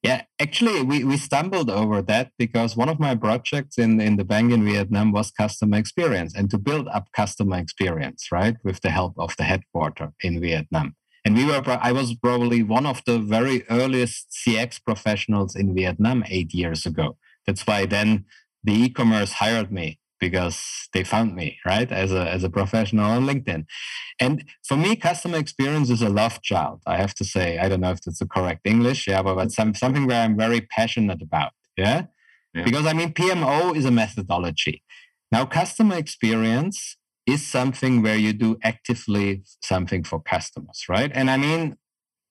Yeah, 0.04 0.24
actually, 0.40 0.84
we, 0.84 1.04
we 1.04 1.18
stumbled 1.18 1.70
over 1.70 2.02
that 2.04 2.32
because 2.38 2.78
one 2.78 2.88
of 2.88 3.00
my 3.00 3.16
projects 3.16 3.78
in, 3.78 4.00
in 4.00 4.16
the 4.16 4.24
bank 4.24 4.52
in 4.52 4.64
Vietnam 4.64 5.12
was 5.12 5.32
customer 5.32 5.78
experience 5.78 6.36
and 6.36 6.50
to 6.52 6.58
build 6.58 6.88
up 6.90 7.08
customer 7.16 7.58
experience, 7.58 8.28
right, 8.32 8.56
with 8.64 8.80
the 8.82 8.92
help 8.92 9.16
of 9.18 9.36
the 9.38 9.44
headquarter 9.44 10.14
in 10.22 10.40
Vietnam. 10.40 10.96
And 11.26 11.36
we 11.36 11.46
were, 11.46 11.62
I 11.68 11.92
was 11.92 12.16
probably 12.16 12.64
one 12.64 12.86
of 12.86 13.02
the 13.06 13.20
very 13.20 13.68
earliest 13.70 14.38
CX 14.48 14.80
professionals 14.86 15.56
in 15.56 15.76
Vietnam 15.76 16.24
eight 16.28 16.54
years 16.54 16.86
ago. 16.86 17.18
That's 17.46 17.66
why 17.66 17.86
then 17.86 18.26
the 18.64 18.74
e-commerce 18.74 19.34
hired 19.34 19.72
me 19.72 20.00
because 20.20 20.88
they 20.94 21.04
found 21.04 21.36
me 21.36 21.58
right 21.66 21.92
as 21.92 22.12
a 22.12 22.30
as 22.30 22.44
a 22.44 22.50
professional 22.50 23.06
on 23.06 23.26
linkedin 23.26 23.66
and 24.20 24.44
for 24.68 24.78
me 24.78 24.96
customer 24.96 25.38
experience 25.38 25.90
is 25.90 26.02
a 26.02 26.10
love 26.10 26.42
child 26.42 26.82
i 26.86 26.98
have 26.98 27.14
to 27.14 27.24
say 27.24 27.58
i 27.60 27.70
don't 27.70 27.82
know 27.82 27.92
if 27.92 28.02
that's 28.02 28.20
the 28.20 28.28
correct 28.28 28.62
english 28.66 29.08
yeah 29.08 29.22
but, 29.22 29.52
some, 29.52 29.74
something 29.74 30.08
where 30.08 30.24
i'm 30.24 30.38
very 30.38 30.62
passionate 30.62 31.22
about 31.22 31.52
yeah? 31.78 32.04
yeah 32.54 32.64
because 32.64 32.86
i 32.86 32.94
mean 32.94 33.14
pmo 33.14 33.76
is 33.76 33.86
a 33.86 33.92
methodology 33.92 34.84
now 35.32 35.46
customer 35.46 35.96
experience 35.96 36.98
is 37.28 37.46
something 37.46 38.02
where 38.02 38.16
you 38.16 38.32
do 38.32 38.58
actively 38.64 39.44
something 39.62 40.04
for 40.04 40.20
customers, 40.22 40.86
right? 40.88 41.12
And 41.14 41.30
I 41.30 41.36
mean, 41.36 41.76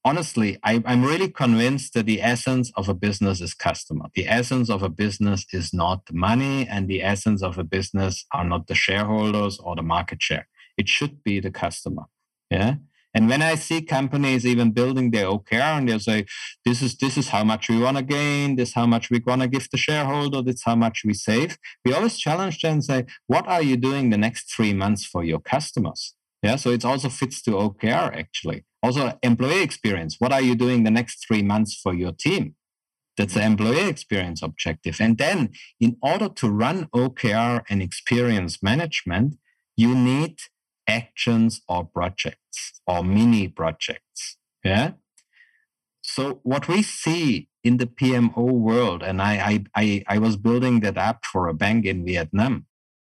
honestly, 0.06 0.56
I, 0.62 0.80
am 0.86 1.04
really 1.04 1.28
convinced 1.28 1.94
that 1.94 2.06
the 2.06 2.22
essence 2.22 2.70
of 2.76 2.88
a 2.88 2.94
business 2.94 3.40
is 3.40 3.54
customer. 3.54 4.06
The 4.14 4.28
essence 4.28 4.70
of 4.70 4.84
a 4.84 4.88
business 4.88 5.44
is 5.52 5.74
not 5.74 6.00
money, 6.12 6.66
and 6.68 6.86
the 6.86 7.02
essence 7.02 7.42
of 7.42 7.58
a 7.58 7.64
business 7.64 8.24
are 8.32 8.44
not 8.44 8.68
the 8.68 8.76
shareholders 8.76 9.58
or 9.58 9.74
the 9.74 9.82
market 9.82 10.22
share. 10.22 10.46
It 10.78 10.88
should 10.88 11.24
be 11.24 11.40
the 11.40 11.50
customer. 11.50 12.04
Yeah. 12.50 12.76
And 13.14 13.28
when 13.28 13.42
I 13.42 13.54
see 13.56 13.80
companies 13.82 14.46
even 14.46 14.72
building 14.72 15.10
their 15.10 15.26
OKR 15.26 15.78
and 15.78 15.88
they'll 15.88 15.98
say, 15.98 16.26
this 16.66 16.82
is 16.82 16.96
this 16.98 17.16
is 17.16 17.28
how 17.30 17.44
much 17.44 17.68
we 17.68 17.78
want 17.78 17.96
to 17.96 18.02
gain, 18.02 18.56
this 18.56 18.68
is 18.68 18.74
how 18.74 18.86
much 18.86 19.10
we 19.10 19.20
want 19.26 19.40
to 19.42 19.48
give 19.48 19.68
the 19.70 19.78
shareholder, 19.78 20.42
this 20.42 20.56
is 20.56 20.64
how 20.64 20.76
much 20.76 21.02
we 21.04 21.14
save. 21.14 21.56
We 21.84 21.94
always 21.94 22.18
challenge 22.18 22.60
them 22.60 22.74
and 22.74 22.84
say, 22.84 23.06
what 23.26 23.48
are 23.48 23.62
you 23.62 23.76
doing 23.78 24.10
the 24.10 24.18
next 24.18 24.54
three 24.54 24.74
months 24.74 25.04
for 25.06 25.24
your 25.24 25.40
customers? 25.40 26.15
Yeah, 26.42 26.56
so 26.56 26.70
it 26.70 26.84
also 26.84 27.08
fits 27.08 27.42
to 27.42 27.52
OKR 27.52 28.16
actually. 28.16 28.64
Also, 28.82 29.18
employee 29.22 29.62
experience. 29.62 30.16
What 30.18 30.32
are 30.32 30.40
you 30.40 30.54
doing 30.54 30.84
the 30.84 30.90
next 30.90 31.26
three 31.26 31.42
months 31.42 31.78
for 31.82 31.92
your 31.94 32.12
team? 32.12 32.54
That's 33.16 33.34
the 33.34 33.42
employee 33.42 33.88
experience 33.88 34.42
objective. 34.42 35.00
And 35.00 35.16
then, 35.16 35.50
in 35.80 35.96
order 36.02 36.28
to 36.28 36.50
run 36.50 36.86
OKR 36.94 37.62
and 37.68 37.82
experience 37.82 38.62
management, 38.62 39.36
you 39.76 39.94
need 39.94 40.38
actions 40.86 41.62
or 41.68 41.84
projects 41.84 42.80
or 42.86 43.02
mini 43.02 43.48
projects. 43.48 44.36
Yeah. 44.62 44.92
So 46.02 46.40
what 46.44 46.68
we 46.68 46.82
see 46.82 47.48
in 47.64 47.78
the 47.78 47.86
PMO 47.86 48.52
world, 48.52 49.02
and 49.02 49.20
I, 49.20 49.34
I, 49.34 49.64
I, 49.74 50.04
I 50.06 50.18
was 50.18 50.36
building 50.36 50.80
that 50.80 50.96
app 50.96 51.24
for 51.24 51.48
a 51.48 51.54
bank 51.54 51.84
in 51.84 52.04
Vietnam, 52.04 52.66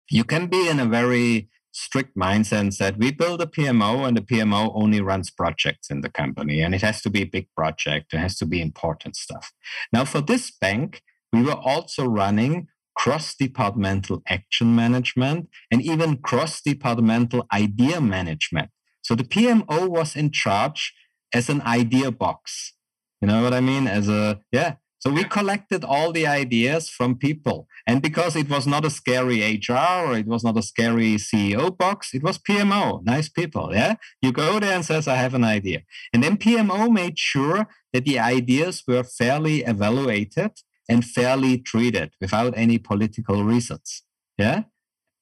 you 0.09 0.23
can 0.23 0.47
be 0.47 0.67
in 0.69 0.79
a 0.79 0.85
very 0.85 1.49
strict 1.73 2.15
mindset 2.15 2.71
said 2.73 2.99
we 2.99 3.11
build 3.11 3.41
a 3.41 3.45
PMO 3.45 4.07
and 4.07 4.15
the 4.15 4.21
PMO 4.21 4.71
only 4.75 5.01
runs 5.01 5.29
projects 5.29 5.89
in 5.89 6.01
the 6.01 6.09
company 6.09 6.61
and 6.61 6.73
it 6.73 6.81
has 6.81 7.01
to 7.01 7.09
be 7.09 7.21
a 7.21 7.25
big 7.25 7.47
project, 7.57 8.13
it 8.13 8.19
has 8.19 8.37
to 8.37 8.45
be 8.45 8.61
important 8.61 9.15
stuff. 9.15 9.51
Now 9.91 10.05
for 10.05 10.21
this 10.21 10.51
bank, 10.51 11.01
we 11.31 11.41
were 11.41 11.53
also 11.53 12.05
running 12.05 12.67
cross 12.95 13.35
departmental 13.35 14.21
action 14.27 14.75
management, 14.75 15.49
and 15.71 15.81
even 15.81 16.17
cross 16.17 16.61
departmental 16.61 17.45
idea 17.51 17.99
management. 17.99 18.69
So 19.01 19.15
the 19.15 19.23
PMO 19.23 19.89
was 19.89 20.15
in 20.15 20.31
charge 20.31 20.93
as 21.33 21.49
an 21.49 21.61
idea 21.63 22.11
box. 22.11 22.73
You 23.21 23.27
know 23.27 23.43
what 23.43 23.53
I 23.53 23.61
mean? 23.61 23.87
As 23.87 24.09
a, 24.09 24.39
yeah. 24.51 24.75
So 25.03 25.11
we 25.11 25.25
collected 25.25 25.83
all 25.83 26.13
the 26.13 26.25
ideas 26.25 26.87
from 26.87 27.17
people. 27.17 27.67
And 27.85 28.01
because 28.01 28.37
it 28.37 28.49
was 28.49 28.65
not 28.65 28.85
a 28.85 28.89
scary 28.89 29.41
HR 29.43 30.07
or 30.07 30.17
it 30.17 30.27
was 30.27 30.45
not 30.45 30.57
a 30.57 30.61
scary 30.61 31.15
CEO 31.15 31.77
box, 31.77 32.13
it 32.13 32.23
was 32.23 32.37
PMO, 32.37 33.03
nice 33.03 33.27
people. 33.27 33.71
Yeah. 33.73 33.95
You 34.21 34.31
go 34.31 34.61
there 34.61 34.71
and 34.71 34.85
says, 34.85 35.05
I 35.09 35.15
have 35.15 35.33
an 35.33 35.43
idea. 35.43 35.81
And 36.13 36.23
then 36.23 36.37
PMO 36.37 36.89
made 36.89 37.19
sure 37.19 37.67
that 37.91 38.05
the 38.05 38.17
ideas 38.17 38.83
were 38.87 39.03
fairly 39.03 39.65
evaluated 39.65 40.51
and 40.87 41.03
fairly 41.03 41.57
treated 41.57 42.13
without 42.21 42.53
any 42.55 42.77
political 42.77 43.43
reasons. 43.43 44.03
Yeah. 44.37 44.63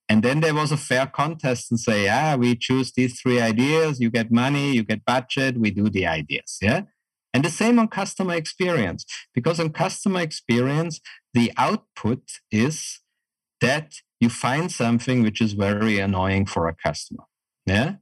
And 0.07 0.21
then 0.21 0.41
there 0.41 0.53
was 0.53 0.71
a 0.71 0.77
fair 0.77 1.07
contest 1.07 1.71
and 1.71 1.79
say, 1.79 2.07
ah, 2.07 2.35
we 2.35 2.55
choose 2.55 2.91
these 2.91 3.19
three 3.19 3.41
ideas, 3.41 3.99
you 3.99 4.11
get 4.11 4.31
money, 4.31 4.73
you 4.73 4.83
get 4.83 5.05
budget, 5.05 5.57
we 5.57 5.71
do 5.71 5.89
the 5.89 6.05
ideas. 6.05 6.59
Yeah. 6.61 6.81
And 7.33 7.45
the 7.45 7.49
same 7.49 7.79
on 7.79 7.87
customer 7.87 8.35
experience, 8.35 9.05
because 9.33 9.59
on 9.59 9.69
customer 9.69 10.21
experience, 10.21 10.99
the 11.33 11.51
output 11.57 12.23
is 12.51 12.99
that 13.61 13.93
you 14.19 14.29
find 14.29 14.71
something 14.71 15.23
which 15.23 15.41
is 15.41 15.53
very 15.53 15.99
annoying 15.99 16.45
for 16.45 16.67
a 16.67 16.75
customer. 16.75 17.23
Yeah. 17.65 17.95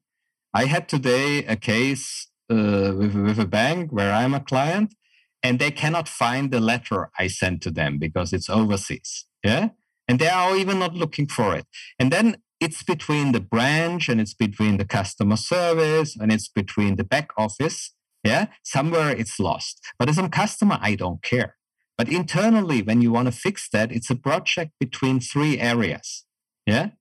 I 0.54 0.66
had 0.66 0.90
today 0.90 1.46
a 1.46 1.56
case 1.56 2.28
uh, 2.50 2.94
with, 2.98 3.16
with 3.16 3.40
a 3.40 3.46
bank 3.46 3.92
where 3.92 4.12
I'm 4.12 4.34
a 4.34 4.40
client 4.40 4.96
and 5.44 5.60
they 5.60 5.72
cannot 5.72 6.10
find 6.10 6.52
the 6.52 6.60
letter 6.60 7.12
I 7.18 7.28
sent 7.28 7.62
to 7.64 7.72
them 7.72 8.00
because 8.00 8.34
it's 8.34 8.50
overseas. 8.50 9.26
Yeah. 9.44 9.70
And 10.08 10.18
they 10.18 10.28
are 10.28 10.58
even 10.58 10.80
not 10.80 10.96
looking 10.96 11.28
for 11.28 11.56
it. 11.56 11.66
And 12.00 12.12
then 12.12 12.38
it's 12.60 12.84
between 12.84 13.32
the 13.32 13.40
branch 13.40 14.10
and 14.10 14.20
it's 14.20 14.34
between 14.34 14.78
the 14.78 14.86
customer 14.86 15.38
service 15.38 16.18
and 16.20 16.32
it's 16.32 16.48
between 16.48 16.96
the 16.96 17.04
back 17.04 17.30
office 17.38 17.94
yeah, 18.24 18.48
somewhere 18.64 19.10
it's 19.10 19.40
lost. 19.40 19.80
But 19.98 20.10
as 20.10 20.18
a 20.18 20.30
customer, 20.30 20.78
I 20.82 20.96
don't 20.96 21.22
care. 21.24 21.56
But 21.98 22.10
internally, 22.10 22.82
when 22.82 23.02
you 23.02 23.12
want 23.12 23.28
to 23.28 23.32
fix 23.32 23.68
that, 23.74 23.92
it's 23.92 24.10
a 24.10 24.16
project 24.16 24.72
between 24.80 25.20
three 25.20 25.60
areas. 25.60 26.26
Yeah. 26.66 26.92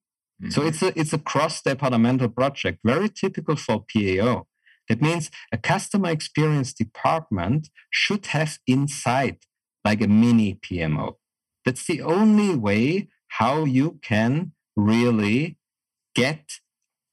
Mm-hmm. 0.43 0.51
So 0.51 0.63
it's 0.63 0.83
a 0.83 0.99
it's 0.99 1.13
a 1.13 1.19
cross-departmental 1.19 2.31
project, 2.31 2.81
very 2.85 3.09
typical 3.09 3.57
for 3.57 3.85
PMO. 3.85 4.45
That 4.89 5.03
means 5.03 5.31
a 5.53 5.59
customer 5.59 6.11
experience 6.11 6.73
department 6.73 7.69
should 7.91 8.27
have 8.27 8.59
inside 8.67 9.39
like 9.85 10.01
a 10.01 10.09
mini 10.09 10.55
PMO. 10.55 11.15
That's 11.65 11.87
the 11.87 12.03
only 12.03 12.57
way 12.57 13.09
how 13.29 13.65
you 13.65 13.99
can 14.03 14.53
really 14.77 15.59
get 16.15 16.61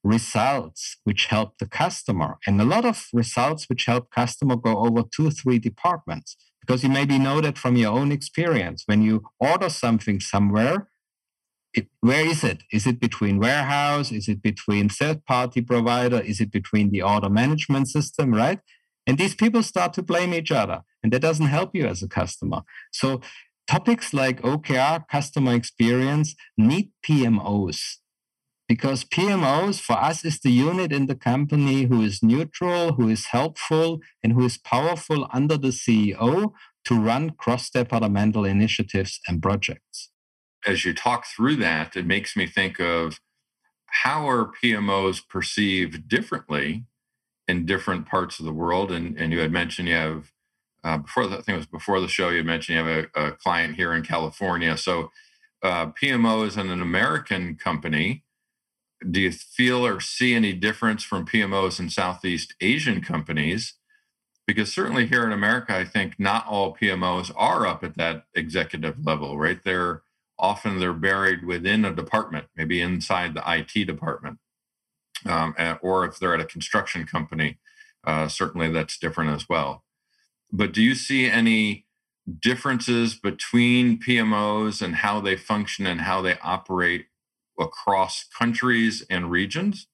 results 0.06 0.96
which 1.04 1.26
help 1.26 1.58
the 1.58 1.66
customer. 1.66 2.38
And 2.46 2.60
a 2.60 2.64
lot 2.64 2.84
of 2.84 3.06
results 3.12 3.68
which 3.68 3.86
help 3.86 4.10
customer 4.10 4.56
go 4.56 4.78
over 4.86 5.02
two 5.02 5.30
three 5.30 5.58
departments. 5.58 6.36
Because 6.60 6.82
you 6.82 6.88
maybe 6.88 7.18
know 7.18 7.40
that 7.40 7.58
from 7.58 7.76
your 7.76 7.92
own 7.92 8.10
experience. 8.10 8.82
When 8.86 9.02
you 9.02 9.22
order 9.38 9.68
something 9.68 10.18
somewhere 10.20 10.88
it, 11.76 11.88
where 12.00 12.26
is 12.26 12.42
it? 12.42 12.62
Is 12.72 12.86
it 12.86 12.98
between 12.98 13.38
warehouse? 13.38 14.10
Is 14.10 14.28
it 14.28 14.42
between 14.42 14.88
third 14.88 15.24
party 15.26 15.60
provider? 15.60 16.20
Is 16.20 16.40
it 16.40 16.50
between 16.50 16.90
the 16.90 17.02
order 17.02 17.28
management 17.28 17.88
system 17.88 18.34
right? 18.34 18.60
And 19.06 19.18
these 19.18 19.34
people 19.34 19.62
start 19.62 19.92
to 19.94 20.02
blame 20.02 20.32
each 20.34 20.50
other. 20.50 20.82
And 21.02 21.12
that 21.12 21.20
doesn't 21.20 21.46
help 21.46 21.70
you 21.74 21.86
as 21.86 22.02
a 22.02 22.08
customer. 22.08 22.62
So 22.92 23.20
topics 23.66 24.14
like 24.14 24.40
okr 24.42 25.08
customer 25.08 25.52
experience 25.54 26.34
need 26.56 26.90
pmos 27.04 27.96
because 28.68 29.04
PMOs 29.04 29.80
for 29.80 29.94
us 29.94 30.24
is 30.24 30.40
the 30.40 30.50
unit 30.50 30.92
in 30.92 31.06
the 31.06 31.14
company 31.14 31.84
who 31.84 32.02
is 32.02 32.22
neutral, 32.22 32.94
who 32.94 33.08
is 33.08 33.26
helpful, 33.26 34.00
and 34.22 34.32
who 34.32 34.44
is 34.44 34.58
powerful 34.58 35.28
under 35.32 35.56
the 35.56 35.68
CEO 35.68 36.52
to 36.84 36.94
run 36.94 37.30
cross 37.30 37.70
departmental 37.70 38.44
initiatives 38.44 39.20
and 39.28 39.42
projects. 39.42 40.10
As 40.66 40.84
you 40.84 40.94
talk 40.94 41.26
through 41.26 41.56
that, 41.56 41.96
it 41.96 42.06
makes 42.06 42.36
me 42.36 42.46
think 42.46 42.80
of 42.80 43.20
how 43.86 44.28
are 44.28 44.50
PMOs 44.62 45.20
perceived 45.28 46.08
differently 46.08 46.84
in 47.46 47.66
different 47.66 48.06
parts 48.06 48.40
of 48.40 48.46
the 48.46 48.52
world? 48.52 48.90
And, 48.90 49.16
and 49.16 49.32
you 49.32 49.38
had 49.38 49.52
mentioned 49.52 49.88
you 49.88 49.94
have, 49.94 50.32
uh, 50.82 50.98
before 50.98 51.28
the, 51.28 51.38
I 51.38 51.40
think 51.42 51.54
it 51.54 51.58
was 51.58 51.66
before 51.66 52.00
the 52.00 52.08
show, 52.08 52.30
you 52.30 52.42
mentioned 52.42 52.78
you 52.78 52.84
have 52.84 53.08
a, 53.14 53.28
a 53.28 53.32
client 53.32 53.76
here 53.76 53.92
in 53.94 54.02
California. 54.02 54.76
So 54.76 55.12
uh, 55.62 55.86
PMO 55.86 56.46
is 56.46 56.56
an 56.56 56.70
American 56.70 57.54
company 57.54 58.24
do 59.10 59.20
you 59.20 59.32
feel 59.32 59.86
or 59.86 60.00
see 60.00 60.34
any 60.34 60.52
difference 60.52 61.04
from 61.04 61.26
PMOs 61.26 61.78
in 61.78 61.90
Southeast 61.90 62.54
Asian 62.60 63.00
companies? 63.00 63.74
Because 64.46 64.72
certainly 64.72 65.06
here 65.06 65.24
in 65.24 65.32
America, 65.32 65.76
I 65.76 65.84
think 65.84 66.14
not 66.18 66.46
all 66.46 66.76
PMOs 66.76 67.32
are 67.36 67.66
up 67.66 67.82
at 67.82 67.96
that 67.96 68.26
executive 68.34 69.04
level, 69.04 69.38
right? 69.38 69.62
They're 69.62 70.02
often 70.38 70.78
they're 70.78 70.92
buried 70.92 71.44
within 71.44 71.84
a 71.84 71.94
department, 71.94 72.46
maybe 72.56 72.80
inside 72.80 73.34
the 73.34 73.42
IT 73.46 73.86
department, 73.86 74.38
um, 75.24 75.54
or 75.82 76.04
if 76.04 76.18
they're 76.18 76.34
at 76.34 76.40
a 76.40 76.44
construction 76.44 77.06
company, 77.06 77.58
uh, 78.04 78.28
certainly 78.28 78.70
that's 78.70 78.98
different 78.98 79.30
as 79.30 79.48
well. 79.48 79.82
But 80.52 80.72
do 80.72 80.82
you 80.82 80.94
see 80.94 81.28
any 81.28 81.86
differences 82.40 83.14
between 83.14 83.98
PMOs 83.98 84.82
and 84.82 84.96
how 84.96 85.20
they 85.20 85.36
function 85.36 85.86
and 85.86 86.02
how 86.02 86.20
they 86.22 86.38
operate 86.42 87.06
across 87.58 88.24
countries 88.38 89.04
and 89.08 89.30
regions? 89.30 89.88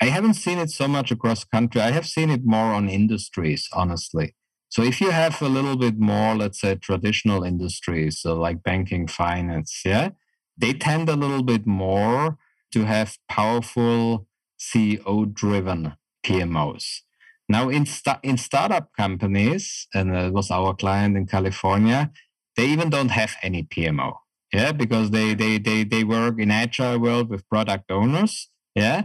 I 0.00 0.06
haven't 0.06 0.34
seen 0.34 0.58
it 0.58 0.70
so 0.70 0.88
much 0.88 1.10
across 1.10 1.44
country. 1.44 1.80
I 1.80 1.92
have 1.92 2.06
seen 2.06 2.30
it 2.30 2.44
more 2.44 2.74
on 2.74 2.88
industries, 2.88 3.68
honestly. 3.72 4.34
So 4.68 4.82
if 4.82 5.00
you 5.00 5.10
have 5.10 5.40
a 5.42 5.48
little 5.48 5.76
bit 5.76 5.98
more, 5.98 6.34
let's 6.34 6.60
say, 6.60 6.74
traditional 6.74 7.44
industries, 7.44 8.18
so 8.20 8.34
like 8.34 8.62
banking, 8.62 9.06
finance, 9.06 9.82
yeah, 9.84 10.10
they 10.56 10.72
tend 10.72 11.08
a 11.08 11.14
little 11.16 11.42
bit 11.42 11.66
more 11.66 12.38
to 12.72 12.84
have 12.84 13.18
powerful 13.28 14.26
CEO-driven 14.58 15.92
PMOs. 16.24 17.02
Now, 17.48 17.68
in 17.68 17.84
sta- 17.84 18.20
in 18.22 18.38
startup 18.38 18.90
companies, 18.96 19.86
and 19.94 20.16
uh, 20.16 20.20
it 20.20 20.32
was 20.32 20.50
our 20.50 20.74
client 20.74 21.16
in 21.16 21.26
California, 21.26 22.10
they 22.56 22.66
even 22.66 22.88
don't 22.88 23.10
have 23.10 23.36
any 23.42 23.62
PMO 23.62 24.21
yeah 24.52 24.72
because 24.72 25.10
they 25.10 25.34
they 25.34 25.58
they, 25.58 25.84
they 25.84 26.04
work 26.04 26.38
in 26.38 26.50
agile 26.50 26.98
world 26.98 27.28
with 27.28 27.48
product 27.48 27.90
owners 27.90 28.50
yeah 28.74 29.02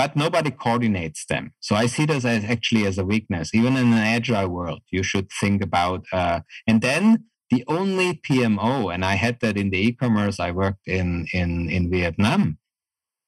but 0.00 0.16
nobody 0.16 0.50
coordinates 0.50 1.26
them. 1.26 1.52
So 1.60 1.76
i 1.76 1.84
see 1.86 2.06
this 2.06 2.24
as 2.24 2.42
actually 2.44 2.86
as 2.86 2.96
a 2.96 3.04
weakness. 3.04 3.54
Even 3.54 3.76
in 3.76 3.88
an 3.92 4.06
agile 4.16 4.48
world 4.48 4.80
you 4.90 5.02
should 5.02 5.28
think 5.40 5.62
about 5.62 6.06
uh, 6.12 6.40
and 6.66 6.80
then 6.80 7.24
the 7.50 7.64
only 7.66 8.14
pmo 8.14 8.94
and 8.94 9.04
i 9.04 9.14
had 9.24 9.40
that 9.40 9.56
in 9.62 9.70
the 9.70 9.80
e-commerce 9.88 10.38
i 10.38 10.50
worked 10.62 10.86
in 10.86 11.26
in 11.34 11.68
in 11.68 11.90
vietnam. 11.90 12.58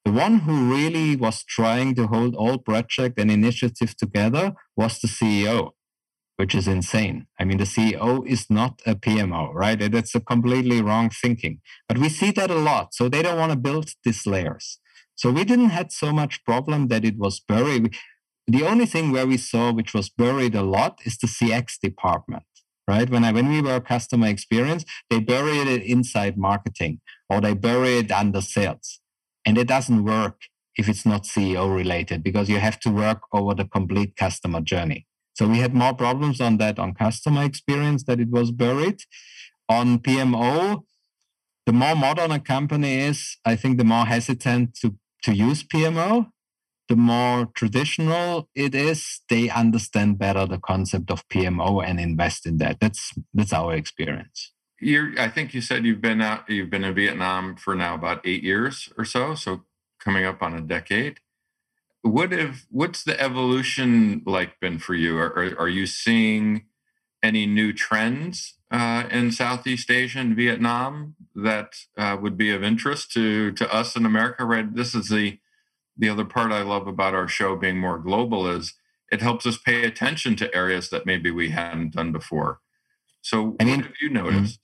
The 0.06 0.12
one 0.12 0.36
who 0.40 0.72
really 0.76 1.14
was 1.14 1.44
trying 1.44 1.94
to 1.98 2.06
hold 2.08 2.34
all 2.34 2.58
project 2.58 3.20
and 3.20 3.30
initiative 3.30 3.96
together 3.96 4.54
was 4.76 4.98
the 4.98 5.08
ceo 5.08 5.72
which 6.43 6.57
is 6.57 6.66
insane. 6.66 7.28
I 7.38 7.45
mean, 7.45 7.59
the 7.59 7.72
CEO 7.74 8.26
is 8.26 8.51
not 8.51 8.82
a 8.84 8.97
PMO, 8.97 9.55
right? 9.55 9.78
That's 9.78 10.16
a 10.16 10.20
completely 10.20 10.82
wrong 10.82 11.09
thinking. 11.09 11.61
But 11.88 11.99
we 11.99 12.09
see 12.09 12.32
that 12.32 12.51
a 12.51 12.57
lot. 12.70 12.95
So 12.95 13.09
they 13.09 13.22
don't 13.22 13.38
want 13.38 13.53
to 13.53 13.57
build 13.68 13.90
these 14.03 14.26
layers. 14.26 14.80
So 15.14 15.30
we 15.30 15.45
didn't 15.45 15.70
had 15.78 15.93
so 15.93 16.12
much 16.12 16.45
problem 16.45 16.88
that 16.88 17.05
it 17.05 17.16
was 17.16 17.38
buried. 17.38 17.95
The 18.49 18.64
only 18.64 18.86
thing 18.86 19.12
where 19.12 19.24
we 19.24 19.36
saw 19.36 19.72
which 19.72 19.95
was 19.95 20.09
buried 20.09 20.57
a 20.57 20.64
lot 20.64 20.99
is 21.05 21.16
the 21.16 21.28
CX 21.28 21.78
department, 21.80 22.49
right? 22.88 23.09
When 23.09 23.24
I 23.24 23.30
when 23.30 23.49
we 23.49 23.62
were 23.62 23.78
customer 23.78 24.26
experience, 24.26 24.84
they 25.11 25.20
buried 25.20 25.68
it 25.68 25.84
inside 25.84 26.36
marketing 26.36 27.03
or 27.30 27.40
they 27.40 27.55
bury 27.55 27.99
it 27.99 28.11
under 28.11 28.40
sales. 28.40 28.99
And 29.47 29.57
it 29.57 29.68
doesn't 29.68 30.03
work 30.03 30.38
if 30.74 30.88
it's 30.88 31.07
not 31.07 31.22
CEO 31.22 31.72
related 31.72 32.24
because 32.24 32.49
you 32.49 32.59
have 32.59 32.80
to 32.80 32.90
work 32.90 33.20
over 33.32 33.55
the 33.55 33.68
complete 33.76 34.16
customer 34.16 34.61
journey. 34.61 35.07
So 35.35 35.49
we 35.49 35.59
had 35.59 35.74
more 35.74 35.95
problems 35.95 36.41
on 36.41 36.59
that 36.59 36.78
on 36.78 36.95
customer 36.95 37.45
experience 37.45 38.05
that 38.05 38.20
it 38.20 38.30
was 38.30 38.51
buried. 38.51 39.01
On 39.68 39.99
PMO, 39.99 40.85
the 41.64 41.72
more 41.72 41.95
modern 41.95 42.33
a 42.33 42.41
company 42.41 42.99
is, 42.99 43.39
I 43.45 43.57
think 43.57 43.78
the 43.78 43.85
more 43.85 44.05
hesitant 44.05 44.74
to, 44.80 44.95
to 45.22 45.35
use 45.35 45.62
PMO. 45.62 46.28
The 46.89 46.97
more 46.97 47.47
traditional 47.55 48.51
it 48.55 48.74
is, 48.74 49.20
they 49.30 49.49
understand 49.49 50.18
better 50.18 50.47
the 50.47 50.59
concept 50.59 51.11
of 51.11 51.26
PMO 51.28 51.83
and 51.83 51.99
invest 51.99 52.45
in 52.45 52.59
that. 52.59 52.80
That's 52.80 53.12
that's 53.33 53.53
our 53.53 53.72
experience. 53.74 54.53
You're, 54.80 55.18
I 55.18 55.28
think 55.28 55.55
you 55.55 55.61
said 55.61 55.87
you've 55.87 56.03
been 56.03 56.20
out, 56.20 56.51
you've 56.51 56.68
been 56.68 56.85
in 56.85 56.95
Vietnam 56.95 57.57
for 57.57 57.76
now 57.76 57.95
about 57.95 58.20
eight 58.26 58.43
years 58.43 58.93
or 58.99 59.05
so, 59.05 59.35
so 59.37 59.62
coming 60.01 60.24
up 60.24 60.43
on 60.43 60.55
a 60.55 60.61
decade 60.61 61.20
what 62.03 62.32
if 62.32 62.66
what's 62.70 63.05
the 63.05 63.20
evolution 63.20 64.22
like 64.26 64.59
been 64.61 64.78
for 64.78 64.94
you 64.94 65.16
are, 65.18 65.32
are, 65.38 65.61
are 65.61 65.68
you 65.68 65.86
seeing 65.86 66.64
any 67.22 67.46
new 67.46 67.72
trends 67.72 68.55
uh, 68.70 69.05
in 69.11 69.30
southeast 69.30 69.90
asia 69.90 70.18
and 70.18 70.36
vietnam 70.36 71.14
that 71.34 71.74
uh, 71.96 72.16
would 72.20 72.36
be 72.36 72.50
of 72.50 72.62
interest 72.62 73.12
to 73.12 73.53
to 73.53 73.72
us 73.72 73.96
in 73.96 74.05
america 74.05 74.44
right 74.44 74.74
this 74.74 74.94
is 74.94 75.09
the 75.09 75.38
the 75.96 76.09
other 76.09 76.24
part 76.24 76.53
i 76.53 76.62
love 76.62 76.86
about 76.86 77.14
our 77.14 77.28
show 77.28 77.55
being 77.57 77.78
more 77.78 77.98
global 77.98 78.48
is 78.48 78.74
it 79.12 79.20
helps 79.20 79.46
us 79.46 79.59
pay 79.59 79.84
attention 79.84 80.34
to 80.34 80.53
areas 80.55 80.88
that 80.90 81.07
maybe 81.07 81.30
we 81.30 81.50
hadn't 81.50 81.92
done 81.92 82.12
before 82.12 82.61
So, 83.22 83.57
I 83.61 83.64
mean, 83.64 83.76
what 83.76 83.86
have 83.86 83.94
you 84.00 84.11
mm-hmm. 84.11 84.24
noticed? 84.24 84.59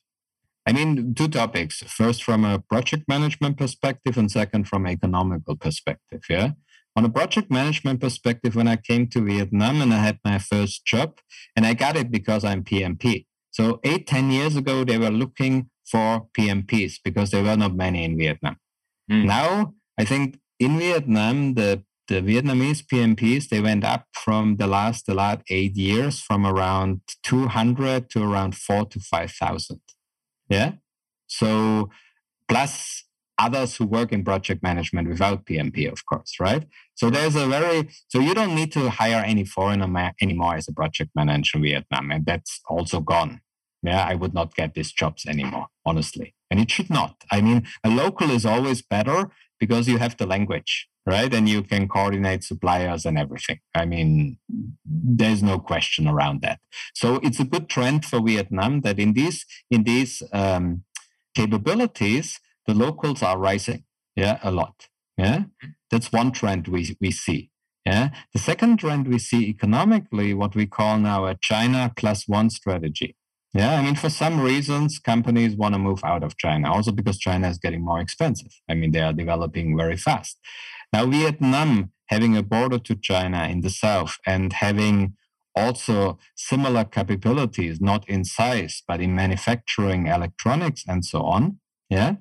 I 0.67 0.73
mean, 0.73 1.15
two 1.15 1.29
topics. 1.29 1.83
First, 1.83 2.23
from 2.23 2.45
a 2.45 2.59
project 2.59 3.09
management 3.09 3.57
perspective, 3.57 4.19
and 4.19 4.31
second, 4.31 4.69
from 4.69 4.85
an 4.85 4.93
economical 4.93 5.57
perspective. 5.57 6.23
Yeah. 6.29 6.51
On 6.97 7.05
a 7.05 7.09
project 7.09 7.51
management 7.51 8.01
perspective, 8.01 8.57
when 8.57 8.67
I 8.69 8.77
came 8.77 9.07
to 9.09 9.21
Vietnam 9.21 9.81
and 9.81 9.95
I 9.95 9.99
had 9.99 10.19
my 10.25 10.39
first 10.39 10.85
job, 10.85 11.19
and 11.55 11.65
I 11.65 11.75
got 11.75 11.97
it 11.97 12.11
because 12.11 12.45
I'm 12.45 12.65
PMP. 12.65 13.27
So 13.51 13.81
eight, 13.85 14.07
ten 14.07 14.31
years 14.31 14.57
ago, 14.57 14.85
they 14.85 14.99
were 14.99 15.11
looking 15.11 15.71
for 15.91 16.27
PMPs 16.37 16.95
because 17.05 17.31
there 17.31 17.43
were 17.43 17.57
not 17.57 17.75
many 17.75 18.05
in 18.05 18.19
Vietnam. 18.19 18.57
Mm. 19.11 19.25
Now, 19.25 19.75
I 19.99 20.05
think 20.05 20.39
in 20.59 20.79
Vietnam, 20.79 21.55
the 21.55 21.83
the 22.09 22.23
Vietnamese 22.23 22.83
PMPs 22.83 23.49
they 23.49 23.61
went 23.61 23.85
up 23.85 24.07
from 24.13 24.57
the 24.57 24.67
last 24.67 25.07
the 25.07 25.15
last 25.15 25.41
eight 25.51 25.77
years 25.77 26.21
from 26.21 26.47
around 26.47 27.03
200 27.23 28.09
to 28.11 28.23
around 28.23 28.57
four 28.57 28.87
to 28.87 28.99
five 28.99 29.31
thousand. 29.31 29.81
Yeah. 30.49 30.73
So 31.27 31.91
plus 32.49 33.05
others 33.39 33.77
who 33.77 33.87
work 33.87 34.13
in 34.13 34.25
project 34.25 34.63
management 34.63 35.09
without 35.09 35.47
PMP, 35.47 35.91
of 35.91 36.05
course, 36.07 36.35
right? 36.41 36.67
So 36.95 37.11
there's 37.11 37.37
a 37.37 37.47
very 37.47 37.89
so 38.09 38.19
you 38.21 38.35
don't 38.35 38.55
need 38.55 38.73
to 38.73 38.91
hire 38.91 39.23
any 39.25 39.45
foreigner 39.45 39.87
ma- 39.87 40.13
anymore 40.21 40.57
as 40.57 40.69
a 40.69 40.73
project 40.73 41.11
manager 41.15 41.59
in 41.59 41.63
Vietnam, 41.63 42.11
and 42.11 42.27
that's 42.27 42.61
also 42.69 43.01
gone. 43.01 43.41
Yeah, 43.83 44.05
I 44.05 44.15
would 44.17 44.35
not 44.35 44.57
get 44.57 44.75
these 44.75 44.91
jobs 44.91 45.25
anymore, 45.25 45.69
honestly, 45.87 46.35
and 46.51 46.59
it 46.59 46.71
should 46.71 46.91
not. 46.91 47.15
I 47.31 47.41
mean, 47.41 47.67
a 47.85 47.91
local 47.91 48.31
is 48.31 48.45
always 48.45 48.83
better 48.83 49.31
because 49.61 49.87
you 49.87 49.99
have 49.99 50.17
the 50.17 50.27
language 50.27 50.89
right? 51.09 51.33
And 51.33 51.49
you 51.49 51.63
can 51.63 51.89
coordinate 51.89 52.45
suppliers 52.45 53.07
and 53.07 53.19
everything. 53.19 53.61
I 53.75 53.87
mean, 53.87 54.37
there's 54.85 55.43
no 55.43 55.59
question 55.59 56.07
around 56.07 56.43
that. 56.43 56.59
So 56.95 57.17
it's 57.23 57.41
a 57.41 57.45
good 57.45 57.71
trend 57.71 58.05
for 58.05 58.21
Vietnam 58.21 58.83
that 58.83 58.99
in 58.99 59.15
these 59.15 59.47
in 59.71 59.85
these 59.85 60.23
um, 60.35 60.85
capabilities, 61.35 62.39
the 62.69 62.75
locals 62.75 63.23
are 63.23 63.39
rising, 63.39 63.83
yeah, 64.15 64.39
a 64.43 64.53
lot. 64.53 64.89
Yeah, 65.17 65.39
mm-hmm. 65.39 65.69
that's 65.91 66.13
one 66.13 66.31
trend 66.31 66.69
we 66.69 66.97
we 67.01 67.11
see. 67.11 67.51
Yeah, 67.85 68.11
the 68.35 68.39
second 68.39 68.79
trend 68.79 69.09
we 69.09 69.19
see 69.19 69.49
economically, 69.49 70.35
what 70.35 70.55
we 70.55 70.67
call 70.67 70.99
now 70.99 71.27
a 71.27 71.35
China 71.35 71.91
plus 71.97 72.29
one 72.29 72.51
strategy. 72.51 73.17
Yeah, 73.55 73.79
I 73.79 73.83
mean, 73.83 73.97
for 73.97 74.11
some 74.11 74.41
reasons, 74.41 74.99
companies 74.99 75.57
want 75.57 75.75
to 75.75 75.79
move 75.79 76.05
out 76.05 76.23
of 76.23 76.37
China, 76.37 76.71
also 76.71 76.93
because 76.93 77.19
China 77.19 77.49
is 77.49 77.59
getting 77.59 77.83
more 77.83 77.99
expensive. 77.99 78.53
I 78.69 78.75
mean, 78.75 78.93
they 78.93 79.01
are 79.01 79.15
developing 79.15 79.77
very 79.77 79.97
fast. 79.97 80.39
Now, 80.93 81.07
Vietnam 81.07 81.93
having 82.09 82.37
a 82.37 82.43
border 82.43 82.79
to 82.79 82.95
China 82.95 83.49
in 83.49 83.63
the 83.63 83.71
south 83.71 84.19
and 84.27 84.53
having 84.53 85.15
also 85.57 86.19
similar 86.37 86.85
capabilities, 86.85 87.81
not 87.81 88.09
in 88.09 88.25
size, 88.25 88.83
but 88.87 89.01
in 89.01 89.15
manufacturing 89.15 90.07
electronics 90.07 90.85
and 90.87 91.05
so 91.05 91.23
on, 91.23 91.59
yeah, 91.89 92.17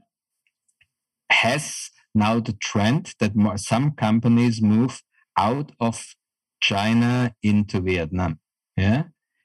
has 1.31 1.89
now 2.13 2.39
the 2.39 2.53
trend 2.53 3.13
that 3.19 3.35
more, 3.35 3.57
some 3.57 3.91
companies 3.91 4.61
move 4.61 5.01
out 5.37 5.71
of 5.79 6.15
China 6.59 7.35
into 7.43 7.79
Vietnam. 7.79 8.39
Yeah. 8.75 9.03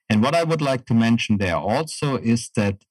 And 0.08 0.22
what 0.22 0.34
I 0.34 0.44
would 0.44 0.62
like 0.62 0.84
to 0.86 0.94
mention 0.94 1.38
there 1.38 1.56
also 1.56 2.16
is 2.16 2.50
that 2.56 2.82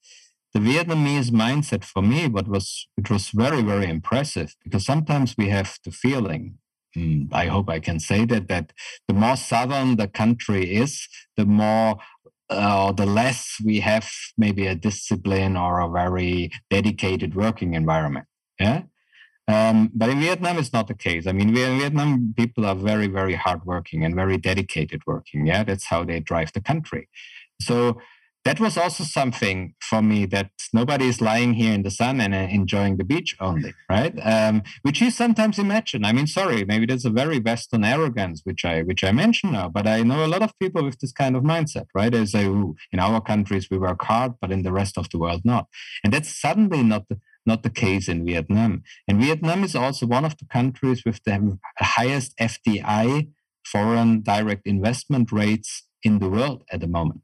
the 0.53 0.59
Vietnamese 0.59 1.31
mindset 1.31 1.83
for 1.83 2.01
me, 2.01 2.27
what 2.27 2.47
was 2.47 2.87
it 2.97 3.09
was 3.09 3.29
very 3.29 3.61
very 3.61 3.87
impressive 3.89 4.55
because 4.63 4.85
sometimes 4.85 5.35
we 5.37 5.49
have 5.49 5.77
the 5.85 5.91
feeling. 5.91 6.57
Hmm, 6.93 7.23
I 7.31 7.45
hope 7.45 7.69
I 7.69 7.79
can 7.79 7.99
say 7.99 8.25
that 8.25 8.49
that 8.49 8.73
the 9.07 9.13
more 9.13 9.37
southern 9.37 9.95
the 9.95 10.09
country 10.09 10.75
is, 10.75 11.07
the 11.37 11.45
more 11.45 11.99
uh, 12.49 12.91
the 12.91 13.05
less 13.05 13.55
we 13.63 13.79
have 13.79 14.11
maybe 14.37 14.67
a 14.67 14.75
discipline 14.75 15.55
or 15.55 15.79
a 15.79 15.89
very 15.89 16.51
dedicated 16.69 17.33
working 17.33 17.73
environment. 17.73 18.25
Yeah. 18.61 18.81
Um, 19.47 19.91
but 19.93 20.09
in 20.09 20.19
Vietnam, 20.19 20.57
it's 20.57 20.71
not 20.71 20.87
the 20.87 20.93
case. 20.93 21.27
I 21.27 21.33
mean, 21.33 21.49
in 21.49 21.79
Vietnam, 21.79 22.33
people 22.37 22.65
are 22.65 22.75
very, 22.75 23.07
very 23.07 23.35
hardworking 23.35 24.05
and 24.05 24.15
very 24.15 24.37
dedicated 24.37 25.01
working. 25.05 25.45
Yeah, 25.45 25.63
that's 25.63 25.85
how 25.85 26.03
they 26.05 26.19
drive 26.19 26.53
the 26.53 26.61
country. 26.61 27.09
So 27.59 27.99
that 28.43 28.59
was 28.59 28.75
also 28.75 29.03
something 29.03 29.75
for 29.79 30.01
me 30.01 30.25
that 30.27 30.49
nobody 30.73 31.07
is 31.07 31.21
lying 31.21 31.53
here 31.53 31.73
in 31.73 31.83
the 31.83 31.91
sun 31.91 32.19
and 32.19 32.33
uh, 32.33 32.47
enjoying 32.49 32.97
the 32.97 33.03
beach 33.03 33.35
only, 33.39 33.73
right? 33.89 34.17
Um, 34.23 34.63
which 34.81 34.99
you 34.99 35.11
sometimes 35.11 35.59
imagine. 35.59 36.03
I 36.03 36.11
mean, 36.11 36.25
sorry, 36.25 36.65
maybe 36.65 36.87
that's 36.87 37.05
a 37.05 37.11
very 37.11 37.39
Western 37.39 37.83
arrogance, 37.83 38.41
which 38.43 38.65
I 38.65 38.81
which 38.81 39.03
I 39.03 39.11
mention 39.11 39.51
now. 39.51 39.69
But 39.69 39.85
I 39.85 40.01
know 40.01 40.25
a 40.25 40.33
lot 40.33 40.41
of 40.41 40.57
people 40.57 40.83
with 40.83 40.99
this 40.99 41.11
kind 41.11 41.35
of 41.35 41.43
mindset, 41.43 41.85
right? 41.93 42.11
They 42.11 42.25
say, 42.25 42.45
in 42.45 42.99
our 42.99 43.21
countries 43.21 43.69
we 43.69 43.77
work 43.77 44.01
hard, 44.03 44.33
but 44.41 44.51
in 44.51 44.63
the 44.63 44.71
rest 44.71 44.97
of 44.97 45.09
the 45.09 45.19
world 45.19 45.41
not, 45.45 45.67
and 46.03 46.11
that's 46.11 46.29
suddenly 46.45 46.81
not 46.81 47.09
the 47.09 47.19
not 47.45 47.63
the 47.63 47.69
case 47.69 48.07
in 48.07 48.25
Vietnam. 48.25 48.83
And 49.07 49.19
Vietnam 49.21 49.63
is 49.63 49.75
also 49.75 50.05
one 50.05 50.25
of 50.25 50.37
the 50.37 50.45
countries 50.45 51.03
with 51.05 51.23
the 51.23 51.57
highest 51.79 52.37
FDI, 52.37 53.29
foreign 53.65 54.21
direct 54.21 54.67
investment 54.67 55.31
rates 55.31 55.83
in 56.03 56.19
the 56.19 56.29
world 56.29 56.63
at 56.71 56.81
the 56.81 56.87
moment 56.87 57.21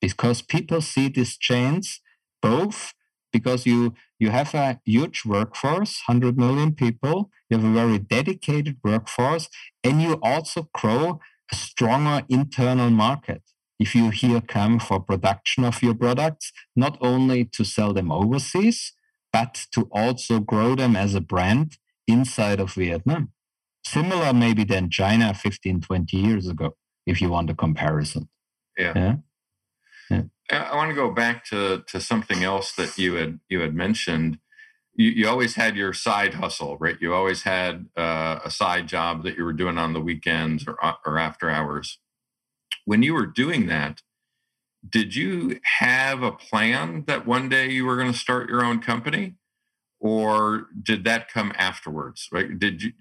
because 0.00 0.42
people 0.42 0.80
see 0.80 1.08
this 1.08 1.36
chance 1.36 2.00
both 2.40 2.94
because 3.32 3.66
you 3.66 3.94
you 4.18 4.30
have 4.30 4.54
a 4.54 4.80
huge 4.84 5.22
workforce 5.24 6.02
100 6.06 6.36
million 6.38 6.72
people 6.72 7.30
you 7.48 7.56
have 7.56 7.66
a 7.66 7.72
very 7.72 7.98
dedicated 7.98 8.76
workforce 8.82 9.48
and 9.84 10.02
you 10.02 10.18
also 10.22 10.68
grow 10.74 11.20
a 11.52 11.56
stronger 11.56 12.24
internal 12.28 12.90
market 12.90 13.42
if 13.78 13.94
you 13.94 14.10
here 14.10 14.40
come 14.40 14.78
for 14.78 15.00
production 15.00 15.64
of 15.64 15.82
your 15.82 15.94
products 15.94 16.52
not 16.76 16.96
only 17.00 17.44
to 17.44 17.64
sell 17.64 17.92
them 17.92 18.10
overseas 18.12 18.92
but 19.32 19.66
to 19.72 19.88
also 19.92 20.40
grow 20.40 20.74
them 20.74 20.96
as 20.96 21.14
a 21.14 21.20
brand 21.20 21.78
inside 22.06 22.60
of 22.60 22.72
vietnam 22.74 23.32
similar 23.84 24.32
maybe 24.32 24.64
than 24.64 24.90
china 24.90 25.32
15 25.34 25.80
20 25.80 26.16
years 26.16 26.48
ago 26.48 26.76
if 27.06 27.20
you 27.20 27.28
want 27.30 27.50
a 27.50 27.54
comparison 27.54 28.28
yeah, 28.78 28.92
yeah? 28.96 29.16
I 30.50 30.74
want 30.74 30.90
to 30.90 30.94
go 30.94 31.10
back 31.10 31.44
to 31.46 31.84
to 31.86 32.00
something 32.00 32.42
else 32.42 32.72
that 32.72 32.98
you 32.98 33.14
had 33.14 33.40
you 33.48 33.60
had 33.60 33.74
mentioned. 33.74 34.38
You, 34.94 35.10
you 35.10 35.28
always 35.28 35.54
had 35.54 35.76
your 35.76 35.92
side 35.92 36.34
hustle, 36.34 36.76
right? 36.78 36.96
You 37.00 37.14
always 37.14 37.42
had 37.42 37.86
uh, 37.96 38.40
a 38.44 38.50
side 38.50 38.88
job 38.88 39.22
that 39.22 39.36
you 39.36 39.44
were 39.44 39.52
doing 39.52 39.78
on 39.78 39.92
the 39.92 40.00
weekends 40.00 40.66
or 40.66 40.84
uh, 40.84 40.94
or 41.06 41.18
after 41.18 41.48
hours. 41.48 41.98
When 42.84 43.02
you 43.02 43.14
were 43.14 43.26
doing 43.26 43.66
that, 43.68 44.02
did 44.88 45.14
you 45.14 45.60
have 45.78 46.22
a 46.22 46.32
plan 46.32 47.04
that 47.06 47.26
one 47.26 47.48
day 47.48 47.70
you 47.70 47.84
were 47.84 47.96
going 47.96 48.12
to 48.12 48.18
start 48.18 48.48
your 48.48 48.64
own 48.64 48.80
company, 48.80 49.34
or 49.98 50.68
did 50.82 51.04
that 51.04 51.30
come 51.30 51.52
afterwards? 51.56 52.28
Right? 52.32 52.58
Did 52.58 52.82
you? 52.82 52.92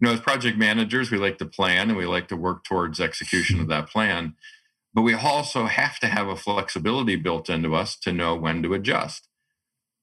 You 0.00 0.08
know, 0.08 0.14
as 0.14 0.20
project 0.20 0.58
managers, 0.58 1.12
we 1.12 1.18
like 1.18 1.38
to 1.38 1.46
plan 1.46 1.88
and 1.88 1.96
we 1.96 2.06
like 2.06 2.26
to 2.28 2.36
work 2.36 2.64
towards 2.64 2.98
execution 2.98 3.60
of 3.60 3.68
that 3.68 3.88
plan 3.88 4.34
but 4.94 5.02
we 5.02 5.14
also 5.14 5.66
have 5.66 5.98
to 6.00 6.06
have 6.06 6.28
a 6.28 6.36
flexibility 6.36 7.16
built 7.16 7.48
into 7.48 7.74
us 7.74 7.96
to 7.96 8.12
know 8.12 8.34
when 8.34 8.62
to 8.62 8.74
adjust. 8.74 9.28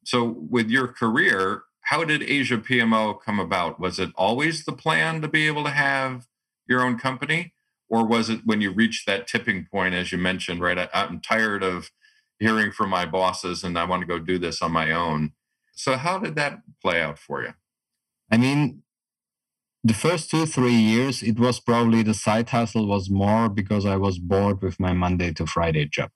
So, 0.04 0.24
with 0.24 0.70
your 0.70 0.88
career, 0.88 1.64
how 1.82 2.04
did 2.04 2.24
Asia 2.24 2.58
PMO 2.58 3.20
come 3.22 3.40
about? 3.40 3.80
Was 3.80 4.00
it 4.00 4.10
always 4.16 4.66
the 4.66 4.74
plan 4.74 5.22
to 5.22 5.28
be 5.28 5.48
able 5.48 5.64
to 5.66 5.70
have 5.70 6.28
your 6.68 6.82
own 6.82 6.98
company? 6.98 7.54
Or 7.90 8.06
was 8.06 8.30
it 8.30 8.42
when 8.46 8.62
you 8.62 8.72
reached 8.72 9.06
that 9.08 9.28
tipping 9.28 9.68
point, 9.72 9.96
as 9.96 10.12
you 10.12 10.18
mentioned, 10.18 10.62
right? 10.62 10.78
I, 10.78 10.90
I'm 10.94 11.20
tired 11.20 11.64
of 11.64 11.90
hearing 12.40 12.72
from 12.72 12.90
my 12.90 13.06
bosses 13.06 13.64
and 13.64 13.78
I 13.78 13.86
want 13.86 14.02
to 14.02 14.08
go 14.08 14.20
do 14.20 14.38
this 14.38 14.62
on 14.62 14.72
my 14.72 14.92
own. 14.92 15.34
So, 15.74 15.98
how 15.98 16.20
did 16.20 16.36
that 16.36 16.60
play 16.82 17.02
out 17.02 17.18
for 17.18 17.42
you? 17.42 17.54
I 18.32 18.38
mean, 18.38 18.84
the 19.84 19.94
first 19.94 20.30
two 20.30 20.46
three 20.46 20.74
years 20.74 21.24
it 21.24 21.40
was 21.40 21.60
probably 21.60 22.04
the 22.04 22.14
side 22.14 22.50
hustle 22.50 22.86
was 22.86 23.10
more 23.10 23.48
because 23.48 23.86
i 23.86 23.96
was 23.96 24.20
bored 24.20 24.62
with 24.62 24.80
my 24.80 24.94
monday 24.94 25.32
to 25.32 25.46
friday 25.46 25.86
job 25.86 26.12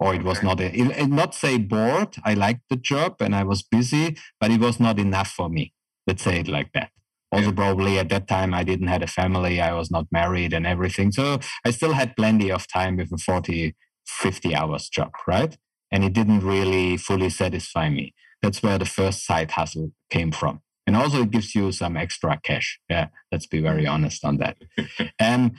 or 0.00 0.14
it 0.14 0.24
was 0.24 0.42
not 0.42 0.60
a, 0.60 0.76
it, 0.76 1.08
not 1.08 1.34
say 1.34 1.56
bored 1.56 2.16
i 2.24 2.34
liked 2.34 2.62
the 2.70 2.76
job 2.76 3.14
and 3.20 3.34
i 3.34 3.44
was 3.44 3.62
busy 3.62 4.16
but 4.40 4.50
it 4.50 4.60
was 4.60 4.80
not 4.80 4.98
enough 4.98 5.28
for 5.28 5.48
me 5.48 5.72
let's 6.06 6.22
say 6.22 6.40
it 6.40 6.48
like 6.48 6.72
that 6.72 6.90
also 7.34 7.52
probably 7.52 7.98
at 7.98 8.08
that 8.08 8.26
time 8.28 8.54
i 8.54 8.62
didn't 8.62 8.86
have 8.86 9.02
a 9.02 9.06
family 9.06 9.60
i 9.60 9.72
was 9.72 9.90
not 9.90 10.06
married 10.10 10.52
and 10.52 10.66
everything. 10.66 11.12
So 11.12 11.40
i 11.64 11.70
still 11.70 11.92
had 11.92 12.16
plenty 12.16 12.50
of 12.50 12.66
time 12.68 12.96
with 12.96 13.12
a 13.12 13.18
40 13.18 13.74
50 14.06 14.54
hours 14.54 14.88
job 14.88 15.12
right? 15.26 15.56
And 15.90 16.04
it 16.04 16.12
didn't 16.12 16.40
really 16.40 16.96
fully 16.96 17.30
satisfy 17.30 17.88
me. 17.88 18.14
That's 18.42 18.62
where 18.62 18.78
the 18.78 18.84
first 18.84 19.24
side 19.24 19.52
hustle 19.52 19.92
came 20.10 20.32
from. 20.32 20.60
And 20.86 20.96
also 20.96 21.22
it 21.22 21.30
gives 21.30 21.54
you 21.54 21.72
some 21.72 21.96
extra 21.96 22.38
cash. 22.42 22.78
Yeah 22.88 23.08
let's 23.32 23.46
be 23.46 23.60
very 23.60 23.86
honest 23.86 24.24
on 24.24 24.38
that. 24.38 24.56
Um, 25.20 25.52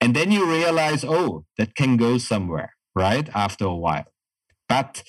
and 0.00 0.14
then 0.16 0.30
you 0.30 0.42
realize 0.46 1.04
oh 1.04 1.44
that 1.58 1.74
can 1.74 1.96
go 1.96 2.18
somewhere 2.18 2.70
right 2.94 3.28
after 3.34 3.64
a 3.64 3.74
while. 3.86 4.08
But 4.68 5.02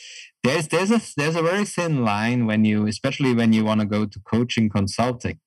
there's 0.44 0.68
there's 0.68 0.92
a 0.92 1.02
there's 1.18 1.36
a 1.36 1.42
very 1.42 1.66
thin 1.66 2.04
line 2.04 2.46
when 2.46 2.66
you 2.66 2.88
especially 2.88 3.34
when 3.34 3.52
you 3.54 3.64
want 3.66 3.82
to 3.82 3.88
go 3.96 4.06
to 4.06 4.20
coaching 4.34 4.70
consulting 4.70 5.40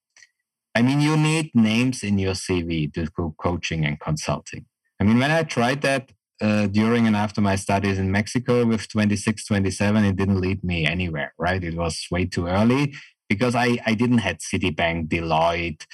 i 0.74 0.82
mean 0.82 1.00
you 1.00 1.16
need 1.16 1.50
names 1.54 2.02
in 2.02 2.18
your 2.18 2.34
cv 2.34 2.92
to 2.92 3.06
go 3.16 3.34
coaching 3.38 3.84
and 3.84 4.00
consulting 4.00 4.64
i 5.00 5.04
mean 5.04 5.18
when 5.18 5.30
i 5.30 5.42
tried 5.42 5.82
that 5.82 6.12
uh, 6.40 6.66
during 6.68 7.06
and 7.06 7.16
after 7.16 7.40
my 7.40 7.56
studies 7.56 7.98
in 7.98 8.12
Mexico 8.12 8.64
with 8.64 8.88
26, 8.88 9.44
27, 9.44 10.04
it 10.04 10.16
didn't 10.16 10.40
lead 10.40 10.62
me 10.62 10.86
anywhere, 10.86 11.34
right? 11.38 11.62
It 11.64 11.74
was 11.74 12.06
way 12.10 12.26
too 12.26 12.46
early 12.46 12.94
because 13.28 13.54
I, 13.54 13.78
I 13.84 13.94
didn't 13.94 14.18
have 14.18 14.38
Citibank, 14.38 15.08
Deloitte, 15.08 15.84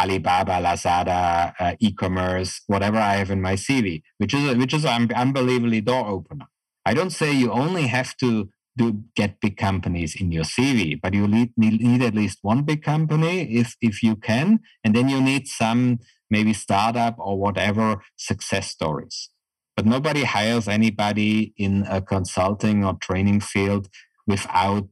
Alibaba, 0.00 0.54
Lazada, 0.60 1.54
uh, 1.58 1.76
e-commerce, 1.78 2.62
whatever 2.66 2.98
I 2.98 3.14
have 3.14 3.30
in 3.30 3.40
my 3.40 3.54
CV, 3.54 4.02
which 4.18 4.34
is 4.34 4.56
which 4.56 4.74
is 4.74 4.84
an 4.84 5.12
unbelievably 5.12 5.82
door 5.82 6.06
opener. 6.08 6.46
I 6.84 6.94
don't 6.94 7.10
say 7.10 7.32
you 7.32 7.52
only 7.52 7.86
have 7.86 8.16
to 8.16 8.50
do 8.76 9.04
get 9.14 9.40
big 9.40 9.56
companies 9.56 10.14
in 10.20 10.32
your 10.32 10.44
CV, 10.44 11.00
but 11.00 11.14
you 11.14 11.28
need, 11.28 11.52
need, 11.56 12.02
at 12.02 12.14
least 12.14 12.38
one 12.42 12.62
big 12.62 12.82
company 12.82 13.42
if 13.56 13.76
if 13.80 14.02
you 14.02 14.16
can, 14.16 14.60
and 14.82 14.94
then 14.94 15.08
you 15.08 15.20
need 15.20 15.46
some 15.46 16.00
maybe 16.30 16.52
startup 16.52 17.16
or 17.18 17.38
whatever 17.38 18.02
success 18.16 18.68
stories. 18.70 19.30
But 19.76 19.86
nobody 19.86 20.24
hires 20.24 20.68
anybody 20.68 21.52
in 21.56 21.84
a 21.88 22.00
consulting 22.00 22.84
or 22.84 22.94
training 22.94 23.40
field 23.40 23.88
without 24.26 24.88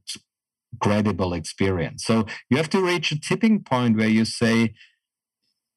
credible 0.79 1.33
experience. 1.33 2.05
So 2.05 2.25
you 2.49 2.57
have 2.57 2.69
to 2.71 2.81
reach 2.81 3.11
a 3.11 3.19
tipping 3.19 3.63
point 3.63 3.97
where 3.97 4.07
you 4.07 4.25
say, 4.25 4.73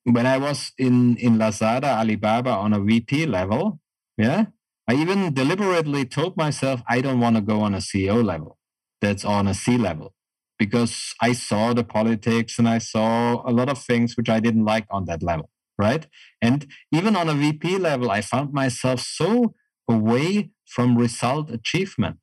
when 0.04 0.26
I 0.26 0.38
was 0.38 0.72
in, 0.78 1.16
in 1.16 1.36
Lazada, 1.38 1.98
Alibaba 1.98 2.50
on 2.50 2.72
a 2.72 2.80
VP 2.80 3.26
level, 3.26 3.80
yeah, 4.16 4.46
I 4.88 4.94
even 4.94 5.34
deliberately 5.34 6.04
told 6.04 6.36
myself 6.36 6.82
I 6.88 7.00
don't 7.00 7.20
want 7.20 7.36
to 7.36 7.42
go 7.42 7.60
on 7.60 7.74
a 7.74 7.78
CEO 7.78 8.24
level. 8.24 8.58
That's 9.00 9.24
on 9.24 9.46
a 9.46 9.54
C 9.54 9.76
level 9.76 10.14
because 10.58 11.14
I 11.20 11.32
saw 11.32 11.74
the 11.74 11.84
politics 11.84 12.58
and 12.58 12.68
I 12.68 12.78
saw 12.78 13.42
a 13.48 13.52
lot 13.52 13.68
of 13.68 13.78
things 13.78 14.16
which 14.16 14.28
I 14.28 14.40
didn't 14.40 14.64
like 14.64 14.86
on 14.90 15.04
that 15.06 15.22
level, 15.22 15.50
right? 15.78 16.06
And 16.40 16.66
even 16.92 17.16
on 17.16 17.28
a 17.28 17.34
VP 17.34 17.78
level, 17.78 18.10
I 18.10 18.20
found 18.20 18.52
myself 18.52 19.00
so 19.00 19.54
away 19.88 20.50
from 20.66 20.96
result 20.96 21.50
achievement. 21.50 22.18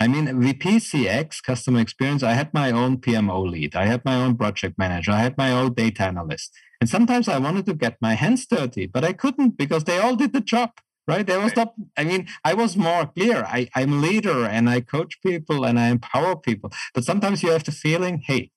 I 0.00 0.06
mean, 0.06 0.40
VP 0.40 0.76
CX, 0.76 1.42
customer 1.42 1.80
experience, 1.80 2.22
I 2.22 2.34
had 2.34 2.54
my 2.54 2.70
own 2.70 2.98
PMO 2.98 3.50
lead, 3.50 3.74
I 3.74 3.86
had 3.86 4.04
my 4.04 4.14
own 4.14 4.36
project 4.36 4.78
manager, 4.78 5.10
I 5.10 5.20
had 5.20 5.36
my 5.36 5.50
own 5.50 5.74
data 5.74 6.04
analyst. 6.04 6.52
And 6.80 6.88
sometimes 6.88 7.28
I 7.28 7.38
wanted 7.38 7.66
to 7.66 7.74
get 7.74 7.96
my 8.00 8.14
hands 8.14 8.46
dirty, 8.46 8.86
but 8.86 9.04
I 9.04 9.12
couldn't 9.12 9.56
because 9.56 9.84
they 9.84 9.98
all 9.98 10.14
did 10.14 10.32
the 10.32 10.40
job, 10.40 10.70
right? 11.08 11.26
There 11.26 11.40
was 11.40 11.56
not, 11.56 11.72
I 11.96 12.04
mean, 12.04 12.28
I 12.44 12.54
was 12.54 12.76
more 12.76 13.06
clear. 13.06 13.44
I, 13.44 13.68
I'm 13.74 13.94
a 13.94 13.96
leader 13.96 14.44
and 14.44 14.68
I 14.68 14.82
coach 14.82 15.20
people 15.22 15.64
and 15.64 15.80
I 15.80 15.88
empower 15.88 16.36
people. 16.36 16.70
But 16.94 17.04
sometimes 17.04 17.42
you 17.42 17.50
have 17.50 17.64
the 17.64 17.72
feeling, 17.72 18.22
hey, 18.26 18.50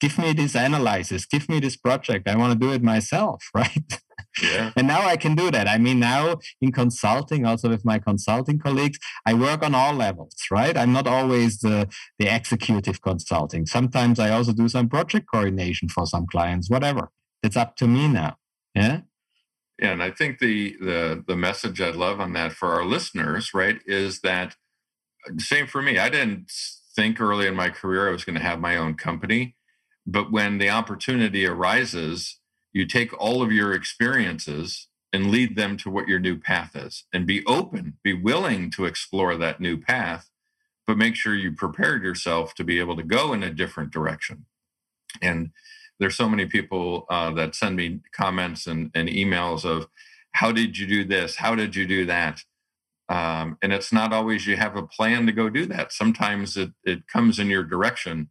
give 0.00 0.18
me 0.18 0.32
this 0.32 0.54
analysis, 0.54 1.26
give 1.26 1.48
me 1.48 1.60
this 1.60 1.76
project. 1.76 2.28
I 2.28 2.36
want 2.36 2.52
to 2.52 2.58
do 2.58 2.72
it 2.72 2.82
myself, 2.82 3.44
right? 3.54 4.00
Yeah. 4.42 4.72
and 4.76 4.86
now 4.86 5.04
I 5.06 5.16
can 5.16 5.34
do 5.34 5.50
that. 5.50 5.68
I 5.68 5.78
mean, 5.78 5.98
now 5.98 6.38
in 6.60 6.70
consulting, 6.72 7.44
also 7.44 7.68
with 7.68 7.84
my 7.84 7.98
consulting 7.98 8.58
colleagues, 8.58 8.98
I 9.26 9.34
work 9.34 9.62
on 9.62 9.74
all 9.74 9.94
levels, 9.94 10.34
right? 10.50 10.76
I'm 10.76 10.92
not 10.92 11.06
always 11.06 11.58
the, 11.60 11.88
the 12.18 12.34
executive 12.34 13.02
consulting. 13.02 13.66
Sometimes 13.66 14.18
I 14.18 14.30
also 14.30 14.52
do 14.52 14.68
some 14.68 14.88
project 14.88 15.26
coordination 15.32 15.88
for 15.88 16.06
some 16.06 16.26
clients, 16.26 16.70
whatever. 16.70 17.10
It's 17.42 17.56
up 17.56 17.76
to 17.76 17.86
me 17.86 18.08
now. 18.08 18.36
Yeah. 18.74 19.00
And 19.80 20.02
I 20.02 20.10
think 20.10 20.38
the 20.38 20.76
the 20.80 21.24
the 21.26 21.36
message 21.36 21.80
I'd 21.80 21.96
love 21.96 22.20
on 22.20 22.32
that 22.32 22.52
for 22.52 22.72
our 22.72 22.84
listeners, 22.84 23.54
right, 23.54 23.78
is 23.86 24.20
that 24.20 24.56
uh, 25.28 25.38
same 25.38 25.66
for 25.66 25.82
me. 25.82 25.98
I 25.98 26.08
didn't 26.08 26.50
think 26.96 27.20
early 27.20 27.46
in 27.46 27.54
my 27.54 27.70
career 27.70 28.08
I 28.08 28.12
was 28.12 28.24
going 28.24 28.36
to 28.38 28.42
have 28.42 28.60
my 28.60 28.76
own 28.76 28.94
company, 28.94 29.54
but 30.06 30.32
when 30.32 30.58
the 30.58 30.70
opportunity 30.70 31.46
arises, 31.46 32.40
you 32.72 32.86
take 32.86 33.16
all 33.20 33.40
of 33.40 33.52
your 33.52 33.72
experiences 33.72 34.88
and 35.12 35.30
lead 35.30 35.56
them 35.56 35.76
to 35.78 35.90
what 35.90 36.08
your 36.08 36.18
new 36.18 36.36
path 36.36 36.74
is, 36.74 37.04
and 37.12 37.26
be 37.26 37.44
open, 37.46 37.94
be 38.02 38.12
willing 38.12 38.70
to 38.72 38.84
explore 38.84 39.36
that 39.36 39.60
new 39.60 39.78
path, 39.78 40.28
but 40.86 40.98
make 40.98 41.14
sure 41.14 41.34
you 41.34 41.52
prepared 41.52 42.02
yourself 42.02 42.54
to 42.54 42.64
be 42.64 42.78
able 42.78 42.96
to 42.96 43.02
go 43.02 43.32
in 43.32 43.42
a 43.42 43.54
different 43.54 43.90
direction. 43.90 44.46
And 45.22 45.50
there's 45.98 46.16
so 46.16 46.28
many 46.28 46.46
people 46.46 47.06
uh, 47.10 47.30
that 47.32 47.54
send 47.54 47.76
me 47.76 48.00
comments 48.12 48.66
and, 48.66 48.90
and, 48.94 49.08
emails 49.08 49.64
of 49.64 49.88
how 50.32 50.52
did 50.52 50.78
you 50.78 50.86
do 50.86 51.04
this? 51.04 51.36
How 51.36 51.54
did 51.54 51.74
you 51.74 51.86
do 51.86 52.06
that? 52.06 52.42
Um, 53.08 53.58
and 53.62 53.72
it's 53.72 53.92
not 53.92 54.12
always 54.12 54.46
you 54.46 54.56
have 54.56 54.76
a 54.76 54.86
plan 54.86 55.26
to 55.26 55.32
go 55.32 55.48
do 55.48 55.66
that. 55.66 55.92
Sometimes 55.92 56.56
it, 56.56 56.70
it 56.84 57.08
comes 57.08 57.38
in 57.38 57.48
your 57.48 57.64
direction 57.64 58.28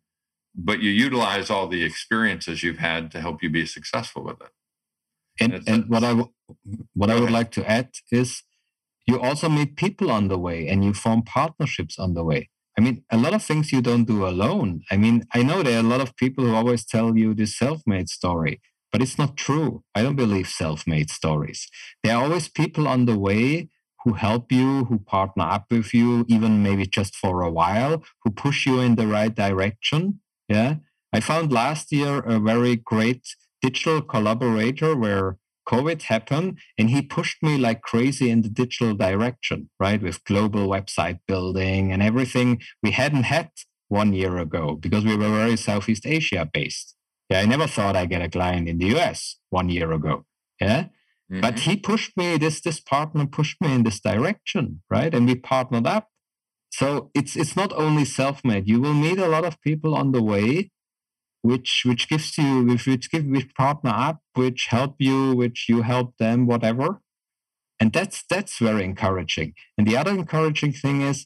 but 0.57 0.80
you 0.80 0.89
utilize 0.89 1.49
all 1.49 1.68
the 1.68 1.84
experiences 1.84 2.63
you've 2.63 2.80
had 2.80 3.11
to 3.11 3.22
help 3.22 3.43
you 3.43 3.49
be 3.49 3.65
successful 3.65 4.24
with 4.24 4.41
it. 4.41 4.49
And, 5.39 5.53
and, 5.53 5.70
and 5.70 5.89
what 5.89 6.03
i 6.03 6.13
what 6.95 7.11
i 7.11 7.20
would 7.20 7.30
like 7.30 7.51
to 7.51 7.70
add 7.70 7.89
is 8.11 8.41
you 9.05 9.22
also 9.22 9.47
meet 9.47 9.76
people 9.76 10.09
on 10.09 10.30
the 10.30 10.38
way 10.39 10.68
and 10.68 10.84
you 10.84 10.95
form 10.95 11.22
partnerships 11.22 11.99
on 11.99 12.15
the 12.15 12.24
way 12.24 12.49
I 12.78 12.82
mean, 12.82 13.03
a 13.11 13.17
lot 13.17 13.34
of 13.34 13.43
things 13.43 13.71
you 13.71 13.82
don't 13.82 14.05
do 14.05 14.28
alone. 14.28 14.84
I 14.91 14.97
mean, 14.97 15.25
I 15.34 15.41
know 15.41 15.63
there 15.63 15.78
are 15.78 15.86
a 15.86 15.93
lot 15.93 16.01
of 16.01 16.15
people 16.15 16.45
who 16.45 16.53
always 16.53 16.86
tell 16.86 17.17
you 17.17 17.34
this 17.34 17.57
self 17.57 17.82
made 17.88 18.07
story, 18.07 18.61
but 18.91 19.01
it's 19.01 19.17
not 19.17 19.36
true. 19.36 19.84
I 19.95 20.03
don't 20.03 20.15
believe 20.15 20.47
self 20.47 20.86
made 20.86 21.09
stories. 21.09 21.67
There 22.03 22.15
are 22.15 22.23
always 22.23 22.47
people 22.47 22.88
on 22.88 23.05
the 23.05 23.17
way 23.17 23.69
who 24.03 24.13
help 24.13 24.51
you, 24.51 24.86
who 24.86 24.99
partner 24.99 25.45
up 25.45 25.65
with 25.71 25.93
you, 25.93 26.23
even 26.28 26.61
maybe 26.61 26.86
just 26.86 27.15
for 27.15 27.41
a 27.41 27.49
while, 27.51 28.03
who 28.23 28.32
push 28.32 28.65
you 28.65 28.80
in 28.80 28.95
the 28.95 29.07
right 29.07 29.34
direction. 29.34 30.19
Yeah. 30.47 30.75
I 31.11 31.19
found 31.19 31.51
last 31.51 31.91
year 31.91 32.19
a 32.19 32.39
very 32.39 32.75
great 32.75 33.23
digital 33.61 34.01
collaborator 34.01 34.95
where 34.95 35.38
COVID 35.68 36.03
happened 36.03 36.59
and 36.78 36.89
he 36.89 37.01
pushed 37.01 37.43
me 37.43 37.57
like 37.57 37.82
crazy 37.82 38.30
in 38.30 38.41
the 38.41 38.49
digital 38.49 38.93
direction, 38.93 39.70
right? 39.80 40.01
With 40.01 40.24
global 40.24 40.68
website 40.68 41.20
building 41.28 41.91
and 41.91 42.01
everything 42.01 42.61
we 42.82 42.91
hadn't 42.91 43.24
had 43.24 43.51
one 43.89 44.13
year 44.13 44.38
ago 44.38 44.76
because 44.76 45.05
we 45.05 45.15
were 45.15 45.30
very 45.30 45.57
Southeast 45.57 46.05
Asia 46.05 46.49
based. 46.51 46.95
Yeah, 47.30 47.41
I 47.41 47.45
never 47.45 47.68
thought 47.68 47.95
I'd 47.95 48.09
get 48.09 48.22
a 48.22 48.30
client 48.30 48.70
in 48.70 48.78
the 48.78 48.95
US 48.97 49.38
one 49.49 49.70
year 49.70 49.91
ago. 49.91 50.26
Yeah. 50.61 50.86
Mm-hmm. 51.30 51.41
But 51.41 51.59
he 51.59 51.76
pushed 51.76 52.15
me, 52.15 52.38
this 52.38 52.61
this 52.61 52.80
partner 52.80 53.26
pushed 53.28 53.59
me 53.61 53.74
in 53.74 53.84
this 53.84 53.99
direction, 53.99 54.82
right? 54.89 55.13
And 55.13 55.28
we 55.28 55.36
partnered 55.36 55.86
up. 55.88 56.07
So 56.72 57.11
it's 57.13 57.36
it's 57.36 57.55
not 57.55 57.74
only 57.74 58.05
self-made. 58.05 58.68
You 58.68 58.80
will 58.80 58.93
meet 58.93 59.20
a 59.20 59.28
lot 59.28 59.45
of 59.45 59.61
people 59.61 59.93
on 59.93 60.13
the 60.13 60.24
way 60.24 60.72
which 61.47 61.83
which 61.85 62.03
gives 62.09 62.37
you 62.37 62.63
which, 62.63 62.85
which 62.87 63.09
give 63.11 63.25
which 63.25 63.53
partner 63.55 63.93
up 64.07 64.17
which 64.33 64.67
help 64.67 64.95
you 64.99 65.33
which 65.41 65.59
you 65.69 65.81
help 65.81 66.17
them 66.17 66.45
whatever. 66.45 67.01
And 67.79 67.93
that's 67.93 68.23
that's 68.29 68.57
very 68.59 68.83
encouraging. 68.83 69.53
And 69.77 69.87
the 69.87 69.97
other 69.97 70.11
encouraging 70.11 70.73
thing 70.73 71.01
is 71.01 71.25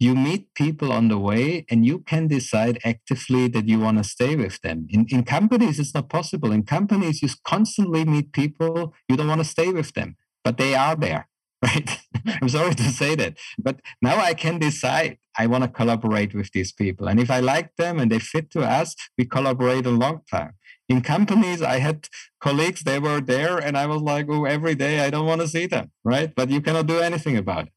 you 0.00 0.14
meet 0.14 0.54
people 0.54 0.90
on 0.92 1.08
the 1.08 1.18
way 1.18 1.66
and 1.70 1.84
you 1.84 1.98
can 2.10 2.28
decide 2.28 2.78
actively 2.84 3.48
that 3.48 3.68
you 3.68 3.80
want 3.80 3.98
to 3.98 4.04
stay 4.04 4.36
with 4.36 4.60
them. 4.62 4.86
In, 4.90 5.06
in 5.08 5.24
companies 5.24 5.78
it's 5.78 5.94
not 5.94 6.08
possible. 6.08 6.50
In 6.52 6.62
companies 6.62 7.22
you 7.22 7.28
constantly 7.44 8.04
meet 8.04 8.32
people 8.32 8.94
you 9.08 9.16
don't 9.16 9.32
want 9.34 9.40
to 9.40 9.54
stay 9.56 9.70
with 9.70 9.92
them 9.94 10.16
but 10.44 10.56
they 10.56 10.74
are 10.74 10.96
there 10.96 11.28
right? 11.64 11.98
I'm 12.40 12.48
sorry 12.48 12.74
to 12.74 12.82
say 12.84 13.14
that, 13.16 13.36
but 13.58 13.80
now 14.00 14.18
I 14.18 14.34
can 14.34 14.58
decide 14.58 15.18
I 15.38 15.46
want 15.46 15.64
to 15.64 15.68
collaborate 15.68 16.34
with 16.34 16.52
these 16.52 16.72
people. 16.72 17.08
And 17.08 17.18
if 17.18 17.30
I 17.30 17.40
like 17.40 17.74
them 17.76 17.98
and 17.98 18.10
they 18.10 18.18
fit 18.18 18.50
to 18.52 18.62
us, 18.62 18.94
we 19.16 19.24
collaborate 19.24 19.86
a 19.86 19.90
long 19.90 20.22
time. 20.30 20.52
In 20.88 21.00
companies, 21.02 21.60
I 21.60 21.78
had 21.78 22.08
colleagues, 22.40 22.82
they 22.82 22.98
were 22.98 23.20
there, 23.20 23.58
and 23.58 23.76
I 23.76 23.86
was 23.86 24.02
like, 24.02 24.26
oh, 24.30 24.44
every 24.46 24.74
day 24.74 25.00
I 25.00 25.10
don't 25.10 25.26
want 25.26 25.40
to 25.42 25.48
see 25.48 25.66
them, 25.66 25.90
right? 26.04 26.34
But 26.34 26.50
you 26.50 26.60
cannot 26.60 26.86
do 26.86 26.98
anything 27.00 27.36
about 27.36 27.68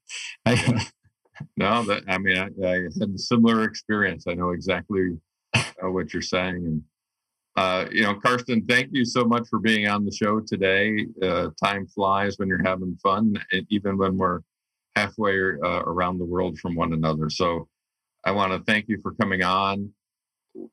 it. 0.46 0.92
No, 1.58 1.84
that, 1.84 2.04
I 2.08 2.18
mean, 2.18 2.38
I, 2.38 2.68
I, 2.68 2.74
had 3.00 3.10
a 3.16 3.18
similar 3.18 3.64
experience. 3.64 4.26
I 4.28 4.34
know 4.34 4.52
exactly 4.52 5.18
uh, 5.56 5.90
what 5.90 6.14
you're 6.14 6.22
saying. 6.22 6.56
And 6.56 6.84
uh, 7.58 7.86
you 7.92 8.04
know, 8.04 8.16
Carsten, 8.16 8.66
thank 8.66 8.90
you 8.92 9.04
so 9.04 9.26
much 9.26 9.48
for 9.50 9.60
being 9.60 9.88
on 9.88 10.06
the 10.06 10.12
show 10.12 10.40
today. 10.40 11.06
Uh, 11.22 11.50
time 11.62 11.86
flies 11.88 12.38
when 12.38 12.48
you're 12.48 12.64
having 12.64 12.98
fun, 13.04 13.36
and 13.52 13.66
even 13.70 13.98
when 13.98 14.18
we're 14.18 14.40
halfway 14.96 15.34
uh, 15.34 15.82
around 15.84 16.18
the 16.18 16.26
world 16.26 16.58
from 16.60 16.76
one 16.76 16.94
another. 16.94 17.30
So 17.30 17.68
I 18.24 18.32
want 18.32 18.54
to 18.54 18.60
thank 18.72 18.88
you 18.88 19.00
for 19.02 19.14
coming 19.16 19.44
on. 19.44 19.92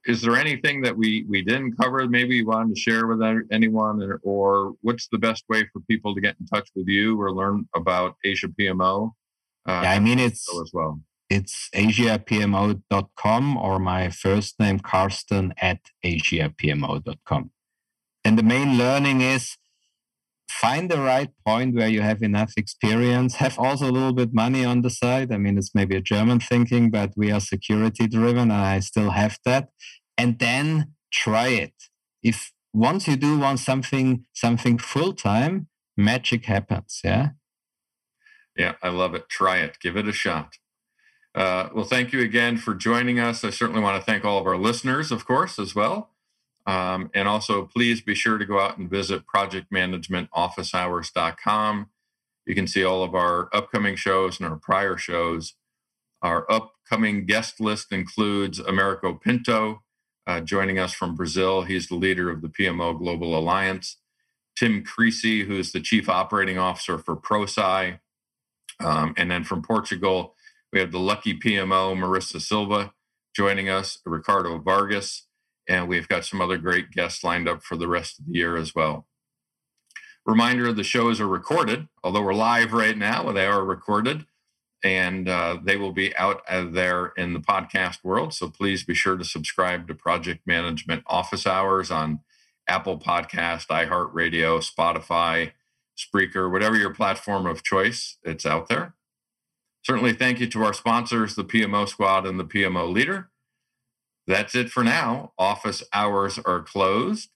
Is 0.06 0.22
there 0.22 0.36
anything 0.36 0.80
that 0.82 0.96
we 0.96 1.24
we 1.28 1.42
didn't 1.42 1.76
cover? 1.76 2.06
Maybe 2.08 2.36
you 2.36 2.46
wanted 2.46 2.74
to 2.74 2.80
share 2.80 3.06
with 3.06 3.22
anyone, 3.52 4.02
or, 4.02 4.20
or 4.22 4.74
what's 4.82 5.08
the 5.08 5.18
best 5.18 5.44
way 5.48 5.64
for 5.72 5.80
people 5.88 6.14
to 6.14 6.20
get 6.20 6.36
in 6.40 6.46
touch 6.46 6.68
with 6.74 6.88
you 6.88 7.20
or 7.20 7.32
learn 7.32 7.68
about 7.74 8.16
Asia 8.24 8.48
PMO? 8.48 9.12
Uh, 9.66 9.80
yeah, 9.84 9.92
I 9.92 9.98
mean 9.98 10.18
it's 10.18 10.48
as 10.60 10.70
well 10.72 11.00
it's 11.30 11.68
asiapmo.com 11.74 13.56
or 13.56 13.78
my 13.78 14.10
first 14.10 14.58
name, 14.58 14.78
Carsten 14.78 15.52
at 15.58 15.80
asiapmo.com. 16.04 17.50
And 18.24 18.38
the 18.38 18.42
main 18.42 18.78
learning 18.78 19.20
is 19.20 19.56
find 20.50 20.90
the 20.90 21.00
right 21.00 21.30
point 21.46 21.74
where 21.74 21.88
you 21.88 22.00
have 22.00 22.22
enough 22.22 22.52
experience, 22.56 23.36
have 23.36 23.58
also 23.58 23.88
a 23.88 23.92
little 23.92 24.12
bit 24.12 24.32
money 24.32 24.64
on 24.64 24.82
the 24.82 24.90
side. 24.90 25.32
I 25.32 25.36
mean, 25.36 25.58
it's 25.58 25.74
maybe 25.74 25.96
a 25.96 26.00
German 26.00 26.40
thinking, 26.40 26.90
but 26.90 27.12
we 27.16 27.30
are 27.30 27.40
security 27.40 28.06
driven 28.08 28.50
and 28.50 28.52
I 28.52 28.80
still 28.80 29.10
have 29.10 29.38
that. 29.44 29.68
And 30.16 30.38
then 30.38 30.94
try 31.12 31.48
it. 31.48 31.74
If 32.22 32.52
once 32.72 33.06
you 33.06 33.16
do 33.16 33.38
want 33.38 33.60
something, 33.60 34.24
something 34.32 34.78
full 34.78 35.12
time, 35.12 35.68
magic 35.96 36.46
happens. 36.46 37.00
Yeah. 37.04 37.30
Yeah, 38.56 38.74
I 38.82 38.88
love 38.88 39.14
it. 39.14 39.28
Try 39.28 39.58
it. 39.58 39.78
Give 39.80 39.96
it 39.96 40.08
a 40.08 40.12
shot. 40.12 40.56
Uh, 41.34 41.68
well, 41.74 41.84
thank 41.84 42.10
you 42.12 42.20
again 42.20 42.56
for 42.56 42.74
joining 42.74 43.20
us. 43.20 43.44
I 43.44 43.50
certainly 43.50 43.82
want 43.82 44.00
to 44.00 44.04
thank 44.04 44.24
all 44.24 44.38
of 44.38 44.46
our 44.46 44.56
listeners, 44.56 45.12
of 45.12 45.26
course, 45.26 45.58
as 45.58 45.74
well. 45.74 46.10
Um, 46.66 47.10
and 47.14 47.28
also, 47.28 47.64
please 47.64 48.00
be 48.00 48.14
sure 48.14 48.38
to 48.38 48.44
go 48.44 48.60
out 48.60 48.78
and 48.78 48.88
visit 48.90 49.24
projectmanagementofficehours.com. 49.26 51.90
You 52.46 52.54
can 52.54 52.66
see 52.66 52.84
all 52.84 53.02
of 53.02 53.14
our 53.14 53.48
upcoming 53.54 53.96
shows 53.96 54.40
and 54.40 54.48
our 54.48 54.56
prior 54.56 54.96
shows. 54.96 55.54
Our 56.22 56.50
upcoming 56.50 57.26
guest 57.26 57.60
list 57.60 57.92
includes 57.92 58.58
Americo 58.58 59.14
Pinto, 59.14 59.82
uh, 60.26 60.40
joining 60.40 60.78
us 60.78 60.92
from 60.92 61.14
Brazil. 61.14 61.62
He's 61.62 61.88
the 61.88 61.94
leader 61.94 62.30
of 62.30 62.42
the 62.42 62.48
PMO 62.48 62.98
Global 62.98 63.38
Alliance. 63.38 63.98
Tim 64.58 64.82
Creasey, 64.82 65.46
who 65.46 65.56
is 65.56 65.72
the 65.72 65.80
Chief 65.80 66.08
Operating 66.08 66.58
Officer 66.58 66.98
for 66.98 67.16
Prosci. 67.16 68.00
Um, 68.80 69.14
and 69.16 69.30
then 69.30 69.44
from 69.44 69.62
Portugal, 69.62 70.34
we 70.72 70.80
have 70.80 70.92
the 70.92 70.98
lucky 70.98 71.38
PMO, 71.38 71.96
Marisa 71.96 72.40
Silva, 72.40 72.92
joining 73.34 73.68
us, 73.68 73.98
Ricardo 74.04 74.58
Vargas, 74.58 75.26
and 75.68 75.88
we've 75.88 76.08
got 76.08 76.24
some 76.24 76.40
other 76.40 76.58
great 76.58 76.90
guests 76.90 77.24
lined 77.24 77.48
up 77.48 77.62
for 77.62 77.76
the 77.76 77.88
rest 77.88 78.18
of 78.18 78.26
the 78.26 78.38
year 78.38 78.56
as 78.56 78.74
well. 78.74 79.06
Reminder 80.26 80.72
the 80.72 80.84
shows 80.84 81.20
are 81.20 81.28
recorded, 81.28 81.88
although 82.04 82.22
we're 82.22 82.34
live 82.34 82.72
right 82.72 82.96
now, 82.96 83.32
they 83.32 83.46
are 83.46 83.64
recorded 83.64 84.26
and 84.84 85.28
uh, 85.28 85.58
they 85.62 85.76
will 85.76 85.92
be 85.92 86.14
out 86.16 86.42
there 86.48 87.12
in 87.16 87.32
the 87.32 87.40
podcast 87.40 88.04
world. 88.04 88.32
So 88.34 88.48
please 88.48 88.84
be 88.84 88.94
sure 88.94 89.16
to 89.16 89.24
subscribe 89.24 89.88
to 89.88 89.94
Project 89.94 90.46
Management 90.46 91.02
Office 91.06 91.46
Hours 91.46 91.90
on 91.90 92.20
Apple 92.68 92.98
Podcast, 92.98 93.68
iHeartRadio, 93.68 94.62
Spotify, 94.62 95.52
Spreaker, 95.96 96.50
whatever 96.50 96.76
your 96.76 96.94
platform 96.94 97.46
of 97.46 97.64
choice, 97.64 98.18
it's 98.22 98.46
out 98.46 98.68
there. 98.68 98.94
Certainly, 99.82 100.14
thank 100.14 100.40
you 100.40 100.46
to 100.48 100.64
our 100.64 100.72
sponsors, 100.72 101.34
the 101.34 101.44
PMO 101.44 101.88
Squad 101.88 102.26
and 102.26 102.38
the 102.38 102.44
PMO 102.44 102.92
Leader. 102.92 103.30
That's 104.26 104.54
it 104.54 104.68
for 104.68 104.84
now. 104.84 105.32
Office 105.38 105.82
hours 105.92 106.38
are 106.38 106.60
closed. 106.60 107.30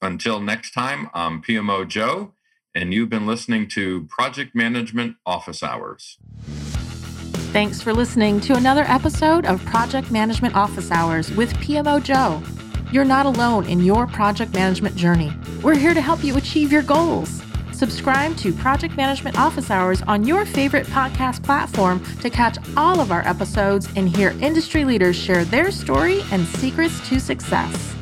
Until 0.00 0.40
next 0.40 0.72
time, 0.72 1.10
I'm 1.14 1.42
PMO 1.42 1.88
Joe, 1.88 2.34
and 2.74 2.94
you've 2.94 3.08
been 3.08 3.26
listening 3.26 3.66
to 3.70 4.06
Project 4.08 4.54
Management 4.54 5.16
Office 5.24 5.62
Hours. 5.62 6.18
Thanks 7.52 7.80
for 7.80 7.94
listening 7.94 8.40
to 8.42 8.54
another 8.54 8.82
episode 8.82 9.46
of 9.46 9.64
Project 9.64 10.10
Management 10.10 10.54
Office 10.54 10.90
Hours 10.90 11.32
with 11.32 11.54
PMO 11.54 12.02
Joe. 12.02 12.42
You're 12.92 13.04
not 13.04 13.26
alone 13.26 13.66
in 13.66 13.80
your 13.80 14.06
project 14.06 14.52
management 14.52 14.94
journey. 14.94 15.32
We're 15.62 15.76
here 15.76 15.94
to 15.94 16.00
help 16.00 16.22
you 16.22 16.36
achieve 16.36 16.70
your 16.70 16.82
goals. 16.82 17.42
Subscribe 17.76 18.38
to 18.38 18.54
Project 18.54 18.96
Management 18.96 19.38
Office 19.38 19.70
Hours 19.70 20.00
on 20.00 20.24
your 20.24 20.46
favorite 20.46 20.86
podcast 20.86 21.42
platform 21.42 22.02
to 22.22 22.30
catch 22.30 22.56
all 22.74 23.00
of 23.00 23.12
our 23.12 23.20
episodes 23.28 23.86
and 23.96 24.08
hear 24.08 24.30
industry 24.40 24.86
leaders 24.86 25.14
share 25.14 25.44
their 25.44 25.70
story 25.70 26.22
and 26.32 26.46
secrets 26.46 27.06
to 27.10 27.20
success. 27.20 27.94